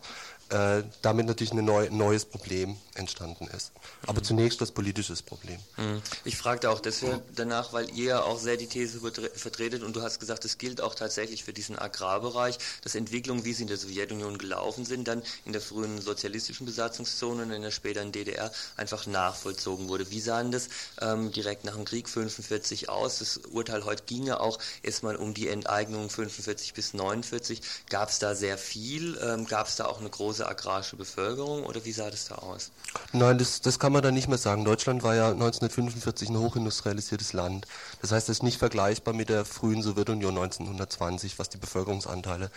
äh, 0.51 0.83
damit 1.03 1.27
natürlich 1.27 1.53
ein 1.53 1.65
neu, 1.65 1.89
neues 1.91 2.25
Problem 2.25 2.77
entstanden 2.95 3.49
ist. 3.49 3.73
Aber 4.07 4.21
mhm. 4.21 4.25
zunächst 4.25 4.61
das 4.61 4.71
politisches 4.71 5.23
Problem. 5.23 5.59
Mhm. 5.77 6.03
Ich 6.25 6.37
fragte 6.37 6.71
auch 6.71 6.81
deshalb 6.81 7.23
danach, 7.35 7.73
weil 7.73 7.91
ihr 7.97 8.25
auch 8.25 8.39
sehr 8.39 8.57
die 8.57 8.67
These 8.67 9.01
vertretet 9.35 9.83
und 9.83 9.97
du 9.97 10.03
hast 10.03 10.21
gesagt, 10.21 10.45
es 10.45 10.59
gilt 10.59 10.81
auch 10.81 10.95
tatsächlich 10.95 11.45
für 11.45 11.53
diesen 11.53 11.79
Agrarbereich, 11.79 12.59
dass 12.83 12.95
Entwicklungen, 12.95 13.45
wie 13.45 13.53
sie 13.53 13.63
in 13.63 13.69
der 13.69 13.79
Sowjetunion 13.79 14.39
gelaufen 14.39 14.85
sind, 14.85 15.09
dann 15.09 15.23
in 15.45 15.53
der 15.53 15.61
frühen 15.61 16.01
sozialistischen 16.01 16.67
Besatzungszone 16.67 17.43
und 17.43 17.51
in 17.51 17.63
der 17.63 17.71
späteren 17.71 18.13
DDR 18.13 18.53
einfach 18.77 19.07
nachvollzogen 19.07 19.89
wurde. 19.89 20.11
Wie 20.11 20.21
sahen 20.21 20.53
das 20.53 20.69
ähm, 21.01 21.33
direkt 21.33 21.65
nach 21.65 21.75
dem 21.75 21.85
Krieg 21.85 22.09
45 22.09 22.89
aus? 22.89 23.19
Das 23.19 23.39
Urteil 23.39 23.85
heute 23.85 24.05
ging 24.05 24.27
ja 24.27 24.39
auch 24.39 24.59
erstmal 24.83 25.17
um 25.17 25.35
die 25.35 25.49
Enteignung 25.49 26.11
45 26.11 26.75
bis 26.75 26.95
49. 26.95 27.61
Gab 27.89 28.11
es 28.11 28.19
da 28.19 28.35
sehr 28.35 28.59
viel? 28.59 29.19
Ähm, 29.23 29.47
Gab 29.47 29.67
es 29.67 29.77
da 29.77 29.87
auch 29.87 30.01
eine 30.01 30.11
große 30.11 30.34
agrarische 30.41 30.97
Bevölkerung 30.97 31.65
oder 31.65 31.85
wie 31.85 31.93
sah 31.93 32.11
das 32.11 32.27
da 32.27 32.37
aus? 32.37 32.71
Nein, 33.13 33.39
das, 33.39 33.61
das 33.61 33.79
kann 33.79 33.93
man 33.93 34.03
da 34.03 34.11
nicht 34.11 34.29
mehr 34.29 34.39
sagen. 34.39 34.65
Deutschland 34.65 35.03
war 35.03 35.15
ja 35.15 35.31
1945 35.31 36.29
ein 36.31 36.39
hochindustrialisiertes 36.39 37.33
Land. 37.33 37.67
Das 38.01 38.13
heißt, 38.13 38.29
es 38.29 38.39
ist 38.39 38.43
nicht 38.43 38.59
vergleichbar 38.59 39.15
mit 39.15 39.29
der 39.29 39.45
frühen 39.45 39.83
Sowjetunion 39.83 40.37
1920, 40.37 41.39
was 41.39 41.49
die 41.49 41.59
Bevölkerungsanteile 41.59 42.51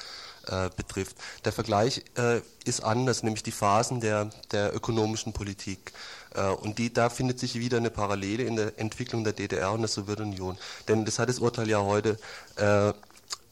äh, 0.48 0.70
betrifft. 0.76 1.18
Der 1.46 1.52
Vergleich 1.52 2.04
äh, 2.18 2.42
ist 2.66 2.84
anders, 2.84 3.24
nämlich 3.24 3.44
die 3.44 3.52
Phasen 3.52 4.00
der, 4.02 4.30
der 4.52 4.76
ökonomischen 4.76 5.34
Politik. 5.34 5.94
Äh, 6.34 6.48
und 6.50 6.78
die, 6.78 6.94
da 6.94 7.10
findet 7.10 7.40
sich 7.40 7.56
wieder 7.56 7.78
eine 7.78 7.90
Parallele 7.90 8.44
in 8.44 8.56
der 8.56 8.80
Entwicklung 8.80 9.24
der 9.24 9.34
DDR 9.34 9.72
und 9.72 9.82
der 9.82 9.90
Sowjetunion. 9.90 10.58
Denn 10.88 11.06
das 11.06 11.20
hat 11.20 11.30
das 11.30 11.40
Urteil 11.40 11.70
ja 11.70 11.82
heute 11.82 12.18
äh, 12.56 12.94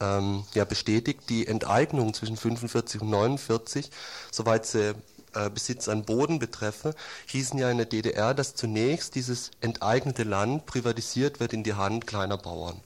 ähm, 0.00 0.44
ja 0.54 0.64
bestätigt, 0.64 1.28
die 1.28 1.46
Enteignung 1.46 2.14
zwischen 2.14 2.36
45 2.36 3.00
und 3.00 3.10
49, 3.10 3.90
soweit 4.30 4.66
sie 4.66 4.94
äh, 5.34 5.50
Besitz 5.50 5.88
an 5.88 6.04
Boden 6.04 6.38
betreffe, 6.38 6.94
hießen 7.26 7.58
ja 7.58 7.70
in 7.70 7.76
der 7.76 7.86
DDR, 7.86 8.34
dass 8.34 8.54
zunächst 8.54 9.14
dieses 9.14 9.50
enteignete 9.60 10.24
Land 10.24 10.66
privatisiert 10.66 11.40
wird 11.40 11.52
in 11.52 11.62
die 11.62 11.74
Hand 11.74 12.06
kleiner 12.06 12.38
Bauern. 12.38 12.80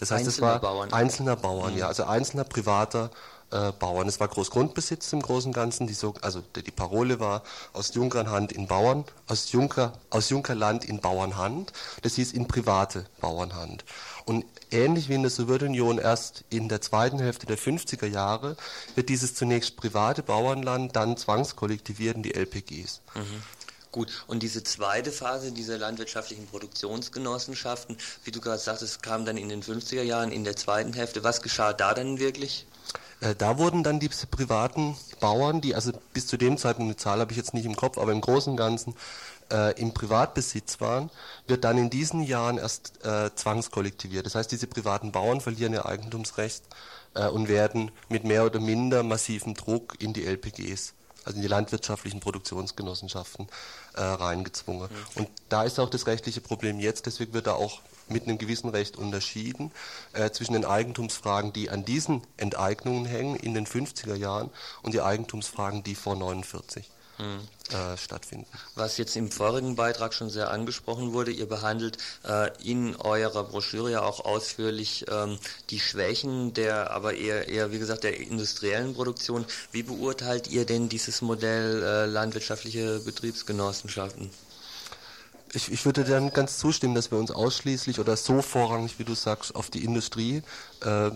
Das 0.00 0.10
heißt, 0.10 0.26
es 0.26 0.40
war 0.40 0.60
Bauern. 0.60 0.92
einzelner 0.92 1.36
Bauern, 1.36 1.72
mhm. 1.72 1.78
ja, 1.78 1.86
also 1.88 2.04
einzelner 2.04 2.44
privater 2.44 3.10
äh, 3.50 3.72
Bauern. 3.72 4.08
Es 4.08 4.20
war 4.20 4.28
Großgrundbesitz 4.28 5.12
im 5.12 5.22
Großen 5.22 5.50
und 5.50 5.54
Ganzen. 5.54 5.86
Die, 5.86 5.94
so, 5.94 6.14
also 6.20 6.42
die, 6.56 6.62
die 6.62 6.70
Parole 6.70 7.20
war 7.20 7.42
aus 7.72 7.94
Junkernhand 7.94 8.52
in 8.52 8.66
Bauern, 8.66 9.04
aus, 9.26 9.52
Junker, 9.52 9.92
aus 10.10 10.30
Junkerland 10.30 10.84
in 10.84 11.00
Bauernhand. 11.00 11.72
Das 12.02 12.14
hieß 12.14 12.32
in 12.32 12.48
private 12.48 13.06
Bauernhand. 13.20 13.84
Und 14.24 14.44
ähnlich 14.70 15.08
wie 15.08 15.14
in 15.14 15.22
der 15.22 15.30
Sowjetunion 15.30 15.98
erst 15.98 16.44
in 16.50 16.68
der 16.68 16.80
zweiten 16.80 17.18
Hälfte 17.18 17.46
der 17.46 17.58
50er 17.58 18.06
Jahre 18.06 18.56
wird 18.94 19.08
dieses 19.08 19.34
zunächst 19.34 19.76
private 19.76 20.22
Bauernland 20.22 20.96
dann 20.96 21.16
zwangskollektiviert 21.16 22.16
in 22.16 22.22
die 22.22 22.34
LPGs. 22.34 23.00
Mhm. 23.14 23.42
Gut, 23.94 24.24
und 24.26 24.42
diese 24.42 24.64
zweite 24.64 25.12
Phase 25.12 25.52
dieser 25.52 25.78
landwirtschaftlichen 25.78 26.48
Produktionsgenossenschaften, 26.48 27.96
wie 28.24 28.32
du 28.32 28.40
gerade 28.40 28.58
sagtest, 28.58 29.04
kam 29.04 29.24
dann 29.24 29.36
in 29.36 29.48
den 29.48 29.62
50er 29.62 30.02
Jahren 30.02 30.32
in 30.32 30.42
der 30.42 30.56
zweiten 30.56 30.92
Hälfte. 30.94 31.22
Was 31.22 31.42
geschah 31.42 31.72
da 31.72 31.94
dann 31.94 32.18
wirklich? 32.18 32.66
Äh, 33.20 33.34
da 33.34 33.58
wurden 33.58 33.82
dann 33.82 34.00
diese 34.00 34.26
privaten 34.26 34.96
Bauern, 35.20 35.60
die 35.60 35.74
also 35.74 35.92
bis 36.12 36.26
zu 36.26 36.36
dem 36.36 36.56
Zeitpunkt, 36.58 36.90
eine 36.90 36.96
Zahl 36.96 37.20
habe 37.20 37.32
ich 37.32 37.38
jetzt 37.38 37.54
nicht 37.54 37.66
im 37.66 37.76
Kopf, 37.76 37.98
aber 37.98 38.12
im 38.12 38.20
Großen 38.20 38.50
und 38.50 38.56
Ganzen 38.56 38.94
äh, 39.50 39.78
im 39.80 39.92
Privatbesitz 39.92 40.80
waren, 40.80 41.10
wird 41.46 41.64
dann 41.64 41.78
in 41.78 41.90
diesen 41.90 42.22
Jahren 42.22 42.58
erst 42.58 43.04
äh, 43.04 43.30
zwangskollektiviert. 43.34 44.26
Das 44.26 44.34
heißt, 44.34 44.50
diese 44.50 44.66
privaten 44.66 45.12
Bauern 45.12 45.40
verlieren 45.40 45.72
ihr 45.72 45.86
Eigentumsrecht 45.86 46.64
äh, 47.14 47.28
und 47.28 47.48
werden 47.48 47.90
mit 48.08 48.24
mehr 48.24 48.44
oder 48.44 48.60
minder 48.60 49.02
massivem 49.02 49.54
Druck 49.54 49.94
in 49.98 50.12
die 50.12 50.24
LPGs 50.24 50.94
also 51.24 51.36
in 51.36 51.42
die 51.42 51.48
landwirtschaftlichen 51.48 52.20
Produktionsgenossenschaften 52.20 53.48
äh, 53.94 54.02
reingezwungen. 54.02 54.90
Mhm. 54.90 55.20
Und 55.22 55.28
da 55.48 55.64
ist 55.64 55.78
auch 55.78 55.90
das 55.90 56.06
rechtliche 56.06 56.40
Problem 56.40 56.80
jetzt, 56.80 57.06
deswegen 57.06 57.32
wird 57.32 57.46
da 57.46 57.54
auch 57.54 57.80
mit 58.08 58.24
einem 58.24 58.38
gewissen 58.38 58.68
Recht 58.68 58.96
unterschieden 58.96 59.72
äh, 60.12 60.30
zwischen 60.30 60.52
den 60.54 60.64
Eigentumsfragen, 60.64 61.52
die 61.52 61.70
an 61.70 61.84
diesen 61.84 62.22
Enteignungen 62.36 63.06
hängen 63.06 63.36
in 63.36 63.54
den 63.54 63.66
50er 63.66 64.14
Jahren 64.14 64.50
und 64.82 64.94
die 64.94 65.00
Eigentumsfragen, 65.00 65.82
die 65.82 65.94
vor 65.94 66.16
49 66.16 66.90
mhm. 67.18 67.40
äh, 67.70 67.96
stattfinden. 67.96 68.46
Was 68.74 68.96
jetzt 68.96 69.16
im 69.16 69.30
vorigen 69.30 69.76
Beitrag 69.76 70.14
schon 70.14 70.30
sehr 70.30 70.50
angesprochen 70.50 71.12
wurde, 71.12 71.30
ihr 71.30 71.46
behandelt 71.46 71.98
äh, 72.24 72.50
in 72.62 72.96
eurer 72.96 73.44
Broschüre 73.44 73.90
ja 73.90 74.02
auch 74.02 74.24
ausführlich 74.24 75.06
ähm, 75.10 75.38
die 75.70 75.80
Schwächen 75.80 76.54
der, 76.54 76.90
aber 76.90 77.14
eher, 77.14 77.48
eher, 77.48 77.72
wie 77.72 77.78
gesagt, 77.78 78.04
der 78.04 78.18
industriellen 78.18 78.94
Produktion. 78.94 79.44
Wie 79.72 79.82
beurteilt 79.82 80.48
ihr 80.48 80.66
denn 80.66 80.88
dieses 80.88 81.22
Modell 81.22 81.82
äh, 81.82 82.06
landwirtschaftliche 82.06 83.00
Betriebsgenossenschaften? 83.00 84.30
Ich, 85.54 85.70
ich, 85.70 85.84
würde 85.84 86.04
dann 86.04 86.32
ganz 86.32 86.58
zustimmen, 86.58 86.96
dass 86.96 87.12
wir 87.12 87.18
uns 87.18 87.30
ausschließlich 87.30 88.00
oder 88.00 88.16
so 88.16 88.42
vorrangig, 88.42 88.98
wie 88.98 89.04
du 89.04 89.14
sagst, 89.14 89.54
auf 89.54 89.70
die 89.70 89.84
Industrie 89.84 90.42
äh, 90.82 91.10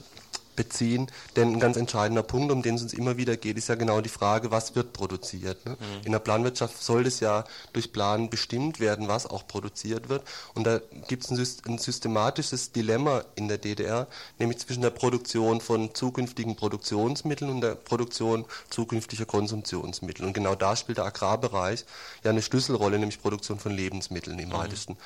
beziehen. 0.58 1.06
Denn 1.36 1.52
ein 1.52 1.60
ganz 1.60 1.76
entscheidender 1.76 2.24
Punkt, 2.24 2.52
um 2.52 2.62
den 2.62 2.74
es 2.74 2.82
uns 2.82 2.92
immer 2.92 3.16
wieder 3.16 3.36
geht, 3.36 3.56
ist 3.56 3.68
ja 3.68 3.76
genau 3.76 4.00
die 4.00 4.08
Frage, 4.08 4.50
was 4.50 4.74
wird 4.74 4.92
produziert. 4.92 5.64
Ne? 5.64 5.72
Mhm. 5.78 6.06
In 6.06 6.12
der 6.12 6.18
Planwirtschaft 6.18 6.82
soll 6.82 7.04
das 7.04 7.20
ja 7.20 7.44
durch 7.72 7.92
Plan 7.92 8.28
bestimmt 8.28 8.80
werden, 8.80 9.06
was 9.06 9.24
auch 9.24 9.46
produziert 9.46 10.08
wird. 10.08 10.22
Und 10.54 10.66
da 10.66 10.80
gibt 11.06 11.24
es 11.24 11.30
ein, 11.30 11.72
ein, 11.72 11.78
systematisches 11.78 12.72
Dilemma 12.72 13.22
in 13.36 13.46
der 13.46 13.58
DDR, 13.58 14.08
nämlich 14.38 14.58
zwischen 14.58 14.82
der 14.82 14.90
Produktion 14.90 15.60
von 15.60 15.94
zukünftigen 15.94 16.56
Produktionsmitteln 16.56 17.50
und 17.50 17.60
der 17.60 17.76
Produktion 17.76 18.44
zukünftiger 18.68 19.26
Konsumtionsmittel. 19.26 20.26
Und 20.26 20.32
genau 20.32 20.56
da 20.56 20.74
spielt 20.74 20.98
der 20.98 21.04
Agrarbereich 21.04 21.84
ja 22.24 22.30
eine 22.30 22.42
Schlüsselrolle, 22.42 22.98
nämlich 22.98 23.22
Produktion 23.22 23.60
von 23.60 23.72
Lebensmitteln 23.72 24.40
im 24.40 24.48
mhm. 24.48 24.54
weitesten 24.54 24.96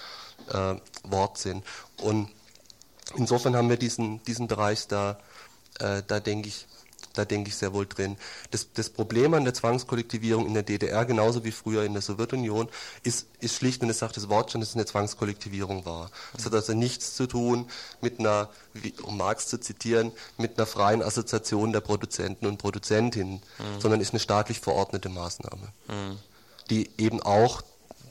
äh, 0.49 0.77
Wortsinn. 1.05 1.63
Und 2.01 2.31
insofern 3.17 3.57
haben 3.57 3.69
wir 3.69 3.77
diesen, 3.77 4.23
diesen 4.25 4.49
Bereich 4.49 4.87
da 4.89 5.19
äh, 5.81 6.03
da 6.07 6.21
denke 6.21 6.49
ich, 6.49 6.67
da 7.15 7.25
denke 7.25 7.49
ich 7.49 7.57
sehr 7.57 7.73
wohl 7.73 7.87
drin. 7.87 8.17
Das, 8.51 8.69
das, 8.73 8.91
Problem 8.91 9.35
an 9.35 9.45
der 9.45 9.55
Zwangskollektivierung 9.55 10.47
in 10.47 10.55
der 10.55 10.63
DDR, 10.63 11.05
genauso 11.05 11.45
wie 11.45 11.53
früher 11.53 11.85
in 11.85 11.93
der 11.93 12.03
Sowjetunion, 12.03 12.69
ist, 13.03 13.27
ist 13.41 13.57
schlicht, 13.57 13.83
und 13.83 13.89
das 13.89 13.99
sagt 13.99 14.17
das 14.17 14.29
Wort 14.29 14.51
schon, 14.51 14.61
dass 14.61 14.71
es 14.71 14.77
eine 14.77 14.87
Zwangskollektivierung 14.87 15.85
war. 15.85 16.11
Es 16.37 16.47
hat 16.47 16.55
also 16.55 16.73
nichts 16.75 17.15
zu 17.15 17.27
tun 17.27 17.69
mit 18.01 18.19
einer, 18.19 18.49
um 19.03 19.17
Marx 19.17 19.49
zu 19.49 19.61
zitieren, 19.61 20.13
mit 20.39 20.59
einer 20.59 20.67
freien 20.67 21.03
Assoziation 21.03 21.73
der 21.73 21.81
Produzenten 21.81 22.47
und 22.47 22.59
Produzentinnen, 22.59 23.35
mhm. 23.35 23.81
sondern 23.81 24.01
ist 24.01 24.13
eine 24.13 24.21
staatlich 24.21 24.61
verordnete 24.61 25.09
Maßnahme, 25.09 25.69
mhm. 25.89 26.19
die 26.71 26.91
eben 26.99 27.21
auch 27.21 27.63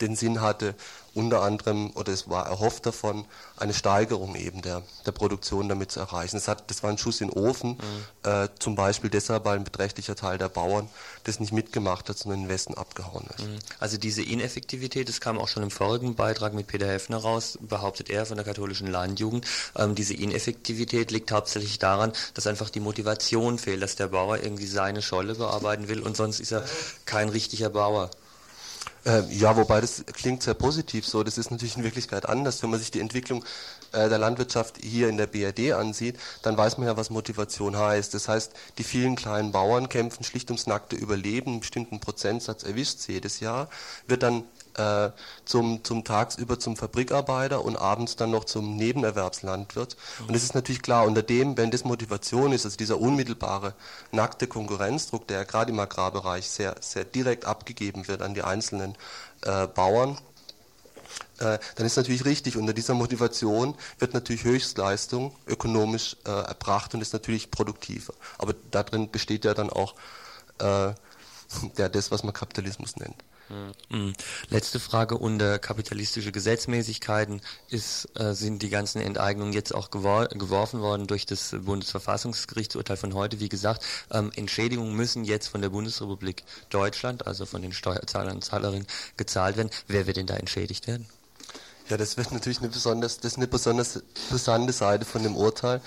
den 0.01 0.15
Sinn 0.15 0.41
hatte, 0.41 0.75
unter 1.13 1.41
anderem, 1.41 1.91
oder 1.95 2.13
es 2.13 2.29
war 2.29 2.47
erhofft 2.47 2.85
davon, 2.85 3.25
eine 3.57 3.73
Steigerung 3.73 4.35
eben 4.35 4.61
der, 4.61 4.81
der 5.05 5.11
Produktion 5.11 5.67
damit 5.67 5.91
zu 5.91 5.99
erreichen. 5.99 6.37
Das, 6.37 6.47
hat, 6.47 6.69
das 6.69 6.83
war 6.83 6.89
ein 6.89 6.97
Schuss 6.97 7.19
in 7.21 7.29
den 7.29 7.37
Ofen, 7.37 7.71
mhm. 7.71 8.29
äh, 8.29 8.47
zum 8.59 8.75
Beispiel 8.75 9.09
deshalb, 9.09 9.45
weil 9.45 9.57
ein 9.57 9.63
beträchtlicher 9.63 10.15
Teil 10.15 10.37
der 10.37 10.49
Bauern 10.49 10.87
das 11.25 11.39
nicht 11.39 11.51
mitgemacht 11.51 12.07
hat, 12.09 12.17
sondern 12.17 12.39
in 12.39 12.45
den 12.45 12.53
Westen 12.53 12.73
abgehauen 12.75 13.25
ist. 13.37 13.45
Mhm. 13.45 13.59
Also 13.79 13.97
diese 13.97 14.23
Ineffektivität, 14.23 15.09
das 15.09 15.19
kam 15.19 15.37
auch 15.37 15.47
schon 15.47 15.63
im 15.63 15.71
vorigen 15.71 16.15
Beitrag 16.15 16.53
mit 16.53 16.67
Peter 16.67 16.87
Heffner 16.87 17.17
raus, 17.17 17.57
behauptet 17.61 18.09
er 18.09 18.25
von 18.25 18.37
der 18.37 18.45
katholischen 18.45 18.87
Landjugend. 18.87 19.45
Ähm, 19.75 19.95
diese 19.95 20.13
Ineffektivität 20.13 21.11
liegt 21.11 21.31
hauptsächlich 21.31 21.77
daran, 21.79 22.13
dass 22.33 22.47
einfach 22.47 22.69
die 22.69 22.79
Motivation 22.79 23.59
fehlt, 23.59 23.81
dass 23.81 23.95
der 23.95 24.07
Bauer 24.07 24.37
irgendwie 24.37 24.67
seine 24.67 25.01
Scholle 25.01 25.35
bearbeiten 25.35 25.89
will 25.89 26.01
und 26.01 26.15
sonst 26.15 26.39
ist 26.39 26.51
er 26.51 26.63
kein 27.05 27.29
richtiger 27.29 27.69
Bauer. 27.69 28.09
Äh, 29.05 29.23
ja, 29.31 29.55
wobei 29.57 29.81
das 29.81 30.05
klingt 30.05 30.43
sehr 30.43 30.53
positiv 30.53 31.07
so. 31.07 31.23
Das 31.23 31.37
ist 31.37 31.49
natürlich 31.49 31.77
in 31.77 31.83
Wirklichkeit 31.83 32.29
anders. 32.29 32.61
Wenn 32.61 32.69
man 32.69 32.79
sich 32.79 32.91
die 32.91 32.99
Entwicklung 32.99 33.43
äh, 33.93 34.09
der 34.09 34.19
Landwirtschaft 34.19 34.77
hier 34.81 35.09
in 35.09 35.17
der 35.17 35.27
BRD 35.27 35.73
ansieht, 35.73 36.17
dann 36.43 36.55
weiß 36.55 36.77
man 36.77 36.87
ja, 36.87 36.97
was 36.97 37.09
Motivation 37.09 37.77
heißt. 37.77 38.13
Das 38.13 38.27
heißt, 38.27 38.53
die 38.77 38.83
vielen 38.83 39.15
kleinen 39.15 39.51
Bauern 39.51 39.89
kämpfen 39.89 40.23
schlicht 40.23 40.49
ums 40.51 40.67
nackte 40.67 40.95
Überleben. 40.95 41.51
Einen 41.51 41.59
bestimmten 41.61 41.99
Prozentsatz 41.99 42.63
erwischt 42.63 43.07
jedes 43.07 43.39
Jahr. 43.39 43.69
Wird 44.07 44.21
dann 44.23 44.43
äh, 44.77 45.09
zum, 45.45 45.83
zum 45.83 46.03
tagsüber 46.03 46.59
zum 46.59 46.77
Fabrikarbeiter 46.77 47.63
und 47.63 47.75
abends 47.75 48.15
dann 48.15 48.31
noch 48.31 48.45
zum 48.45 48.75
Nebenerwerbslandwirt. 48.75 49.97
Und 50.27 50.35
es 50.35 50.43
ist 50.43 50.55
natürlich 50.55 50.81
klar, 50.81 51.05
unter 51.05 51.23
dem, 51.23 51.57
wenn 51.57 51.71
das 51.71 51.83
Motivation 51.83 52.51
ist, 52.51 52.65
also 52.65 52.77
dieser 52.77 52.99
unmittelbare 52.99 53.73
nackte 54.11 54.47
Konkurrenzdruck, 54.47 55.27
der 55.27 55.39
ja 55.39 55.43
gerade 55.43 55.71
im 55.71 55.79
Agrarbereich 55.79 56.49
sehr, 56.49 56.75
sehr 56.79 57.03
direkt 57.03 57.45
abgegeben 57.45 58.07
wird 58.07 58.21
an 58.21 58.33
die 58.33 58.43
einzelnen 58.43 58.95
äh, 59.41 59.67
Bauern, 59.67 60.17
äh, 61.39 61.57
dann 61.75 61.85
ist 61.85 61.97
natürlich 61.97 62.25
richtig, 62.25 62.55
unter 62.57 62.73
dieser 62.73 62.93
Motivation 62.93 63.75
wird 63.99 64.13
natürlich 64.13 64.43
Höchstleistung 64.43 65.35
ökonomisch 65.47 66.15
äh, 66.25 66.29
erbracht 66.29 66.93
und 66.93 67.01
ist 67.01 67.13
natürlich 67.13 67.51
produktiver. 67.51 68.13
Aber 68.37 68.53
darin 68.71 69.09
besteht 69.09 69.45
ja 69.45 69.53
dann 69.53 69.69
auch 69.69 69.95
äh, 70.59 70.93
ja, 71.77 71.89
das, 71.89 72.11
was 72.11 72.23
man 72.23 72.33
Kapitalismus 72.33 72.95
nennt. 72.97 73.15
Mhm. 73.89 74.13
Letzte 74.49 74.79
Frage 74.79 75.17
unter 75.17 75.59
kapitalistische 75.59 76.31
Gesetzmäßigkeiten 76.31 77.41
ist, 77.69 78.07
äh, 78.17 78.33
sind 78.33 78.61
die 78.61 78.69
ganzen 78.69 79.01
Enteignungen 79.01 79.53
jetzt 79.53 79.73
auch 79.75 79.91
gewor 79.91 80.27
geworfen 80.27 80.81
worden 80.81 81.07
durch 81.07 81.25
das 81.25 81.55
Bundesverfassungsgerichtsurteil 81.59 82.97
von 82.97 83.13
heute. 83.13 83.39
Wie 83.39 83.49
gesagt, 83.49 83.83
ähm, 84.11 84.31
Entschädigungen 84.35 84.95
müssen 84.95 85.23
jetzt 85.23 85.47
von 85.47 85.61
der 85.61 85.69
Bundesrepublik 85.69 86.43
Deutschland, 86.69 87.27
also 87.27 87.45
von 87.45 87.61
den 87.61 87.73
Steuerzahlern 87.73 88.35
und 88.35 88.43
Zahlerinnen, 88.43 88.87
gezahlt 89.17 89.57
werden. 89.57 89.69
Wer 89.87 90.07
wird 90.07 90.17
denn 90.17 90.27
da 90.27 90.35
entschädigt 90.35 90.87
werden? 90.87 91.07
Ja, 91.89 91.97
das 91.97 92.15
wird 92.15 92.31
natürlich 92.31 92.59
eine 92.59 92.69
besonders, 92.69 93.17
das 93.17 93.33
ist 93.33 93.37
eine 93.37 93.47
besonders 93.47 94.01
brisante 94.29 94.71
Seite 94.71 95.05
von 95.05 95.23
dem 95.23 95.35
Urteil. 95.35 95.81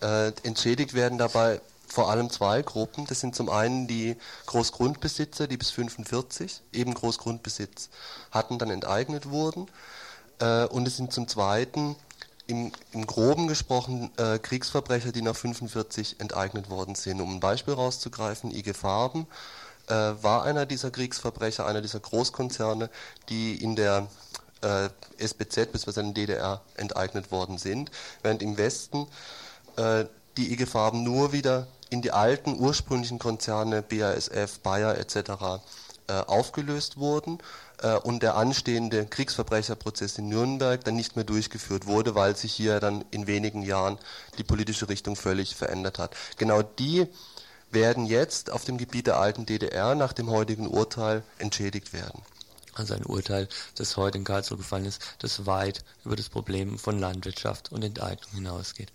Äh, 0.00 0.32
entschädigt 0.42 0.94
werden 0.94 1.18
dabei 1.18 1.60
vor 1.94 2.10
allem 2.10 2.28
zwei 2.28 2.60
Gruppen. 2.62 3.06
Das 3.06 3.20
sind 3.20 3.36
zum 3.36 3.48
einen 3.48 3.86
die 3.86 4.16
Großgrundbesitzer, 4.46 5.46
die 5.46 5.56
bis 5.56 5.70
45 5.70 6.60
eben 6.72 6.92
Großgrundbesitz 6.92 7.88
hatten, 8.32 8.58
dann 8.58 8.70
enteignet 8.70 9.30
wurden. 9.30 9.68
Äh, 10.40 10.64
und 10.64 10.88
es 10.88 10.96
sind 10.96 11.12
zum 11.12 11.28
zweiten 11.28 11.94
im, 12.46 12.72
im 12.92 13.06
Groben 13.06 13.46
gesprochen 13.46 14.10
äh, 14.18 14.38
Kriegsverbrecher, 14.38 15.12
die 15.12 15.22
nach 15.22 15.36
45 15.36 16.16
enteignet 16.18 16.68
worden 16.68 16.96
sind. 16.96 17.20
Um 17.20 17.36
ein 17.36 17.40
Beispiel 17.40 17.74
rauszugreifen, 17.74 18.50
IG 18.50 18.74
Farben 18.74 19.26
äh, 19.88 19.94
war 19.94 20.42
einer 20.42 20.66
dieser 20.66 20.90
Kriegsverbrecher, 20.90 21.64
einer 21.64 21.80
dieser 21.80 22.00
Großkonzerne, 22.00 22.90
die 23.28 23.62
in 23.62 23.76
der 23.76 24.08
äh, 24.62 24.88
SBZ 25.18 25.72
bzw. 25.72 26.00
in 26.00 26.14
der 26.14 26.26
DDR 26.26 26.60
enteignet 26.76 27.30
worden 27.30 27.56
sind, 27.56 27.90
während 28.22 28.42
im 28.42 28.58
Westen 28.58 29.06
äh, 29.76 30.06
die 30.36 30.52
IG 30.52 30.66
Farben 30.66 31.02
nur 31.02 31.32
wieder 31.32 31.66
in 31.90 32.02
die 32.02 32.12
alten 32.12 32.58
ursprünglichen 32.58 33.18
Konzerne 33.18 33.82
BASF, 33.82 34.58
Bayer 34.60 34.98
etc. 34.98 35.62
Äh, 36.06 36.12
aufgelöst 36.12 36.98
wurden 36.98 37.38
äh, 37.80 37.94
und 37.94 38.22
der 38.22 38.36
anstehende 38.36 39.06
Kriegsverbrecherprozess 39.06 40.18
in 40.18 40.28
Nürnberg 40.28 40.84
dann 40.84 40.96
nicht 40.96 41.16
mehr 41.16 41.24
durchgeführt 41.24 41.86
wurde, 41.86 42.14
weil 42.14 42.36
sich 42.36 42.52
hier 42.52 42.78
dann 42.78 43.04
in 43.10 43.26
wenigen 43.26 43.62
Jahren 43.62 43.98
die 44.36 44.44
politische 44.44 44.88
Richtung 44.88 45.16
völlig 45.16 45.56
verändert 45.56 45.98
hat. 45.98 46.14
Genau 46.36 46.62
die 46.62 47.06
werden 47.70 48.04
jetzt 48.04 48.50
auf 48.50 48.64
dem 48.64 48.76
Gebiet 48.76 49.06
der 49.06 49.18
alten 49.18 49.46
DDR 49.46 49.94
nach 49.94 50.12
dem 50.12 50.30
heutigen 50.30 50.66
Urteil 50.66 51.22
entschädigt 51.38 51.92
werden. 51.92 52.20
Also 52.74 52.94
ein 52.94 53.06
Urteil, 53.06 53.48
das 53.76 53.96
heute 53.96 54.18
in 54.18 54.24
Karlsruhe 54.24 54.58
gefallen 54.58 54.84
ist, 54.84 55.00
das 55.20 55.46
weit 55.46 55.84
über 56.04 56.16
das 56.16 56.28
Problem 56.28 56.78
von 56.78 56.98
Landwirtschaft 56.98 57.72
und 57.72 57.82
Enteignung 57.82 58.30
hinausgeht. 58.32 58.92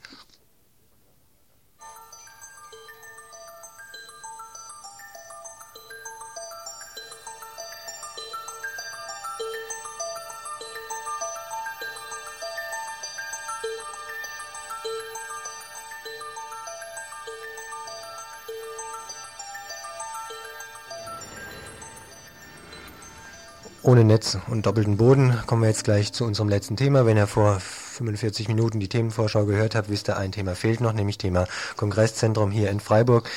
Ohne 23.82 24.04
Netz 24.04 24.38
und 24.50 24.66
doppelten 24.66 24.98
Boden 24.98 25.40
kommen 25.46 25.62
wir 25.62 25.70
jetzt 25.70 25.86
gleich 25.86 26.12
zu 26.12 26.26
unserem 26.26 26.50
letzten 26.50 26.76
Thema. 26.76 27.06
Wenn 27.06 27.16
ihr 27.16 27.28
vor 27.28 27.62
45 27.62 28.50
Minuten 28.50 28.82
die 28.82 28.90
Themenvorschau 28.90 29.46
gehört 29.46 29.74
habt, 29.74 29.90
wisst 29.90 30.10
ihr, 30.10 30.18
ein 30.18 30.34
Thema 30.34 30.54
fehlt 30.54 30.82
noch, 30.82 30.92
nämlich 30.92 31.18
Thema 31.18 31.48
Kongresszentrum 31.78 32.52
hier 32.52 32.72
in 32.72 32.82
Freiburg. 32.82 33.30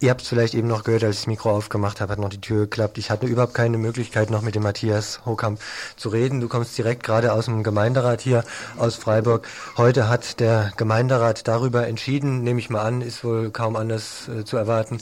Ihr 0.00 0.10
habt 0.10 0.22
es 0.22 0.28
vielleicht 0.28 0.54
eben 0.54 0.68
noch 0.68 0.84
gehört, 0.84 1.02
als 1.02 1.16
ich 1.16 1.22
das 1.22 1.26
Mikro 1.26 1.50
aufgemacht 1.50 2.00
habe, 2.00 2.12
hat 2.12 2.20
noch 2.20 2.28
die 2.28 2.40
Tür 2.40 2.62
geklappt. 2.62 2.98
Ich 2.98 3.10
hatte 3.10 3.26
überhaupt 3.26 3.54
keine 3.54 3.78
Möglichkeit, 3.78 4.30
noch 4.30 4.42
mit 4.42 4.54
dem 4.54 4.62
Matthias 4.62 5.26
Hochkamp 5.26 5.58
zu 5.96 6.08
reden. 6.08 6.40
Du 6.40 6.46
kommst 6.46 6.78
direkt 6.78 7.02
gerade 7.02 7.32
aus 7.32 7.46
dem 7.46 7.64
Gemeinderat 7.64 8.20
hier 8.20 8.44
aus 8.76 8.94
Freiburg. 8.94 9.48
Heute 9.76 10.08
hat 10.08 10.38
der 10.38 10.72
Gemeinderat 10.76 11.48
darüber 11.48 11.88
entschieden, 11.88 12.44
nehme 12.44 12.60
ich 12.60 12.70
mal 12.70 12.82
an, 12.82 13.00
ist 13.00 13.24
wohl 13.24 13.50
kaum 13.50 13.74
anders 13.74 14.28
äh, 14.28 14.44
zu 14.44 14.56
erwarten, 14.56 14.98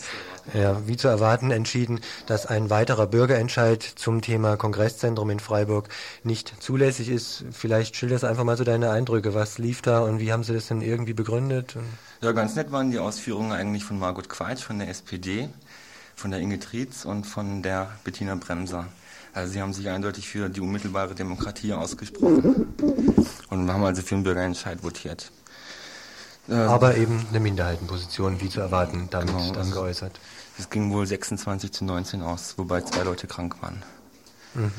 ja, 0.54 0.80
wie 0.86 0.96
zu 0.96 1.08
erwarten, 1.08 1.50
entschieden, 1.50 2.00
dass 2.26 2.46
ein 2.46 2.70
weiterer 2.70 3.06
Bürgerentscheid 3.06 3.82
zum 3.82 4.22
Thema 4.22 4.56
Kongresszentrum 4.56 5.28
in 5.28 5.40
Freiburg 5.40 5.90
nicht 6.24 6.54
zulässig 6.62 7.10
ist. 7.10 7.44
Vielleicht 7.52 7.96
schilderst 7.96 8.24
einfach 8.24 8.44
mal 8.44 8.56
so 8.56 8.64
deine 8.64 8.90
Eindrücke. 8.92 9.34
Was 9.34 9.58
lief 9.58 9.82
da 9.82 10.00
und 10.00 10.20
wie 10.20 10.32
haben 10.32 10.42
sie 10.42 10.54
das 10.54 10.68
denn 10.68 10.80
irgendwie 10.80 11.12
begründet? 11.12 11.76
Ja, 12.22 12.32
ganz 12.32 12.54
nett 12.54 12.72
waren 12.72 12.90
die 12.90 12.98
Ausführungen 12.98 13.52
eigentlich 13.52 13.84
von 13.84 13.98
Margot 13.98 14.28
Quaitsch 14.28 14.62
von 14.62 14.78
der 14.78 14.88
SPD, 14.88 15.50
von 16.14 16.30
der 16.30 16.40
Inge 16.40 16.58
Trietz 16.58 17.04
und 17.04 17.24
von 17.24 17.62
der 17.62 17.90
Bettina 18.04 18.34
Bremser. 18.36 18.86
Also 19.34 19.52
sie 19.52 19.60
haben 19.60 19.74
sich 19.74 19.88
eindeutig 19.90 20.26
für 20.26 20.48
die 20.48 20.62
unmittelbare 20.62 21.14
Demokratie 21.14 21.74
ausgesprochen 21.74 22.74
und 23.50 23.70
haben 23.70 23.84
also 23.84 24.00
für 24.00 24.14
den 24.14 24.24
Bürgerentscheid 24.24 24.82
votiert. 24.82 25.30
Aber 26.48 26.96
eben 26.96 27.26
eine 27.28 27.40
Minderheitenposition, 27.40 28.40
wie 28.40 28.48
zu 28.48 28.60
erwarten, 28.60 29.08
damit 29.10 29.36
genau, 29.36 29.52
dann 29.52 29.70
geäußert. 29.70 30.18
Es 30.58 30.70
ging 30.70 30.90
wohl 30.92 31.06
26 31.06 31.70
zu 31.70 31.84
19 31.84 32.22
aus, 32.22 32.54
wobei 32.56 32.80
zwei 32.80 33.02
Leute 33.02 33.26
krank 33.26 33.60
waren. 33.60 33.82
Mhm. 34.56 34.72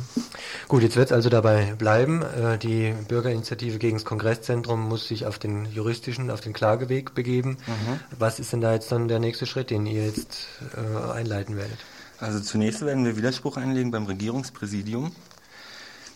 Gut, 0.67 0.81
jetzt 0.83 0.95
wird 0.95 1.07
es 1.07 1.11
also 1.13 1.29
dabei 1.29 1.75
bleiben. 1.77 2.21
Äh, 2.21 2.57
die 2.57 2.93
Bürgerinitiative 3.07 3.77
gegen 3.77 3.97
das 3.97 4.05
Kongresszentrum 4.05 4.87
muss 4.87 5.07
sich 5.07 5.25
auf 5.25 5.39
den 5.39 5.65
juristischen, 5.65 6.31
auf 6.31 6.41
den 6.41 6.53
Klageweg 6.53 7.13
begeben. 7.13 7.57
Mhm. 7.67 7.99
Was 8.17 8.39
ist 8.39 8.51
denn 8.53 8.61
da 8.61 8.73
jetzt 8.73 8.91
dann 8.91 9.07
der 9.07 9.19
nächste 9.19 9.45
Schritt, 9.45 9.69
den 9.69 9.85
ihr 9.85 10.05
jetzt 10.05 10.47
äh, 10.75 11.11
einleiten 11.11 11.55
werdet? 11.55 11.77
Also 12.19 12.39
zunächst 12.39 12.83
werden 12.83 13.05
wir 13.05 13.15
Widerspruch 13.15 13.57
einlegen 13.57 13.91
beim 13.91 14.05
Regierungspräsidium. 14.05 15.11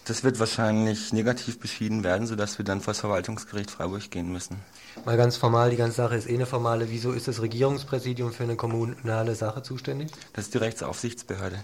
Das 0.06 0.24
wird 0.24 0.40
wahrscheinlich 0.40 1.14
negativ 1.14 1.60
beschieden 1.60 2.04
werden, 2.04 2.26
sodass 2.26 2.58
wir 2.58 2.66
dann 2.66 2.82
vor 2.82 2.94
das 2.94 3.02
Verwaltungsgericht 3.02 3.70
Freiburg 3.70 4.10
gehen 4.10 4.32
müssen. 4.32 4.58
Mal 5.06 5.16
ganz 5.16 5.38
formal, 5.38 5.70
die 5.70 5.78
ganze 5.78 5.98
Sache 5.98 6.16
ist 6.16 6.28
eh 6.28 6.34
eine 6.34 6.48
formale. 6.48 6.90
Wieso 6.90 7.12
ist 7.12 7.28
das 7.28 7.40
Regierungspräsidium 7.40 8.34
für 8.34 8.44
eine 8.44 8.56
kommunale 8.56 9.36
Sache 9.36 9.62
zuständig? 9.62 10.10
Das 10.34 10.46
ist 10.46 10.56
die 10.56 10.58
Rechtsaufsichtsbehörde 10.58 11.60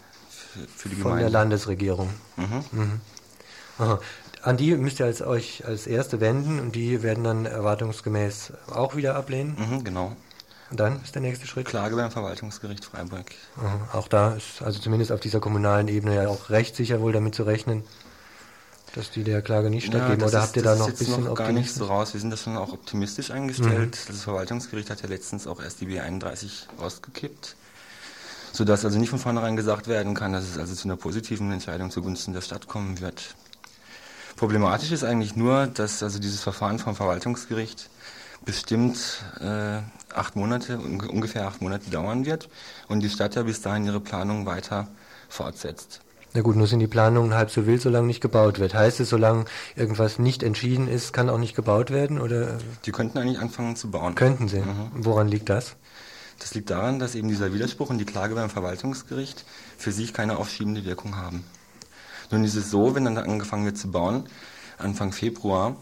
für 0.76 0.89
die 0.89 0.95
Von 0.95 1.12
Gemeinde. 1.12 1.24
der 1.24 1.30
Landesregierung. 1.32 2.10
Mhm. 2.36 2.64
Mhm. 2.72 3.02
An 4.41 4.58
die 4.58 4.76
müsst 4.76 5.00
ihr 5.00 5.06
als, 5.06 5.22
euch 5.22 5.66
als 5.66 5.88
Erste 5.88 6.22
wenden 6.22 6.60
und 6.60 6.74
die 6.74 7.04
werden 7.04 7.24
dann 7.24 7.45
erwartungsgemäß 7.45 8.54
auch 8.72 8.95
wieder 8.95 9.16
ablehnen? 9.16 9.58
Mhm, 9.58 9.84
genau. 9.84 10.16
Und 10.70 10.80
dann 10.80 11.02
ist 11.04 11.16
der 11.16 11.22
nächste 11.22 11.48
Schritt? 11.48 11.66
Klage 11.66 11.95
beim 11.95 12.12
Verwaltungsgericht 12.12 12.86
Freiburg. 12.86 13.26
Auch 13.93 14.08
da 14.08 14.34
ist 14.34 14.62
also 14.62 14.80
zumindest 14.80 15.12
auf 15.12 15.20
dieser 15.20 15.39
kommunalen 15.39 15.88
Ebene 15.89 16.16
ja 16.16 16.28
auch 16.30 16.50
rechtssicher 16.50 17.02
wohl 17.02 17.14
damit 17.14 17.36
zu 17.36 17.43
rechnen, 17.43 17.84
dass 18.93 19.12
die 19.12 19.24
der 19.24 19.41
Klage 19.41 19.70
nicht 19.70 19.88
stattgeben. 19.88 20.22
Ja, 20.22 20.28
Oder 20.28 20.41
habt 20.41 20.56
ihr 20.56 20.64
da 20.64 20.76
noch 20.76 20.88
ein 20.88 20.95
bisschen 20.95 21.26
noch 21.26 21.36
gar 21.36 21.52
nicht 21.52 21.74
so 21.74 21.86
raus. 21.86 22.14
Wir 22.14 22.22
sind 22.22 22.32
da 22.32 22.38
schon 22.38 22.56
auch 22.56 22.72
optimistisch 22.72 23.32
eingestellt. 23.32 23.98
Mhm. 24.06 24.08
Das 24.08 24.24
Verwaltungsgericht 24.24 24.89
hat 24.89 25.02
ja 25.02 25.10
letztens 25.10 25.45
auch 25.45 25.62
erst 25.62 25.82
die 25.82 25.88
B31 25.88 26.68
rausgekippt 26.80 27.57
sodass 28.52 28.86
also 28.86 29.00
nicht 29.00 29.10
von 29.10 29.20
vornherein 29.20 29.56
gesagt 29.56 29.88
werden 29.88 30.14
kann, 30.14 30.34
dass 30.34 30.43
es 30.43 30.58
also 30.58 30.76
zu 30.76 30.88
einer 30.88 30.98
positiven 30.98 31.52
Entscheidung 31.52 31.91
zugunsten 31.91 32.34
der 32.34 32.41
Stadt 32.41 32.68
kommen 32.68 33.02
wird. 33.02 33.36
Problematisch 34.36 34.91
ist 34.91 35.04
eigentlich 35.04 35.36
nur, 35.36 35.68
dass 35.68 36.04
also 36.04 36.20
dieses 36.20 36.41
Verfahren 36.41 36.80
vom 36.80 36.95
Verwaltungsgericht 36.95 37.89
bestimmt 38.45 39.24
äh, 39.41 39.80
acht 40.14 40.36
Monate, 40.36 40.78
ungefähr 40.80 41.48
acht 41.48 41.62
Monate 41.62 41.89
dauern 41.89 42.26
wird 42.26 42.50
und 42.88 43.02
die 43.02 43.10
Stadt 43.10 43.36
ja 43.36 43.43
bis 43.43 43.62
dahin 43.62 43.86
ihre 43.86 44.00
Planung 44.00 44.45
weiter 44.45 44.88
fortsetzt. 45.28 46.02
Na 46.34 46.41
gut, 46.41 46.56
nur 46.56 46.68
sind 46.68 46.80
die 46.80 46.88
Planungen 46.88 47.34
halb 47.34 47.50
so 47.50 47.66
wild, 47.66 47.82
solange 47.82 48.06
nicht 48.06 48.22
gebaut 48.22 48.60
wird. 48.60 48.76
Heißt 48.76 49.00
es, 49.00 49.10
solange 49.10 49.45
irgendwas 49.76 50.20
nicht 50.20 50.43
entschieden 50.43 50.88
ist, 50.88 51.14
kann 51.14 51.30
auch 51.30 51.39
nicht 51.39 51.56
gebaut 51.56 51.89
werden? 51.89 52.20
Oder? 52.22 52.60
Die 52.86 52.91
könnten 52.91 53.18
eigentlich 53.18 53.39
anfangen 53.39 53.76
zu 53.76 53.89
bauen. 53.89 54.14
Könnten 54.14 54.48
sie. 54.48 54.60
Mhm. 54.60 54.91
Woran 54.93 55.28
liegt 55.28 55.50
das? 55.50 55.78
Das 56.40 56.54
liegt 56.54 56.70
daran, 56.70 57.00
dass 57.00 57.16
eben 57.16 57.28
dieser 57.28 57.54
Widerspruch 57.54 57.90
und 57.90 57.98
die 57.98 58.06
Klage 58.06 58.36
beim 58.36 58.50
Verwaltungsgericht 58.50 59.46
für 59.78 59.92
sich 59.92 60.14
keine 60.14 60.38
aufschiebende 60.38 60.86
Wirkung 60.86 61.16
haben. 61.16 61.44
Nun 62.32 62.44
ist 62.44 62.56
es 62.56 62.70
so, 62.70 62.96
wenn 62.96 63.06
dann 63.06 63.18
angefangen 63.18 63.66
wird 63.66 63.78
zu 63.78 63.90
bauen, 63.90 64.26
Anfang 64.78 65.12
Februar, 65.12 65.76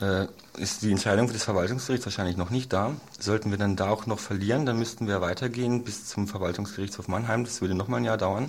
äh, 0.00 0.26
ist 0.56 0.82
die 0.82 0.90
Entscheidung 0.90 1.28
des 1.28 1.44
Verwaltungsgerichts 1.44 2.06
wahrscheinlich 2.06 2.36
noch 2.36 2.50
nicht 2.50 2.72
da. 2.72 2.96
Sollten 3.18 3.50
wir 3.50 3.58
dann 3.58 3.76
da 3.76 3.90
auch 3.90 4.06
noch 4.06 4.18
verlieren, 4.18 4.66
dann 4.66 4.78
müssten 4.78 5.06
wir 5.06 5.20
weitergehen 5.20 5.84
bis 5.84 6.06
zum 6.06 6.26
Verwaltungsgerichtshof 6.26 7.08
Mannheim. 7.08 7.44
Das 7.44 7.60
würde 7.60 7.74
nochmal 7.74 8.00
ein 8.00 8.04
Jahr 8.04 8.18
dauern 8.18 8.48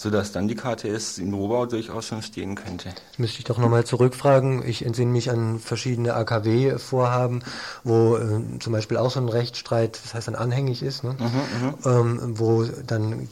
sodass 0.00 0.32
dann 0.32 0.48
die 0.48 0.54
KTS 0.54 1.18
im 1.18 1.34
Rohbau 1.34 1.66
durchaus 1.66 2.06
schon 2.06 2.22
stehen 2.22 2.54
könnte. 2.54 2.88
Müsste 3.18 3.40
ich 3.40 3.44
doch 3.44 3.58
nochmal 3.58 3.84
zurückfragen. 3.84 4.66
Ich 4.66 4.86
entsinne 4.86 5.12
mich 5.12 5.30
an 5.30 5.58
verschiedene 5.58 6.14
AKW-Vorhaben, 6.14 7.42
wo 7.84 8.16
äh, 8.16 8.40
zum 8.60 8.72
Beispiel 8.72 8.96
auch 8.96 9.10
so 9.10 9.20
ein 9.20 9.28
Rechtsstreit, 9.28 10.00
das 10.02 10.14
heißt 10.14 10.28
dann 10.28 10.36
anhängig 10.36 10.82
ist, 10.82 11.04
ne? 11.04 11.16
Mhm, 11.18 11.26
mhm, 11.26 11.74
ähm, 11.84 12.38
wo 12.38 12.64
dann 12.64 13.28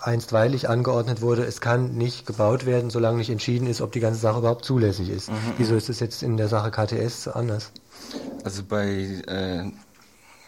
einstweilig 0.00 0.70
angeordnet 0.70 1.20
wurde, 1.20 1.44
es 1.44 1.60
kann 1.60 1.98
nicht 1.98 2.24
gebaut 2.24 2.64
werden, 2.64 2.88
solange 2.88 3.18
nicht 3.18 3.28
entschieden 3.28 3.66
ist, 3.66 3.82
ob 3.82 3.92
die 3.92 4.00
ganze 4.00 4.18
Sache 4.18 4.38
überhaupt 4.38 4.64
zulässig 4.64 5.10
ist. 5.10 5.28
Mhm, 5.28 5.34
mhm. 5.34 5.52
Wieso 5.58 5.74
ist 5.74 5.90
es 5.90 6.00
jetzt 6.00 6.22
in 6.22 6.38
der 6.38 6.48
Sache 6.48 6.70
KTS 6.70 7.28
anders? 7.28 7.72
Also 8.42 8.62
bei 8.62 8.86
äh, 9.26 9.70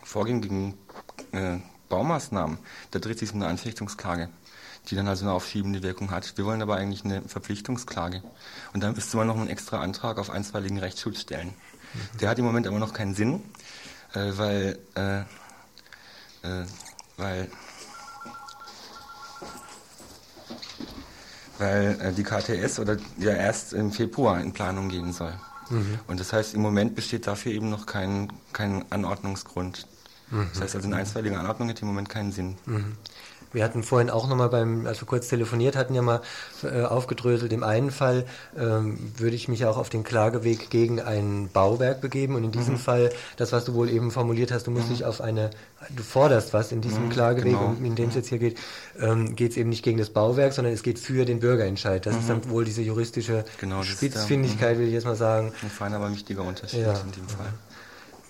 Vorgehen 0.02 0.40
gegen 0.40 0.78
äh, 1.32 1.58
Baumaßnahmen, 1.90 2.56
da 2.90 3.00
dreht 3.00 3.18
sich 3.18 3.34
um 3.34 3.42
eine 3.42 3.50
Anfechtungsklage 3.50 4.30
die 4.90 4.94
dann 4.94 5.08
also 5.08 5.24
eine 5.24 5.32
aufschiebende 5.32 5.82
Wirkung 5.82 6.10
hat. 6.10 6.36
Wir 6.36 6.44
wollen 6.44 6.62
aber 6.62 6.76
eigentlich 6.76 7.04
eine 7.04 7.22
Verpflichtungsklage. 7.22 8.22
Und 8.72 8.82
dann 8.82 8.94
müsste 8.94 9.16
man 9.16 9.26
noch 9.26 9.36
einen 9.36 9.48
extra 9.48 9.80
Antrag 9.80 10.18
auf 10.18 10.30
einstweiligen 10.30 10.78
Rechtsschutz 10.78 11.20
stellen. 11.20 11.48
Mhm. 11.48 12.18
Der 12.18 12.30
hat 12.30 12.38
im 12.38 12.44
Moment 12.44 12.66
aber 12.66 12.78
noch 12.78 12.92
keinen 12.92 13.14
Sinn, 13.14 13.42
äh, 14.14 14.32
weil, 14.36 14.78
äh, 14.94 15.20
äh, 15.20 16.64
weil, 17.16 17.50
weil 21.58 22.00
äh, 22.00 22.12
die 22.12 22.22
KTS 22.22 22.78
oder 22.78 22.96
ja 23.18 23.32
erst 23.32 23.72
im 23.72 23.92
Februar 23.92 24.40
in 24.40 24.52
Planung 24.52 24.88
gehen 24.88 25.12
soll. 25.12 25.34
Mhm. 25.70 25.98
Und 26.06 26.20
das 26.20 26.32
heißt, 26.32 26.54
im 26.54 26.62
Moment 26.62 26.94
besteht 26.94 27.26
dafür 27.26 27.52
eben 27.52 27.68
noch 27.68 27.86
kein, 27.86 28.32
kein 28.52 28.90
Anordnungsgrund. 28.90 29.86
Mhm. 30.30 30.48
Das 30.52 30.62
heißt 30.62 30.76
also, 30.76 30.88
eine 30.88 30.96
einstweilige 30.96 31.38
Anordnung 31.38 31.68
hätte 31.68 31.82
im 31.82 31.88
Moment 31.88 32.08
keinen 32.08 32.32
Sinn. 32.32 32.56
Mhm. 32.66 32.96
Wir 33.52 33.64
hatten 33.64 33.82
vorhin 33.82 34.10
auch 34.10 34.28
nochmal 34.28 34.48
beim, 34.48 34.86
als 34.86 35.00
wir 35.00 35.06
kurz 35.06 35.28
telefoniert 35.28 35.76
hatten, 35.76 35.94
ja 35.94 36.02
mal 36.02 36.20
äh, 36.62 36.82
aufgedröselt. 36.82 37.52
Im 37.52 37.62
einen 37.62 37.90
Fall 37.90 38.26
ähm, 38.56 39.12
würde 39.16 39.36
ich 39.36 39.48
mich 39.48 39.64
auch 39.64 39.78
auf 39.78 39.88
den 39.88 40.04
Klageweg 40.04 40.70
gegen 40.70 41.00
ein 41.00 41.48
Bauwerk 41.52 42.00
begeben 42.00 42.34
und 42.34 42.44
in 42.44 42.52
diesem 42.52 42.74
mhm. 42.74 42.78
Fall, 42.78 43.10
das 43.36 43.52
was 43.52 43.64
du 43.64 43.74
wohl 43.74 43.88
eben 43.88 44.10
formuliert 44.10 44.52
hast, 44.52 44.66
du 44.66 44.70
musst 44.70 44.86
mhm. 44.86 44.92
dich 44.92 45.04
auf 45.04 45.20
eine, 45.20 45.50
du 45.94 46.02
forderst 46.02 46.52
was 46.52 46.72
in 46.72 46.80
diesem 46.80 47.06
mhm, 47.06 47.10
Klageweg, 47.10 47.52
genau. 47.52 47.76
in 47.82 47.94
dem 47.94 48.10
es 48.10 48.14
jetzt 48.14 48.28
hier 48.28 48.38
geht, 48.38 48.58
ähm, 49.00 49.34
geht 49.36 49.52
es 49.52 49.56
eben 49.56 49.70
nicht 49.70 49.82
gegen 49.82 49.98
das 49.98 50.10
Bauwerk, 50.10 50.52
sondern 50.52 50.74
es 50.74 50.82
geht 50.82 50.98
für 50.98 51.24
den 51.24 51.40
Bürgerentscheid. 51.40 52.04
Das 52.04 52.16
ist 52.16 52.28
dann 52.28 52.38
mhm. 52.38 52.50
wohl 52.50 52.64
diese 52.64 52.82
juristische 52.82 53.44
genau, 53.60 53.82
Spitzfindigkeit, 53.82 54.76
mhm. 54.76 54.80
will 54.80 54.86
ich 54.88 54.94
jetzt 54.94 55.06
mal 55.06 55.16
sagen. 55.16 55.52
Ein 55.62 55.70
feiner, 55.70 55.96
aber 55.96 56.10
wichtiger 56.10 56.42
Unterschied 56.42 56.80
ja. 56.80 56.92
in 56.92 57.12
dem 57.12 57.28
Fall. 57.28 57.52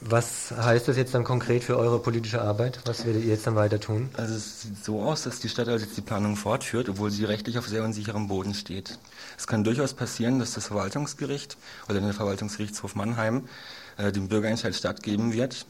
Was 0.00 0.52
heißt 0.56 0.86
das 0.86 0.96
jetzt 0.96 1.14
dann 1.14 1.24
konkret 1.24 1.64
für 1.64 1.76
eure 1.76 1.98
politische 1.98 2.40
Arbeit? 2.40 2.80
Was 2.84 3.04
werdet 3.04 3.24
ihr 3.24 3.30
jetzt 3.30 3.48
dann 3.48 3.56
weiter 3.56 3.80
tun? 3.80 4.08
Also 4.14 4.34
es 4.34 4.62
sieht 4.62 4.84
so 4.84 5.02
aus, 5.02 5.24
dass 5.24 5.40
die 5.40 5.48
Stadt 5.48 5.66
also 5.66 5.84
jetzt 5.84 5.96
die 5.96 6.02
Planung 6.02 6.36
fortführt, 6.36 6.88
obwohl 6.88 7.10
sie 7.10 7.24
rechtlich 7.24 7.58
auf 7.58 7.66
sehr 7.66 7.82
unsicherem 7.82 8.28
Boden 8.28 8.54
steht. 8.54 8.96
Es 9.36 9.48
kann 9.48 9.64
durchaus 9.64 9.94
passieren, 9.94 10.38
dass 10.38 10.54
das 10.54 10.68
Verwaltungsgericht 10.68 11.56
oder 11.88 12.00
der 12.00 12.12
Verwaltungsgerichtshof 12.12 12.94
Mannheim 12.94 13.48
äh, 13.96 14.12
dem 14.12 14.28
Bürgerentscheid 14.28 14.74
stattgeben 14.74 15.32
wird, 15.32 15.66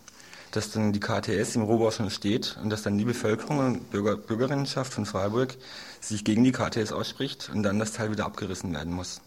dass 0.50 0.70
dann 0.72 0.92
die 0.92 1.00
KTS 1.00 1.56
im 1.56 1.62
Rohbau 1.62 1.90
schon 1.90 2.10
steht 2.10 2.58
und 2.62 2.68
dass 2.68 2.82
dann 2.82 2.98
die 2.98 3.04
Bevölkerung 3.04 3.58
und 3.58 3.90
Bürger, 3.90 4.16
Bürgerinnenschaft 4.16 4.92
von 4.92 5.06
Freiburg 5.06 5.56
sich 6.00 6.22
gegen 6.24 6.44
die 6.44 6.52
KTS 6.52 6.92
ausspricht 6.92 7.50
und 7.52 7.62
dann 7.62 7.78
das 7.78 7.92
Teil 7.92 8.10
wieder 8.10 8.26
abgerissen 8.26 8.74
werden 8.74 8.92
muss. 8.92 9.22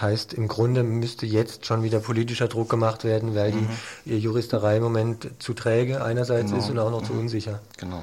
Heißt, 0.00 0.34
im 0.34 0.48
Grunde 0.48 0.82
müsste 0.82 1.26
jetzt 1.26 1.66
schon 1.66 1.82
wieder 1.82 2.00
politischer 2.00 2.48
Druck 2.48 2.68
gemacht 2.68 3.04
werden, 3.04 3.34
weil 3.34 3.52
mhm. 3.52 3.68
die 4.04 4.18
Juristerei 4.18 4.76
im 4.76 4.82
Moment 4.82 5.30
zu 5.38 5.54
träge 5.54 6.02
einerseits 6.02 6.50
genau. 6.50 6.62
ist 6.62 6.70
und 6.70 6.78
auch 6.78 6.90
noch 6.90 7.02
mhm. 7.02 7.06
zu 7.06 7.12
unsicher. 7.14 7.60
Genau. 7.78 8.02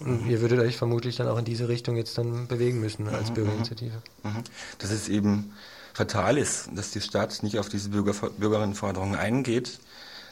Und 0.00 0.24
mhm. 0.24 0.30
ihr 0.30 0.40
würdet 0.40 0.60
euch 0.60 0.76
vermutlich 0.76 1.16
dann 1.16 1.28
auch 1.28 1.38
in 1.38 1.44
diese 1.44 1.68
Richtung 1.68 1.96
jetzt 1.96 2.18
dann 2.18 2.46
bewegen 2.46 2.80
müssen 2.80 3.08
als 3.08 3.30
mhm. 3.30 3.34
Bürgerinitiative. 3.34 4.02
Mhm. 4.22 4.30
mhm. 4.30 4.44
Dass 4.78 4.90
es 4.90 5.08
eben 5.08 5.52
fatal 5.92 6.36
ist, 6.36 6.70
dass 6.74 6.90
die 6.90 7.00
Stadt 7.00 7.42
nicht 7.42 7.58
auf 7.58 7.68
diese 7.68 7.88
Bürger, 7.90 8.12
Bürgerinnenforderungen 8.30 9.14
eingeht, 9.14 9.78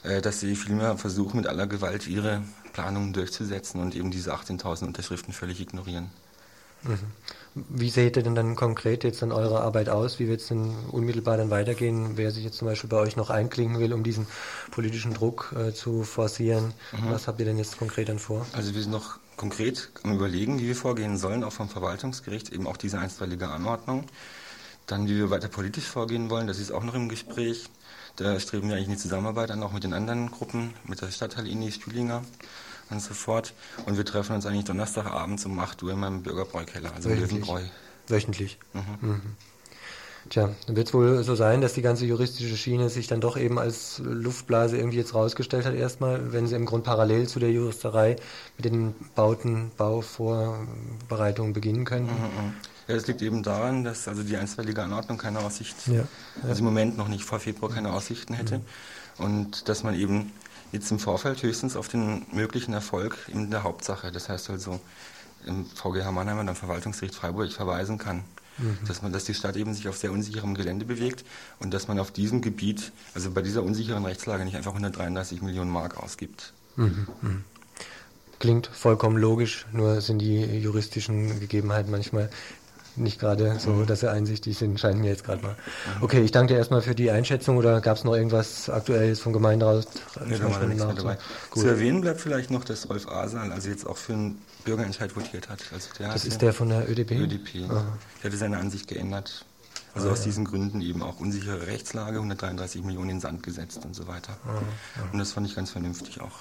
äh, 0.03 0.21
dass 0.21 0.41
sie 0.41 0.57
vielmehr 0.57 0.99
versuchen, 0.99 1.39
mit 1.39 1.47
aller 1.47 1.67
Gewalt 1.67 2.07
ihre 2.07 2.43
Planungen 2.73 3.13
durchzusetzen 3.13 3.81
und 3.81 3.95
eben 3.95 4.11
diese 4.11 4.35
18.000 4.35 4.87
Unterschriften 4.87 5.33
völlig 5.33 5.61
ignorieren. 5.61 6.11
Wie 7.55 7.91
seht 7.91 8.17
ihr 8.17 8.23
denn 8.23 8.35
dann 8.35 8.57
konkret 8.57 9.05
jetzt 9.05 9.21
dann 9.21 9.31
eure 9.31 9.61
Arbeit 9.61 9.89
aus? 9.89 10.19
Wie 10.19 10.27
wird 10.27 10.41
es 10.41 10.49
denn 10.49 10.75
unmittelbar 10.91 11.37
dann 11.37 11.51
weitergehen? 11.51 12.17
Wer 12.17 12.31
sich 12.31 12.45
jetzt 12.45 12.57
zum 12.57 12.67
Beispiel 12.67 12.89
bei 12.89 12.97
euch 12.97 13.17
noch 13.17 13.29
einklinken 13.29 13.79
will, 13.79 13.93
um 13.93 14.03
diesen 14.03 14.27
politischen 14.71 15.13
Druck 15.13 15.55
äh, 15.57 15.73
zu 15.73 16.03
forcieren, 16.03 16.73
mhm. 16.93 17.11
was 17.11 17.29
habt 17.29 17.39
ihr 17.41 17.45
denn 17.45 17.59
jetzt 17.59 17.79
konkret 17.79 18.09
dann 18.09 18.19
vor? 18.19 18.47
Also 18.53 18.75
wir 18.75 18.81
sind 18.81 18.91
noch 18.91 19.19
konkret 19.37 19.91
am 20.03 20.15
Überlegen, 20.15 20.61
wie 20.61 20.69
wir 20.69 20.77
vorgehen 20.77 21.19
sollen, 21.19 21.45
auch 21.45 21.53
vom 21.53 21.69
Verwaltungsgericht, 21.69 22.53
eben 22.53 22.67
auch 22.67 22.79
diese 22.79 22.99
einstweilige 22.99 23.49
Anordnung. 23.49 24.07
Dann, 24.87 25.07
wie 25.07 25.17
wir 25.17 25.31
weiter 25.31 25.49
politisch 25.49 25.87
vorgehen 25.87 26.31
wollen, 26.31 26.47
das 26.47 26.59
ist 26.59 26.73
auch 26.73 26.83
noch 26.83 26.95
im 26.95 27.09
Gespräch. 27.09 27.69
Da 28.17 28.39
streben 28.41 28.69
wir 28.69 28.77
eigentlich 28.77 28.89
in 28.89 28.95
die 28.95 28.99
Zusammenarbeit 28.99 29.51
an, 29.51 29.63
auch 29.63 29.73
mit 29.73 29.85
den 29.85 29.93
anderen 29.93 30.31
Gruppen, 30.31 30.75
mit 30.85 31.01
der 31.01 31.11
Stadtteil 31.11 31.47
Ini 31.47 31.71
Stühlinger 31.71 32.25
und 32.91 33.01
so 33.01 33.15
fort. 33.15 33.55
Und 33.87 33.97
wir 33.97 34.05
treffen 34.05 34.35
uns 34.35 34.47
eigentlich 34.47 34.65
Donnerstagabends 34.65 35.45
um 35.47 35.59
8 35.59 35.83
Uhr 35.83 35.93
in 35.93 36.01
meinem 36.01 36.23
Bürgerbräukeller, 36.23 36.93
also 36.95 37.09
Wöchentlich. 37.09 37.31
Löwenbräu. 37.31 37.63
Wöchentlich. 38.09 38.59
Mhm. 38.75 39.09
Mhm. 39.09 39.37
Tja, 40.31 40.55
dann 40.67 40.77
wird 40.77 40.89
es 40.89 40.95
wohl 40.95 41.25
so 41.25 41.35
sein, 41.35 41.61
dass 41.61 41.73
die 41.73 41.83
ganze 41.83 42.07
juristische 42.07 42.57
Schiene 42.57 42.89
sich 42.89 43.09
dann 43.09 43.21
doch 43.21 43.37
eben 43.37 43.59
als 43.59 44.01
Luftblase 44.05 44.77
irgendwie 44.77 44.99
jetzt 44.99 45.15
rausgestellt 45.15 45.67
hat 45.67 45.75
erstmal, 45.75 46.33
wenn 46.33 46.47
sie 46.47 46.55
im 46.55 46.65
Grunde 46.65 46.85
parallel 46.85 47.27
zu 47.27 47.41
der 47.41 47.51
Juristerei 47.51 48.17
mit 48.57 48.65
den 48.65 48.95
Bauten, 49.17 49.73
Bauvorbereitungen 49.77 51.53
beginnen 51.53 51.85
können. 51.85 52.07
Mhm, 52.07 52.13
mhm. 52.13 52.55
ja, 52.87 52.95
das 52.95 53.07
liegt 53.09 53.21
eben 53.21 53.43
daran, 53.43 53.83
dass 53.83 54.07
also 54.07 54.23
die 54.23 54.37
einstweilige 54.37 54.83
Anordnung 54.83 55.19
keine 55.19 55.41
Aussicht, 55.41 55.77
ja, 55.87 55.95
ja. 55.95 56.05
also 56.45 56.61
im 56.61 56.67
Moment 56.67 56.97
noch 56.97 57.09
nicht 57.09 57.25
vor 57.25 57.41
Februar 57.41 57.73
keine 57.73 57.93
Aussichten 57.93 58.35
hätte. 58.35 58.59
Mhm. 58.59 59.25
Und 59.25 59.69
dass 59.69 59.83
man 59.83 59.95
eben 59.95 60.33
jetzt 60.73 60.91
im 60.91 60.99
Vorfeld 60.99 61.43
höchstens 61.43 61.77
auf 61.77 61.89
den 61.89 62.27
möglichen 62.33 62.73
Erfolg 62.73 63.17
in 63.29 63.51
der 63.51 63.63
Hauptsache, 63.63 64.11
das 64.11 64.29
heißt 64.29 64.51
also 64.51 64.81
im 65.47 65.67
VGH 65.67 66.11
Mannheim 66.11 66.39
und 66.39 66.49
am 66.49 66.57
Verwaltungsgericht 66.57 67.15
Freiburg 67.15 67.53
verweisen 67.53 67.99
kann. 67.99 68.25
Mhm. 68.59 68.79
Dass 68.87 69.03
man, 69.03 69.13
dass 69.13 69.25
die 69.25 69.35
Stadt 69.35 69.57
eben 69.57 69.73
sich 69.75 69.89
auf 69.89 69.97
sehr 69.97 70.13
unsicherem 70.13 70.55
Gelände 70.55 70.85
bewegt 70.85 71.25
und 71.59 71.73
dass 71.73 71.89
man 71.89 71.99
auf 71.99 72.11
diesem 72.11 72.43
Gebiet, 72.43 72.93
also 73.15 73.31
bei 73.31 73.41
dieser 73.41 73.63
unsicheren 73.63 74.05
Rechtslage 74.05 74.45
nicht 74.45 74.57
einfach 74.57 74.73
133 74.73 75.41
Millionen 75.41 75.71
Mark 75.71 75.97
ausgibt. 75.97 76.53
Mhm. 76.77 77.07
Mhm. 77.23 77.45
Klingt 78.39 78.67
vollkommen 78.67 79.17
logisch, 79.17 79.67
nur 79.73 80.01
sind 80.01 80.19
die 80.19 80.43
juristischen 80.59 81.41
Gegebenheiten 81.41 81.91
manchmal 81.91 82.29
nicht 82.97 83.19
gerade 83.19 83.59
so, 83.59 83.85
dass 83.85 84.01
sie 84.01 84.11
einsichtig 84.11 84.59
sind, 84.59 84.79
scheint 84.79 85.01
mir 85.01 85.09
jetzt 85.09 85.25
gerade 85.25 85.43
mal. 85.43 85.57
Okay, 86.01 86.21
ich 86.21 86.31
danke 86.31 86.53
dir 86.53 86.59
erstmal 86.59 86.83
für 86.83 86.95
die 86.95 87.11
Einschätzung 87.11 87.57
oder 87.57 87.81
gab 87.81 87.97
es 87.97 88.05
noch 88.05 88.15
irgendwas 88.15 88.69
Aktuelles 88.69 89.21
vom 89.21 89.33
Gemeinderat? 89.33 89.87
Nee, 90.27 90.39
da 90.39 90.51
war 90.51 90.67
nichts 90.67 90.85
mehr 90.85 90.95
dabei. 90.95 91.19
Zu 91.55 91.67
erwähnen 91.67 92.01
bleibt 92.01 92.21
vielleicht 92.21 92.51
noch, 92.51 92.65
dass 92.65 92.89
Rolf 92.89 93.09
Asal 93.09 93.53
also 93.53 93.69
jetzt 93.69 93.87
auch 93.87 93.97
für 93.97 94.13
einen 94.13 94.43
Bürgerentscheid 94.65 95.15
votiert 95.17 95.49
hat. 95.49 95.61
Also 95.73 95.89
das 95.99 96.25
ist 96.25 96.43
der 96.43 96.53
von 96.53 96.69
der 96.69 96.89
ÖDP? 96.89 97.13
ÖDP. 97.13 97.71
Aha. 97.71 97.85
Der 98.23 98.25
hatte 98.25 98.37
seine 98.37 98.59
Ansicht 98.59 98.89
geändert. 98.89 99.45
Also 99.95 100.09
ah, 100.09 100.13
aus 100.13 100.21
ja. 100.21 100.25
diesen 100.25 100.45
Gründen 100.45 100.81
eben 100.81 101.03
auch 101.03 101.21
unsichere 101.21 101.67
Rechtslage, 101.67 102.17
133 102.17 102.83
Millionen 102.83 103.11
in 103.11 103.21
Sand 103.21 103.43
gesetzt 103.43 103.85
und 103.85 103.95
so 103.95 104.07
weiter. 104.07 104.39
Ah, 104.47 104.55
ja. 104.97 105.09
Und 105.13 105.19
das 105.19 105.33
fand 105.33 105.47
ich 105.47 105.55
ganz 105.55 105.71
vernünftig 105.71 106.21
auch. 106.21 106.41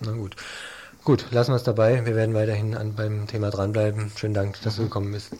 Na 0.00 0.12
gut. 0.12 0.36
Gut, 1.04 1.26
lassen 1.30 1.52
wir 1.52 1.56
es 1.56 1.62
dabei. 1.62 2.04
Wir 2.04 2.16
werden 2.16 2.34
weiterhin 2.34 2.74
an, 2.74 2.94
beim 2.94 3.26
Thema 3.26 3.50
dranbleiben. 3.50 4.10
Schönen 4.16 4.34
Dank, 4.34 4.60
dass 4.62 4.76
du 4.76 4.82
gekommen 4.84 5.12
bist. 5.12 5.32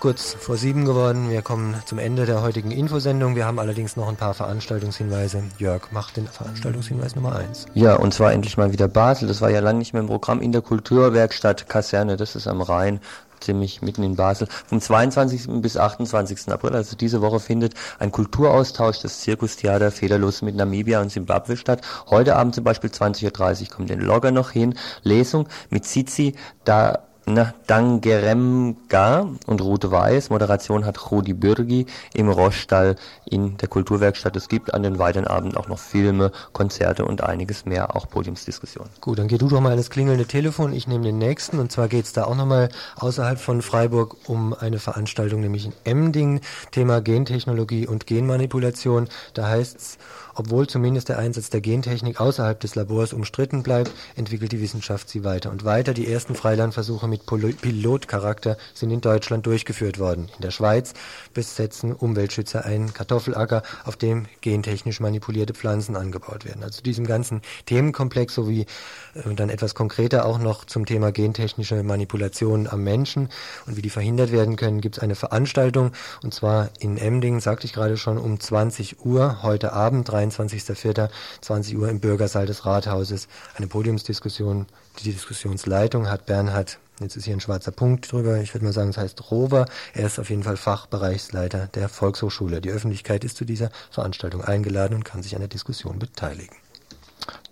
Kurz 0.00 0.34
vor 0.34 0.56
sieben 0.56 0.84
geworden. 0.84 1.30
Wir 1.30 1.42
kommen 1.42 1.74
zum 1.84 1.98
Ende 1.98 2.26
der 2.26 2.42
heutigen 2.42 2.70
Infosendung. 2.70 3.36
Wir 3.36 3.46
haben 3.46 3.58
allerdings 3.58 3.96
noch 3.96 4.08
ein 4.08 4.16
paar 4.16 4.34
Veranstaltungshinweise. 4.34 5.42
Jörg, 5.58 5.90
macht 5.90 6.16
den 6.16 6.26
Veranstaltungshinweis 6.26 7.16
Nummer 7.16 7.36
eins. 7.36 7.66
Ja, 7.74 7.96
und 7.96 8.14
zwar 8.14 8.32
endlich 8.32 8.56
mal 8.56 8.72
wieder 8.72 8.88
Basel. 8.88 9.28
Das 9.28 9.40
war 9.40 9.50
ja 9.50 9.60
lange 9.60 9.78
nicht 9.78 9.92
mehr 9.92 10.02
im 10.02 10.08
Programm 10.08 10.40
in 10.40 10.52
der 10.52 10.62
Kulturwerkstatt 10.62 11.68
Kaserne. 11.68 12.16
Das 12.16 12.36
ist 12.36 12.46
am 12.46 12.60
Rhein 12.60 13.00
ziemlich 13.40 13.82
mitten 13.82 14.02
in 14.02 14.16
Basel. 14.16 14.48
Vom 14.66 14.80
22. 14.80 15.62
bis 15.62 15.76
28. 15.76 16.48
April, 16.48 16.74
also 16.74 16.96
diese 16.96 17.20
Woche, 17.20 17.40
findet 17.40 17.74
ein 17.98 18.12
Kulturaustausch 18.12 19.00
des 19.00 19.20
Zirkustheater 19.20 19.90
Federlos 19.90 20.42
mit 20.42 20.56
Namibia 20.56 21.00
und 21.00 21.10
Zimbabwe 21.10 21.56
statt. 21.56 21.82
Heute 22.08 22.36
Abend 22.36 22.54
zum 22.54 22.64
Beispiel 22.64 22.90
20.30 22.90 23.62
Uhr 23.62 23.68
kommt 23.68 23.90
den 23.90 24.00
Logger 24.00 24.30
noch 24.30 24.50
hin. 24.50 24.74
Lesung 25.02 25.48
mit 25.70 25.84
Zizi, 25.84 26.34
da 26.64 27.04
na, 27.28 27.54
Dangeremga 27.66 29.28
und 29.46 29.60
Ruth 29.60 29.90
Weiß. 29.90 30.30
Moderation 30.30 30.84
hat 30.84 31.10
Rudi 31.10 31.34
Bürgi 31.34 31.86
im 32.14 32.28
Roschstall 32.28 32.96
in 33.24 33.56
der 33.58 33.68
Kulturwerkstatt. 33.68 34.36
Es 34.36 34.48
gibt 34.48 34.74
an 34.74 34.82
den 34.82 34.98
weiteren 34.98 35.26
Abend 35.26 35.56
auch 35.56 35.68
noch 35.68 35.78
Filme, 35.78 36.32
Konzerte 36.52 37.04
und 37.04 37.22
einiges 37.22 37.66
mehr, 37.66 37.94
auch 37.94 38.08
Podiumsdiskussionen. 38.08 38.90
Gut, 39.00 39.18
dann 39.18 39.28
geh 39.28 39.38
du 39.38 39.48
doch 39.48 39.60
mal 39.60 39.76
ins 39.76 39.90
klingelnde 39.90 40.26
Telefon. 40.26 40.72
Ich 40.72 40.88
nehme 40.88 41.04
den 41.04 41.18
nächsten. 41.18 41.58
Und 41.58 41.70
zwar 41.70 41.88
geht 41.88 42.06
es 42.06 42.12
da 42.12 42.24
auch 42.24 42.36
nochmal 42.36 42.70
außerhalb 42.96 43.38
von 43.38 43.62
Freiburg 43.62 44.16
um 44.26 44.54
eine 44.54 44.78
Veranstaltung, 44.78 45.40
nämlich 45.40 45.66
in 45.66 45.72
Emding. 45.84 46.40
Thema 46.70 47.00
Gentechnologie 47.00 47.86
und 47.86 48.06
Genmanipulation. 48.06 49.08
Da 49.34 49.48
heißt 49.48 49.76
es, 49.76 49.98
obwohl 50.38 50.68
zumindest 50.68 51.08
der 51.08 51.18
Einsatz 51.18 51.50
der 51.50 51.60
Gentechnik 51.60 52.20
außerhalb 52.20 52.60
des 52.60 52.76
Labors 52.76 53.12
umstritten 53.12 53.64
bleibt, 53.64 53.90
entwickelt 54.14 54.52
die 54.52 54.60
Wissenschaft 54.60 55.08
sie 55.08 55.24
weiter 55.24 55.50
und 55.50 55.64
weiter. 55.64 55.94
Die 55.94 56.10
ersten 56.10 56.36
Freilandversuche 56.36 57.08
mit 57.08 57.26
Pilotcharakter 57.26 58.56
sind 58.72 58.90
in 58.92 59.00
Deutschland 59.00 59.46
durchgeführt 59.46 59.98
worden. 59.98 60.28
In 60.36 60.42
der 60.42 60.52
Schweiz 60.52 60.94
besetzen 61.34 61.92
Umweltschützer 61.92 62.64
einen 62.64 62.92
Kartoffelacker, 62.92 63.64
auf 63.84 63.96
dem 63.96 64.26
gentechnisch 64.40 65.00
manipulierte 65.00 65.54
Pflanzen 65.54 65.96
angebaut 65.96 66.44
werden. 66.44 66.62
Also 66.62 66.82
diesem 66.82 67.04
ganzen 67.04 67.42
Themenkomplex 67.66 68.34
sowie 68.34 68.66
äh, 69.14 69.34
dann 69.34 69.50
etwas 69.50 69.74
konkreter 69.74 70.24
auch 70.24 70.38
noch 70.38 70.64
zum 70.66 70.86
Thema 70.86 71.10
gentechnische 71.10 71.82
Manipulation 71.82 72.68
am 72.68 72.84
Menschen 72.84 73.28
und 73.66 73.76
wie 73.76 73.82
die 73.82 73.90
verhindert 73.90 74.30
werden 74.30 74.54
können, 74.54 74.80
gibt 74.80 74.98
es 74.98 75.02
eine 75.02 75.16
Veranstaltung 75.16 75.90
und 76.22 76.32
zwar 76.32 76.70
in 76.78 76.96
Emding, 76.96 77.40
sagte 77.40 77.66
ich 77.66 77.72
gerade 77.72 77.96
schon, 77.96 78.18
um 78.18 78.38
20 78.38 79.04
Uhr 79.04 79.42
heute 79.42 79.72
Abend, 79.72 80.08
23.04. 80.08 80.27
20 80.30 81.76
Uhr 81.76 81.88
im 81.88 82.00
Bürgersaal 82.00 82.46
des 82.46 82.66
Rathauses. 82.66 83.28
Eine 83.56 83.66
Podiumsdiskussion. 83.66 84.66
Die 85.00 85.12
Diskussionsleitung 85.12 86.10
hat 86.10 86.26
Bernhard 86.26 86.78
Jetzt 87.00 87.16
ist 87.16 87.26
hier 87.26 87.34
ein 87.34 87.40
schwarzer 87.40 87.70
Punkt 87.70 88.10
drüber. 88.10 88.38
Ich 88.38 88.54
würde 88.54 88.64
mal 88.64 88.72
sagen, 88.72 88.90
es 88.90 88.96
heißt 88.96 89.30
Rover. 89.30 89.66
Er 89.94 90.06
ist 90.06 90.18
auf 90.18 90.30
jeden 90.30 90.42
Fall 90.42 90.56
Fachbereichsleiter 90.56 91.68
der 91.68 91.88
Volkshochschule. 91.88 92.60
Die 92.60 92.70
Öffentlichkeit 92.70 93.22
ist 93.22 93.36
zu 93.36 93.44
dieser 93.44 93.70
Veranstaltung 93.92 94.42
eingeladen 94.42 94.96
und 94.96 95.04
kann 95.04 95.22
sich 95.22 95.34
an 95.34 95.40
der 95.40 95.48
Diskussion 95.48 96.00
beteiligen. 96.00 96.56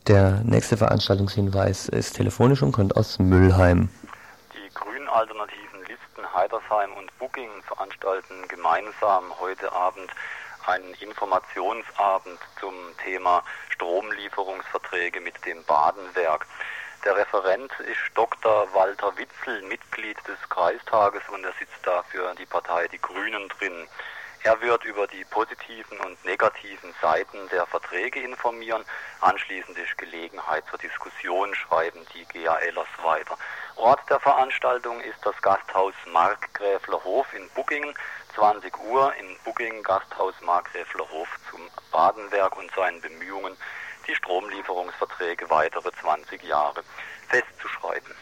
Der 0.08 0.42
nächste 0.44 0.76
Veranstaltungshinweis 0.76 1.88
ist 1.88 2.16
telefonisch 2.16 2.62
und 2.62 2.72
kommt 2.72 2.96
aus 2.96 3.20
Müllheim. 3.20 3.88
Die 4.52 4.74
grünen 4.74 5.08
alternativen 5.08 5.80
Listen 5.80 6.34
Heidersheim 6.34 6.92
und 6.98 7.16
Booking 7.18 7.50
veranstalten 7.66 8.34
gemeinsam 8.48 9.24
heute 9.40 9.72
Abend 9.72 10.10
einen 10.66 10.94
Informationsabend 10.94 12.40
zum 12.60 12.74
Thema 13.04 13.44
Stromlieferungsverträge 13.70 15.20
mit 15.20 15.44
dem 15.44 15.62
Badenwerk. 15.64 16.46
Der 17.04 17.16
Referent 17.16 17.72
ist 17.80 18.00
Dr. 18.14 18.66
Walter 18.74 19.16
Witzel, 19.16 19.62
Mitglied 19.62 20.16
des 20.26 20.38
Kreistages 20.48 21.22
und 21.32 21.44
er 21.44 21.52
sitzt 21.58 21.78
da 21.84 22.02
für 22.04 22.34
die 22.34 22.46
Partei 22.46 22.88
Die 22.88 23.00
Grünen 23.00 23.48
drin. 23.48 23.86
Er 24.42 24.60
wird 24.60 24.84
über 24.84 25.06
die 25.06 25.24
positiven 25.24 25.98
und 26.00 26.24
negativen 26.24 26.94
Seiten 27.02 27.48
der 27.50 27.66
Verträge 27.66 28.20
informieren. 28.20 28.84
Anschließend 29.20 29.76
ist 29.78 29.98
Gelegenheit 29.98 30.64
zur 30.70 30.78
Diskussion, 30.78 31.54
schreiben 31.54 32.06
die 32.14 32.24
GALers 32.26 32.86
weiter. 33.02 33.36
Ort 33.76 34.00
der 34.08 34.20
Veranstaltung 34.20 35.00
ist 35.00 35.18
das 35.24 35.34
Gasthaus 35.42 35.94
Markgräflerhof 36.12 37.26
in 37.34 37.48
Buckingen. 37.50 37.94
20 38.36 38.72
Uhr 38.90 39.12
im 39.18 39.26
Booking 39.44 39.82
Gasthaus 39.82 40.34
Markgräflerhof 40.44 41.28
zum 41.50 41.60
Badenwerk 41.90 42.56
und 42.58 42.70
seinen 42.76 43.00
Bemühungen, 43.00 43.54
die 44.06 44.14
Stromlieferungsverträge 44.14 45.48
weitere 45.48 45.90
20 46.02 46.42
Jahre 46.44 46.82
festzuschreiben. 47.28 48.12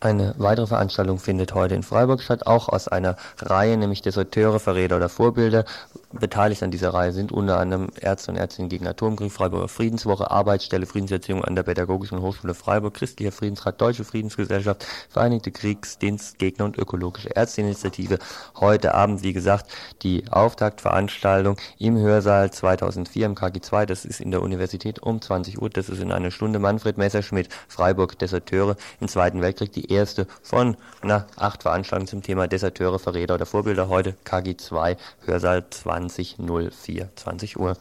Eine 0.00 0.36
weitere 0.38 0.68
Veranstaltung 0.68 1.18
findet 1.18 1.54
heute 1.54 1.74
in 1.74 1.82
Freiburg 1.82 2.22
statt, 2.22 2.46
auch 2.46 2.68
aus 2.68 2.86
einer 2.86 3.16
Reihe, 3.40 3.76
nämlich 3.76 4.00
Deserteure, 4.02 4.60
Verräter 4.60 4.96
oder 4.96 5.08
Vorbilder. 5.08 5.64
Beteiligt 6.10 6.62
an 6.62 6.70
dieser 6.70 6.94
Reihe 6.94 7.12
sind 7.12 7.32
unter 7.32 7.58
anderem 7.58 7.88
Ärzte 8.00 8.30
und 8.30 8.38
Ärztinnen 8.38 8.70
gegen 8.70 8.86
Atomkrieg, 8.86 9.30
Freiburger 9.30 9.68
Friedenswoche, 9.68 10.30
Arbeitsstelle 10.30 10.86
Friedenserziehung 10.86 11.44
an 11.44 11.54
der 11.54 11.64
Pädagogischen 11.64 12.22
Hochschule 12.22 12.54
Freiburg, 12.54 12.94
Christlicher 12.94 13.30
Friedensrat, 13.30 13.78
Deutsche 13.78 14.04
Friedensgesellschaft, 14.04 14.86
Vereinigte 15.10 15.50
Kriegsdienstgegner 15.50 16.64
und 16.64 16.78
Ökologische 16.78 17.28
Ärzteinitiative. 17.28 18.18
Heute 18.58 18.94
Abend, 18.94 19.22
wie 19.22 19.34
gesagt, 19.34 19.70
die 20.02 20.24
Auftaktveranstaltung 20.30 21.58
im 21.78 21.98
Hörsaal 21.98 22.50
2004 22.50 23.26
im 23.26 23.34
KG2, 23.34 23.84
das 23.84 24.06
ist 24.06 24.22
in 24.22 24.30
der 24.30 24.40
Universität 24.40 25.02
um 25.02 25.20
20 25.20 25.60
Uhr, 25.60 25.68
das 25.68 25.90
ist 25.90 26.00
in 26.00 26.10
einer 26.10 26.30
Stunde 26.30 26.58
Manfred 26.58 26.96
Messerschmidt, 26.96 27.50
Freiburg 27.68 28.18
Deserteure 28.18 28.76
im 29.00 29.08
Zweiten 29.08 29.42
Weltkrieg, 29.42 29.72
die 29.72 29.92
erste 29.92 30.26
von 30.42 30.78
na, 31.02 31.26
acht 31.36 31.64
Veranstaltungen 31.64 32.08
zum 32.08 32.22
Thema 32.22 32.48
Deserteure, 32.48 32.98
Verräter 32.98 33.34
oder 33.34 33.44
Vorbilder. 33.44 33.90
Heute 33.90 34.14
KG2, 34.24 34.96
Hörsaal 35.26 35.68
2004, 35.98 37.08
20 37.16 37.56
Uhr. 37.58 37.76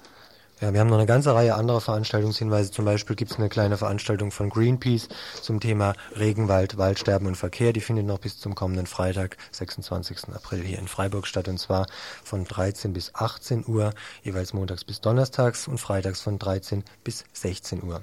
Ja, 0.59 0.73
wir 0.73 0.79
haben 0.79 0.89
noch 0.89 0.97
eine 0.97 1.05
ganze 1.05 1.35
Reihe 1.35 1.53
anderer 1.53 1.81
Veranstaltungshinweise. 1.81 2.71
Zum 2.71 2.83
Beispiel 2.83 3.15
gibt 3.15 3.29
es 3.29 3.37
eine 3.37 3.47
kleine 3.47 3.77
Veranstaltung 3.77 4.31
von 4.31 4.49
Greenpeace 4.49 5.07
zum 5.39 5.59
Thema 5.59 5.93
Regenwald, 6.15 6.79
Waldsterben 6.79 7.27
und 7.27 7.35
Verkehr. 7.35 7.73
Die 7.73 7.79
findet 7.79 8.07
noch 8.07 8.17
bis 8.17 8.39
zum 8.39 8.55
kommenden 8.55 8.87
Freitag, 8.87 9.37
26. 9.51 10.29
April 10.33 10.63
hier 10.63 10.79
in 10.79 10.87
Freiburg 10.87 11.27
statt. 11.27 11.47
Und 11.47 11.59
zwar 11.59 11.85
von 12.23 12.43
13 12.43 12.91
bis 12.91 13.13
18 13.13 13.65
Uhr, 13.67 13.93
jeweils 14.23 14.53
montags 14.53 14.83
bis 14.83 14.99
donnerstags 14.99 15.67
und 15.67 15.77
freitags 15.77 16.21
von 16.21 16.39
13 16.39 16.83
bis 17.03 17.25
16 17.33 17.83
Uhr. 17.83 17.99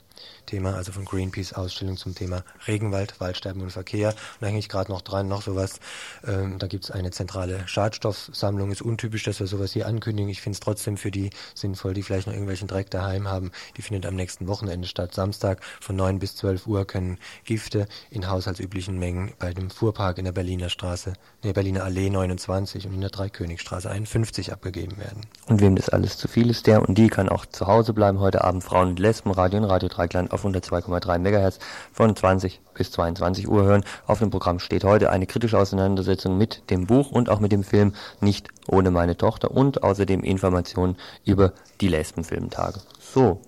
Thema 0.47 0.77
also 0.77 0.93
von 0.93 1.05
Greenpeace 1.07 1.55
Ausstellung 1.55 1.97
zum 1.97 2.15
Thema 2.15 2.45
Regenwald, 2.69 3.19
Waldsterben 3.19 3.63
und 3.63 3.71
Verkehr. 3.71 4.15
Und 4.41 4.47
eigentlich 4.47 4.69
gerade 4.69 4.93
noch 4.93 5.01
dran, 5.01 5.27
noch 5.27 5.43
sowas. 5.43 5.81
Ähm, 6.25 6.61
da 6.61 6.69
gibt 6.69 6.85
es 6.85 6.93
eine 6.93 7.11
zentrale 7.11 7.67
Schadstoffsammlung. 7.67 8.71
Ist 8.71 8.83
untypisch, 8.83 9.25
dass 9.25 9.41
wir 9.41 9.49
sowas 9.49 9.73
hier 9.73 9.89
ankündigen. 9.89 10.31
Ich 10.31 10.41
finde 10.41 10.55
es 10.55 10.61
trotzdem 10.61 10.97
für 10.97 11.11
die 11.11 11.31
sinnvoll, 11.57 11.95
die 11.95 12.05
vielleicht 12.05 12.29
noch 12.29 12.44
irgendwelchen 12.45 12.69
Dreck 12.69 12.91
daheim 12.91 13.29
haben. 13.29 13.51
Die 13.77 13.83
findet 13.83 14.07
am 14.07 14.15
nächsten 14.15 14.47
Wochenende 14.49 14.87
statt. 14.87 15.15
Samstag 15.15 15.61
von 15.81 15.97
9 15.97 16.19
bis 16.19 16.37
12 16.37 16.67
Uhr 16.67 16.87
können 16.87 17.19
Gifte 17.45 17.87
in 18.11 18.29
haushaltsüblichen 18.29 18.99
Mengen 18.99 19.33
bei 19.39 19.55
dem 19.55 19.71
Fuhrpark 19.71 20.19
in 20.19 20.27
der 20.27 20.33
Berliner 20.33 20.69
Straße, 20.69 21.15
der 21.43 21.53
Berliner 21.55 21.85
Allee 21.85 22.11
29 22.11 22.87
und 22.87 22.95
in 22.95 23.01
der 23.01 23.11
Dreikönigstraße 23.11 23.91
51 23.91 24.53
abgegeben 24.53 24.99
werden. 24.99 25.23
Und 25.47 25.61
wem 25.61 25.75
das 25.75 25.89
alles 25.89 26.19
zu 26.19 26.29
viel 26.29 26.51
ist, 26.51 26.67
der 26.67 26.87
und 26.87 26.99
die 26.99 27.09
kann 27.09 27.29
auch 27.29 27.47
zu 27.47 27.67
Hause 27.67 27.93
bleiben 27.95 28.21
heute 28.21 28.45
Abend. 28.45 28.63
Frauen 28.63 28.91
und 28.91 28.99
Lesben, 28.99 29.31
Radio 29.31 29.61
und 29.61 29.65
Radio 29.65 29.89
Dreikland 29.89 30.31
auf 30.33 30.45
102,3 30.45 31.19
MHz 31.19 31.59
von 31.93 32.15
20 32.15 32.61
bis 32.75 32.91
22 32.91 33.49
Uhr 33.49 33.65
hören. 33.65 33.85
Auf 34.07 34.19
dem 34.19 34.31
Programm 34.31 34.59
steht 34.59 34.85
heute 34.85 35.11
eine 35.11 35.27
kritische 35.27 35.59
Auseinandersetzung 35.59 36.37
mit 36.37 36.71
dem 36.71 36.87
Buch 36.87 37.11
und 37.11 37.31
auch 37.31 37.41
mit 37.41 37.53
dem 37.53 37.65
Film 37.65 37.95
Nicht 38.21 38.49
ohne 38.67 38.91
meine 38.91 39.17
Tochter 39.17 39.51
und 39.51 39.83
außerdem 39.83 40.23
Informationen 40.23 40.97
über 41.25 41.53
die 41.81 41.89
Lesbenfilmtage. 42.35 42.81
So, 42.99 43.41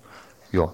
ja, 0.52 0.72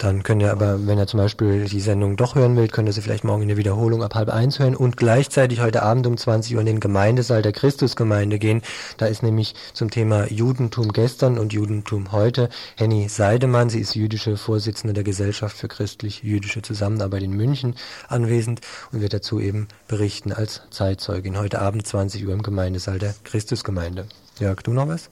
dann 0.00 0.22
könnt 0.22 0.40
ihr 0.40 0.50
aber, 0.50 0.86
wenn 0.86 0.98
ihr 0.98 1.06
zum 1.06 1.18
Beispiel 1.18 1.66
die 1.66 1.80
Sendung 1.80 2.16
doch 2.16 2.34
hören 2.34 2.56
wollt, 2.56 2.72
könnt 2.72 2.88
ihr 2.88 2.92
sie 2.94 3.02
vielleicht 3.02 3.22
morgen 3.22 3.42
in 3.42 3.48
der 3.48 3.58
Wiederholung 3.58 4.02
ab 4.02 4.14
halb 4.14 4.30
eins 4.30 4.58
hören 4.58 4.74
und 4.74 4.96
gleichzeitig 4.96 5.60
heute 5.60 5.82
Abend 5.82 6.06
um 6.06 6.16
20 6.16 6.54
Uhr 6.54 6.60
in 6.60 6.66
den 6.66 6.80
Gemeindesaal 6.80 7.42
der 7.42 7.52
Christusgemeinde 7.52 8.38
gehen. 8.38 8.62
Da 8.96 9.04
ist 9.04 9.22
nämlich 9.22 9.54
zum 9.74 9.90
Thema 9.90 10.32
Judentum 10.32 10.94
gestern 10.94 11.38
und 11.38 11.52
Judentum 11.52 12.12
heute 12.12 12.48
Henny 12.76 13.10
Seidemann, 13.10 13.68
sie 13.68 13.80
ist 13.80 13.94
jüdische 13.94 14.38
Vorsitzende 14.38 14.94
der 14.94 15.04
Gesellschaft 15.04 15.54
für 15.54 15.68
christlich-jüdische 15.68 16.62
Zusammenarbeit 16.62 17.22
in 17.22 17.32
München 17.32 17.74
anwesend 18.08 18.62
und 18.92 19.02
wird 19.02 19.12
dazu 19.12 19.38
eben 19.38 19.68
berichten 19.86 20.32
als 20.32 20.62
Zeitzeugin. 20.70 21.36
Heute 21.36 21.60
Abend 21.60 21.86
20 21.86 22.26
Uhr 22.26 22.32
im 22.32 22.42
Gemeindesaal 22.42 22.98
der 22.98 23.14
Christusgemeinde. 23.24 24.06
Jörg, 24.38 24.62
du 24.62 24.72
noch 24.72 24.88
was? 24.88 25.10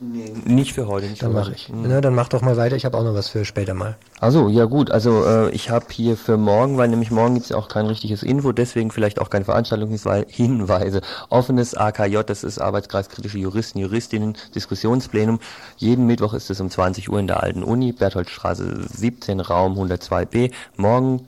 Nee, 0.00 0.32
nicht 0.44 0.74
für 0.74 0.86
heute. 0.86 1.06
Nicht 1.06 1.22
dann 1.22 1.32
mache 1.32 1.52
ich. 1.52 1.68
Mhm. 1.68 1.86
Na, 1.88 2.00
dann 2.00 2.14
mach 2.14 2.28
doch 2.28 2.40
mal 2.40 2.56
weiter. 2.56 2.76
Ich 2.76 2.84
habe 2.84 2.96
auch 2.96 3.02
noch 3.02 3.14
was 3.14 3.28
für 3.28 3.44
später 3.44 3.74
mal. 3.74 3.96
Also 4.20 4.48
ja 4.48 4.64
gut. 4.64 4.92
Also 4.92 5.24
äh, 5.24 5.50
ich 5.50 5.70
habe 5.70 5.86
hier 5.90 6.16
für 6.16 6.36
morgen, 6.36 6.78
weil 6.78 6.88
nämlich 6.88 7.10
morgen 7.10 7.34
gibt 7.34 7.44
es 7.44 7.50
ja 7.50 7.56
auch 7.56 7.68
kein 7.68 7.86
richtiges 7.86 8.22
Info, 8.22 8.52
deswegen 8.52 8.92
vielleicht 8.92 9.20
auch 9.20 9.28
keine 9.28 9.44
Veranstaltungshinweise. 9.44 11.00
Offenes 11.30 11.74
AKJ, 11.74 12.18
das 12.26 12.44
ist 12.44 12.60
Arbeitskreis 12.60 13.08
kritische 13.08 13.38
Juristen, 13.38 13.80
Juristinnen, 13.80 14.36
Diskussionsplenum. 14.54 15.40
Jeden 15.76 16.06
Mittwoch 16.06 16.34
ist 16.34 16.48
es 16.48 16.60
um 16.60 16.70
20 16.70 17.08
Uhr 17.10 17.18
in 17.18 17.26
der 17.26 17.42
alten 17.42 17.64
Uni, 17.64 17.92
Bertholdstraße 17.92 18.86
17, 18.88 19.40
Raum 19.40 19.76
102b. 19.76 20.52
Morgen, 20.76 21.26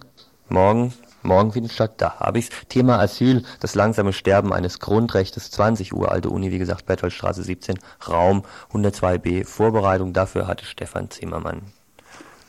morgen 0.49 0.93
Morgen 1.23 1.53
findet 1.53 1.73
statt, 1.73 1.95
da 1.99 2.19
habe 2.21 2.39
ich's. 2.39 2.51
Thema 2.69 2.99
Asyl, 2.99 3.45
das 3.61 3.75
langsame 3.75 4.13
Sterben 4.13 4.53
eines 4.53 4.79
Grundrechtes, 4.79 5.51
20 5.51 5.93
Uhr, 5.93 6.11
alte 6.11 6.31
Uni, 6.31 6.51
wie 6.51 6.59
gesagt, 6.59 6.87
Bertholdstraße 6.87 7.43
17, 7.43 7.79
Raum 8.09 8.43
102b. 8.73 9.45
Vorbereitung 9.45 10.13
dafür 10.13 10.47
hatte 10.47 10.65
Stefan 10.65 11.11
Zimmermann. 11.11 11.63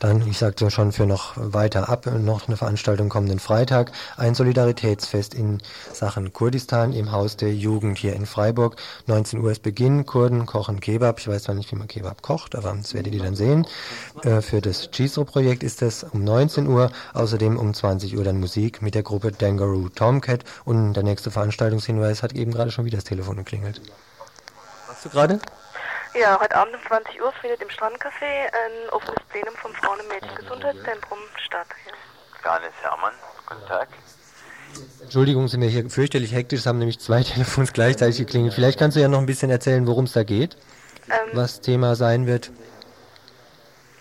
Dann, 0.02 0.26
ich 0.26 0.38
sagte 0.38 0.68
schon 0.72 0.90
für 0.90 1.06
noch 1.06 1.34
weiter 1.36 1.88
ab, 1.88 2.06
noch 2.06 2.48
eine 2.48 2.56
Veranstaltung 2.56 3.08
kommenden 3.08 3.38
Freitag, 3.38 3.92
ein 4.16 4.34
Solidaritätsfest 4.34 5.32
in 5.32 5.58
Sachen 5.92 6.32
Kurdistan 6.32 6.92
im 6.92 7.12
Haus 7.12 7.36
der 7.36 7.54
Jugend 7.54 7.98
hier 7.98 8.16
in 8.16 8.26
Freiburg. 8.26 8.74
19 9.06 9.38
Uhr 9.38 9.52
ist 9.52 9.62
Beginn, 9.62 10.04
Kurden 10.04 10.44
kochen 10.44 10.80
Kebab. 10.80 11.20
Ich 11.20 11.28
weiß 11.28 11.44
zwar 11.44 11.54
nicht, 11.54 11.70
wie 11.70 11.76
man 11.76 11.86
Kebab 11.86 12.20
kocht, 12.20 12.56
aber 12.56 12.74
das 12.76 12.94
werdet 12.94 13.14
ihr 13.14 13.22
dann 13.22 13.36
sehen. 13.36 13.64
Äh, 14.24 14.40
für 14.40 14.60
das 14.60 14.90
Chisro-Projekt 14.90 15.62
ist 15.62 15.82
es 15.82 16.02
um 16.02 16.24
19 16.24 16.66
Uhr, 16.66 16.90
außerdem 17.14 17.56
um 17.56 17.72
20 17.72 18.16
Uhr 18.16 18.24
dann 18.24 18.40
Musik 18.40 18.82
mit 18.82 18.96
der 18.96 19.04
Gruppe 19.04 19.30
Dangaroo 19.30 19.88
Tomcat 19.88 20.42
und 20.64 20.94
der 20.94 21.04
nächste 21.04 21.30
Veranstaltungshinweis 21.30 22.24
hat 22.24 22.32
eben 22.32 22.50
gerade 22.50 22.72
schon 22.72 22.86
wieder 22.86 22.96
das 22.96 23.04
Telefon 23.04 23.36
geklingelt. 23.36 23.80
Hast 24.88 25.04
du 25.04 25.10
gerade? 25.10 25.38
Ja, 26.14 26.38
heute 26.38 26.54
Abend 26.54 26.74
um 26.74 26.80
20 26.86 27.22
Uhr 27.22 27.32
findet 27.40 27.62
im 27.62 27.68
Strandcafé 27.68 28.24
ein 28.24 28.90
offenes 28.90 29.22
Plenum 29.30 29.54
vom 29.56 29.72
Frauen- 29.74 29.98
und 29.98 30.08
Mädchengesundheitszentrum 30.08 31.18
statt. 31.38 31.66
Ja. 31.86 31.92
Johannes 32.44 32.72
Hermann, 32.82 33.14
guten 33.46 33.66
Tag. 33.66 33.88
Entschuldigung, 35.00 35.48
sind 35.48 35.62
wir 35.62 35.70
hier 35.70 35.88
fürchterlich 35.88 36.34
hektisch, 36.34 36.60
es 36.60 36.66
haben 36.66 36.78
nämlich 36.78 37.00
zwei 37.00 37.22
Telefons 37.22 37.72
gleichzeitig 37.72 38.18
geklingelt. 38.18 38.52
Vielleicht 38.52 38.78
kannst 38.78 38.96
du 38.96 39.00
ja 39.00 39.08
noch 39.08 39.20
ein 39.20 39.26
bisschen 39.26 39.50
erzählen, 39.50 39.86
worum 39.86 40.04
es 40.04 40.12
da 40.12 40.22
geht, 40.22 40.56
ähm, 41.08 41.30
was 41.32 41.62
Thema 41.62 41.94
sein 41.94 42.26
wird. 42.26 42.50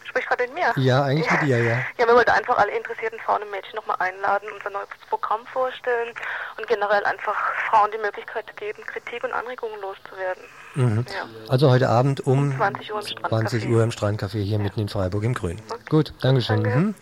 Sprich 0.04 0.26
gerade 0.26 0.44
mit 0.44 0.54
mir? 0.54 0.74
Ja, 0.76 1.04
eigentlich 1.04 1.28
ja. 1.28 1.34
mit 1.34 1.42
dir, 1.44 1.64
ja. 1.64 1.78
Ja, 1.98 2.08
wir 2.08 2.14
wollten 2.14 2.32
einfach 2.32 2.58
alle 2.58 2.72
interessierten 2.72 3.20
Frauen 3.22 3.42
und 3.44 3.52
Mädchen 3.52 3.76
nochmal 3.76 3.96
einladen, 4.00 4.50
unser 4.54 4.70
neues 4.70 4.90
Programm 5.10 5.46
vorstellen 5.48 6.14
und 6.58 6.68
generell 6.68 7.06
einfach 7.06 7.38
Frauen 7.70 7.90
die 7.92 8.00
Möglichkeit 8.00 8.58
geben, 8.58 8.84
Kritik 8.86 9.24
und 9.24 9.32
Anregungen 9.32 9.80
loszuwerden. 9.80 10.44
Mhm. 10.76 11.06
Ja. 11.08 11.50
Also 11.50 11.70
heute 11.70 11.90
Abend 11.90 12.22
um, 12.22 12.52
um 12.52 12.56
20 12.56 12.92
Uhr 12.94 13.00
im 13.00 13.06
Strandcafé, 13.06 13.30
20 13.30 13.70
Uhr 13.70 13.84
im 13.84 13.90
Strandcafé 13.90 14.42
hier 14.42 14.58
ja. 14.58 14.64
mitten 14.64 14.80
in 14.80 14.90
Freiburg 14.90 15.24
im 15.24 15.34
Grün. 15.34 15.58
Okay. 15.70 15.82
Gut, 15.90 16.14
Dankeschön. 16.22 16.64
Danke. 16.64 16.80
Mhm. 16.80 16.96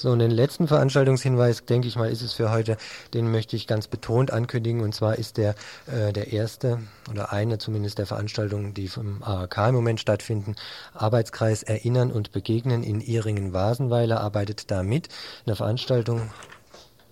So, 0.00 0.10
und 0.12 0.18
den 0.20 0.30
letzten 0.30 0.66
Veranstaltungshinweis, 0.66 1.66
denke 1.66 1.86
ich 1.86 1.96
mal, 1.96 2.10
ist 2.10 2.22
es 2.22 2.32
für 2.32 2.50
heute, 2.50 2.78
den 3.12 3.30
möchte 3.30 3.54
ich 3.54 3.66
ganz 3.66 3.86
betont 3.86 4.30
ankündigen. 4.30 4.80
Und 4.80 4.94
zwar 4.94 5.16
ist 5.16 5.36
der 5.36 5.54
äh, 5.86 6.14
der 6.14 6.32
erste 6.32 6.78
oder 7.10 7.32
eine 7.32 7.58
zumindest 7.58 7.98
der 7.98 8.06
Veranstaltungen, 8.06 8.72
die 8.72 8.88
vom 8.88 9.22
AHK 9.22 9.68
im 9.68 9.74
Moment 9.74 10.00
stattfinden. 10.00 10.56
Arbeitskreis 10.94 11.62
Erinnern 11.62 12.12
und 12.12 12.32
Begegnen 12.32 12.82
in 12.82 13.02
Ihringen-Wasenweiler 13.02 14.22
arbeitet 14.22 14.70
da 14.70 14.82
mit. 14.82 15.10
Eine 15.44 15.56
Veranstaltung 15.56 16.30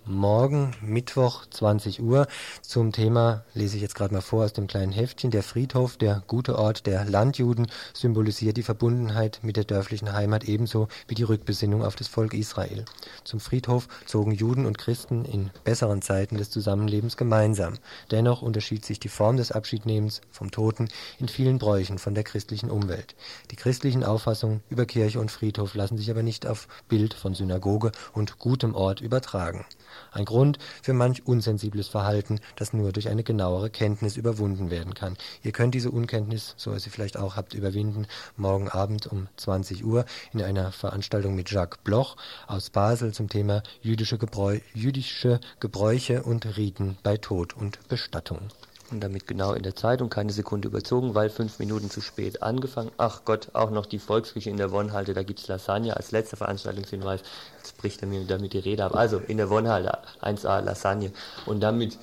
morgen, 0.09 0.75
Mittwoch, 0.81 1.47
20 1.51 2.03
Uhr, 2.03 2.27
zum 2.63 2.93
Thema, 2.93 3.45
lese 3.55 3.77
ich 3.77 3.83
jetzt 3.83 3.95
gerade 3.95 4.15
mal 4.15 4.21
vor 4.21 4.45
aus 4.45 4.53
dem 4.53 4.67
kleinen 4.67 4.93
Heftchen, 4.93 5.31
der 5.31 5.43
Friedhof, 5.43 5.97
der 5.97 6.23
gute 6.27 6.59
Ort 6.59 6.87
der 6.87 7.05
Landjuden, 7.05 7.67
symbolisiert 7.93 8.57
die 8.57 8.63
Verbundenheit 8.63 9.41
mit 9.43 9.57
der 9.57 9.65
dörflichen 9.65 10.13
Heimat 10.13 10.45
ebenso 10.45 10.89
wie 11.07 11.15
die 11.15 11.23
Rückbesinnung 11.23 11.85
auf 11.85 11.97
das 11.97 12.09
Volk 12.09 12.35
Israel. 12.35 12.85
Zum 13.25 13.41
Friedhof 13.41 13.89
zogen 14.07 14.33
Juden 14.33 14.67
und 14.67 14.79
Christen 14.79 15.25
in 15.25 15.51
besseren 15.65 16.03
Zeiten 16.03 16.39
des 16.39 16.51
Zusammenlebens 16.51 17.17
gemeinsam. 17.17 17.75
Dennoch 18.11 18.43
unterschied 18.43 18.85
sich 18.85 19.01
die 19.01 19.09
Form 19.09 19.37
des 19.37 19.53
Abschiednehmens 19.53 20.23
vom 20.31 20.51
Toten 20.51 20.89
in 21.19 21.29
vielen 21.29 21.59
Bräuchen 21.59 21.99
von 21.99 22.15
der 22.15 22.25
christlichen 22.25 22.71
Umwelt. 22.71 23.15
Die 23.51 23.57
christlichen 23.57 24.05
Auffassungen 24.05 24.63
über 24.71 24.87
Kirche 24.87 25.21
und 25.21 25.31
Friedhof 25.31 25.75
lassen 25.75 25.99
sich 25.99 26.11
aber 26.11 26.23
nicht 26.23 26.47
auf 26.47 26.67
Bild 26.89 27.15
von 27.15 27.35
Synagoge 27.35 27.93
und 28.13 28.39
gutem 28.39 28.75
Ort 28.75 29.01
übertragen. 29.01 29.65
Ein 30.13 30.25
Grund 30.25 30.59
für 30.83 30.93
manch 30.93 31.27
unsensibles 31.27 31.89
Verhalten, 31.89 32.41
das 32.57 32.73
nur 32.73 32.93
durch 32.93 33.09
eine 33.09 33.23
genauere 33.23 33.71
Kenntnis 33.71 34.17
überwunden 34.17 34.71
werden 34.71 34.95
kann. 34.95 35.17
Ihr 35.43 35.53
könnt 35.53 35.75
diese 35.75 35.91
Unkenntnis, 35.91 36.55
so 36.57 36.73
ihr 36.73 36.81
sie 36.81 36.91
vielleicht 36.91 37.17
auch 37.17 37.37
habt, 37.37 37.55
überwinden, 37.55 38.07
morgen 38.37 38.69
Abend 38.69 39.07
um 39.07 39.29
20 39.37 39.85
Uhr 39.85 40.05
in 40.33 40.43
einer 40.43 40.73
Veranstaltung 40.73 41.35
mit 41.35 41.51
Jacques 41.51 41.79
Bloch 41.85 42.17
aus 42.47 42.71
Basel 42.71 43.13
zum 43.13 43.29
Thema 43.29 43.63
jüdische, 43.83 44.19
Gebräu 44.19 44.61
jüdische 44.75 45.41
Gebräuche 45.61 46.23
und 46.23 46.57
Riten 46.57 46.99
bei 47.03 47.17
Tod 47.17 47.57
und 47.57 47.87
Bestattung. 47.89 48.51
Und 48.91 49.01
damit 49.01 49.27
genau 49.27 49.53
in 49.53 49.63
der 49.63 49.77
Zeit 49.77 50.01
und 50.01 50.09
keine 50.09 50.33
Sekunde 50.33 50.67
überzogen, 50.69 51.15
weil 51.15 51.29
fünf 51.29 51.59
Minuten 51.59 51.91
zu 51.91 52.01
spät 52.01 52.43
angefangen. 52.43 52.91
Ach 52.97 53.21
Gott, 53.27 53.49
auch 53.53 53.71
noch 53.71 53.85
die 53.85 53.99
Volksküche 53.99 54.49
in 54.49 54.57
der 54.57 54.71
Wonnhalte, 54.71 55.13
da 55.13 55.23
gibt's 55.23 55.47
Lasagne 55.47 55.95
als 55.95 56.11
letzter 56.11 56.39
Veranstaltungshinweis. 56.39 57.21
Jetzt 57.59 57.77
bricht 57.77 58.01
er 58.01 58.09
mir 58.09 58.25
damit 58.25 58.55
die 58.55 58.59
Rede 58.61 58.85
ab. 58.87 58.95
Also 58.97 59.19
in 59.19 59.37
der 59.37 59.51
Wonnhalte 59.51 59.99
1A 60.23 60.61
Lasagne. 60.63 61.13
Und 61.45 61.61
damit 61.61 61.99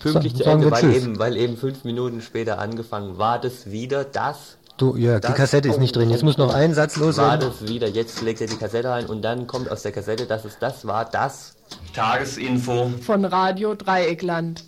pünktlich 0.00 0.34
zu 0.34 0.42
Ende, 0.44 0.70
weil 0.72 0.80
Tschüss. 0.80 0.96
eben, 1.04 1.18
weil 1.20 1.36
eben 1.36 1.56
fünf 1.56 1.84
Minuten 1.84 2.20
später 2.20 2.58
angefangen 2.58 3.18
war 3.18 3.40
das 3.40 3.70
wieder 3.70 4.02
das. 4.04 4.56
Du, 4.76 4.96
Jörg, 4.96 5.20
die 5.20 5.28
Das- 5.28 5.36
Kassette 5.36 5.68
ist 5.68 5.78
nicht 5.78 5.94
drin. 5.94 6.10
Jetzt 6.10 6.22
muss 6.24 6.36
noch 6.38 6.52
ein 6.52 6.74
Satz 6.74 6.98
War 6.98 7.06
loswerden. 7.06 7.48
das 7.48 7.68
wieder, 7.68 7.88
jetzt 7.88 8.22
legt 8.22 8.40
er 8.40 8.46
die 8.48 8.56
Kassette 8.56 8.92
ein 8.92 9.06
und 9.06 9.22
dann 9.22 9.46
kommt 9.46 9.70
aus 9.70 9.82
der 9.82 9.92
Kassette, 9.92 10.26
dass 10.26 10.44
es 10.44 10.58
das 10.58 10.84
war, 10.86 11.04
das 11.04 11.54
Tagesinfo 11.94 12.90
von 13.02 13.24
Radio 13.24 13.74
Dreieckland. 13.74 14.64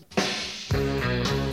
Thank 0.72 1.30
you. 1.32 1.49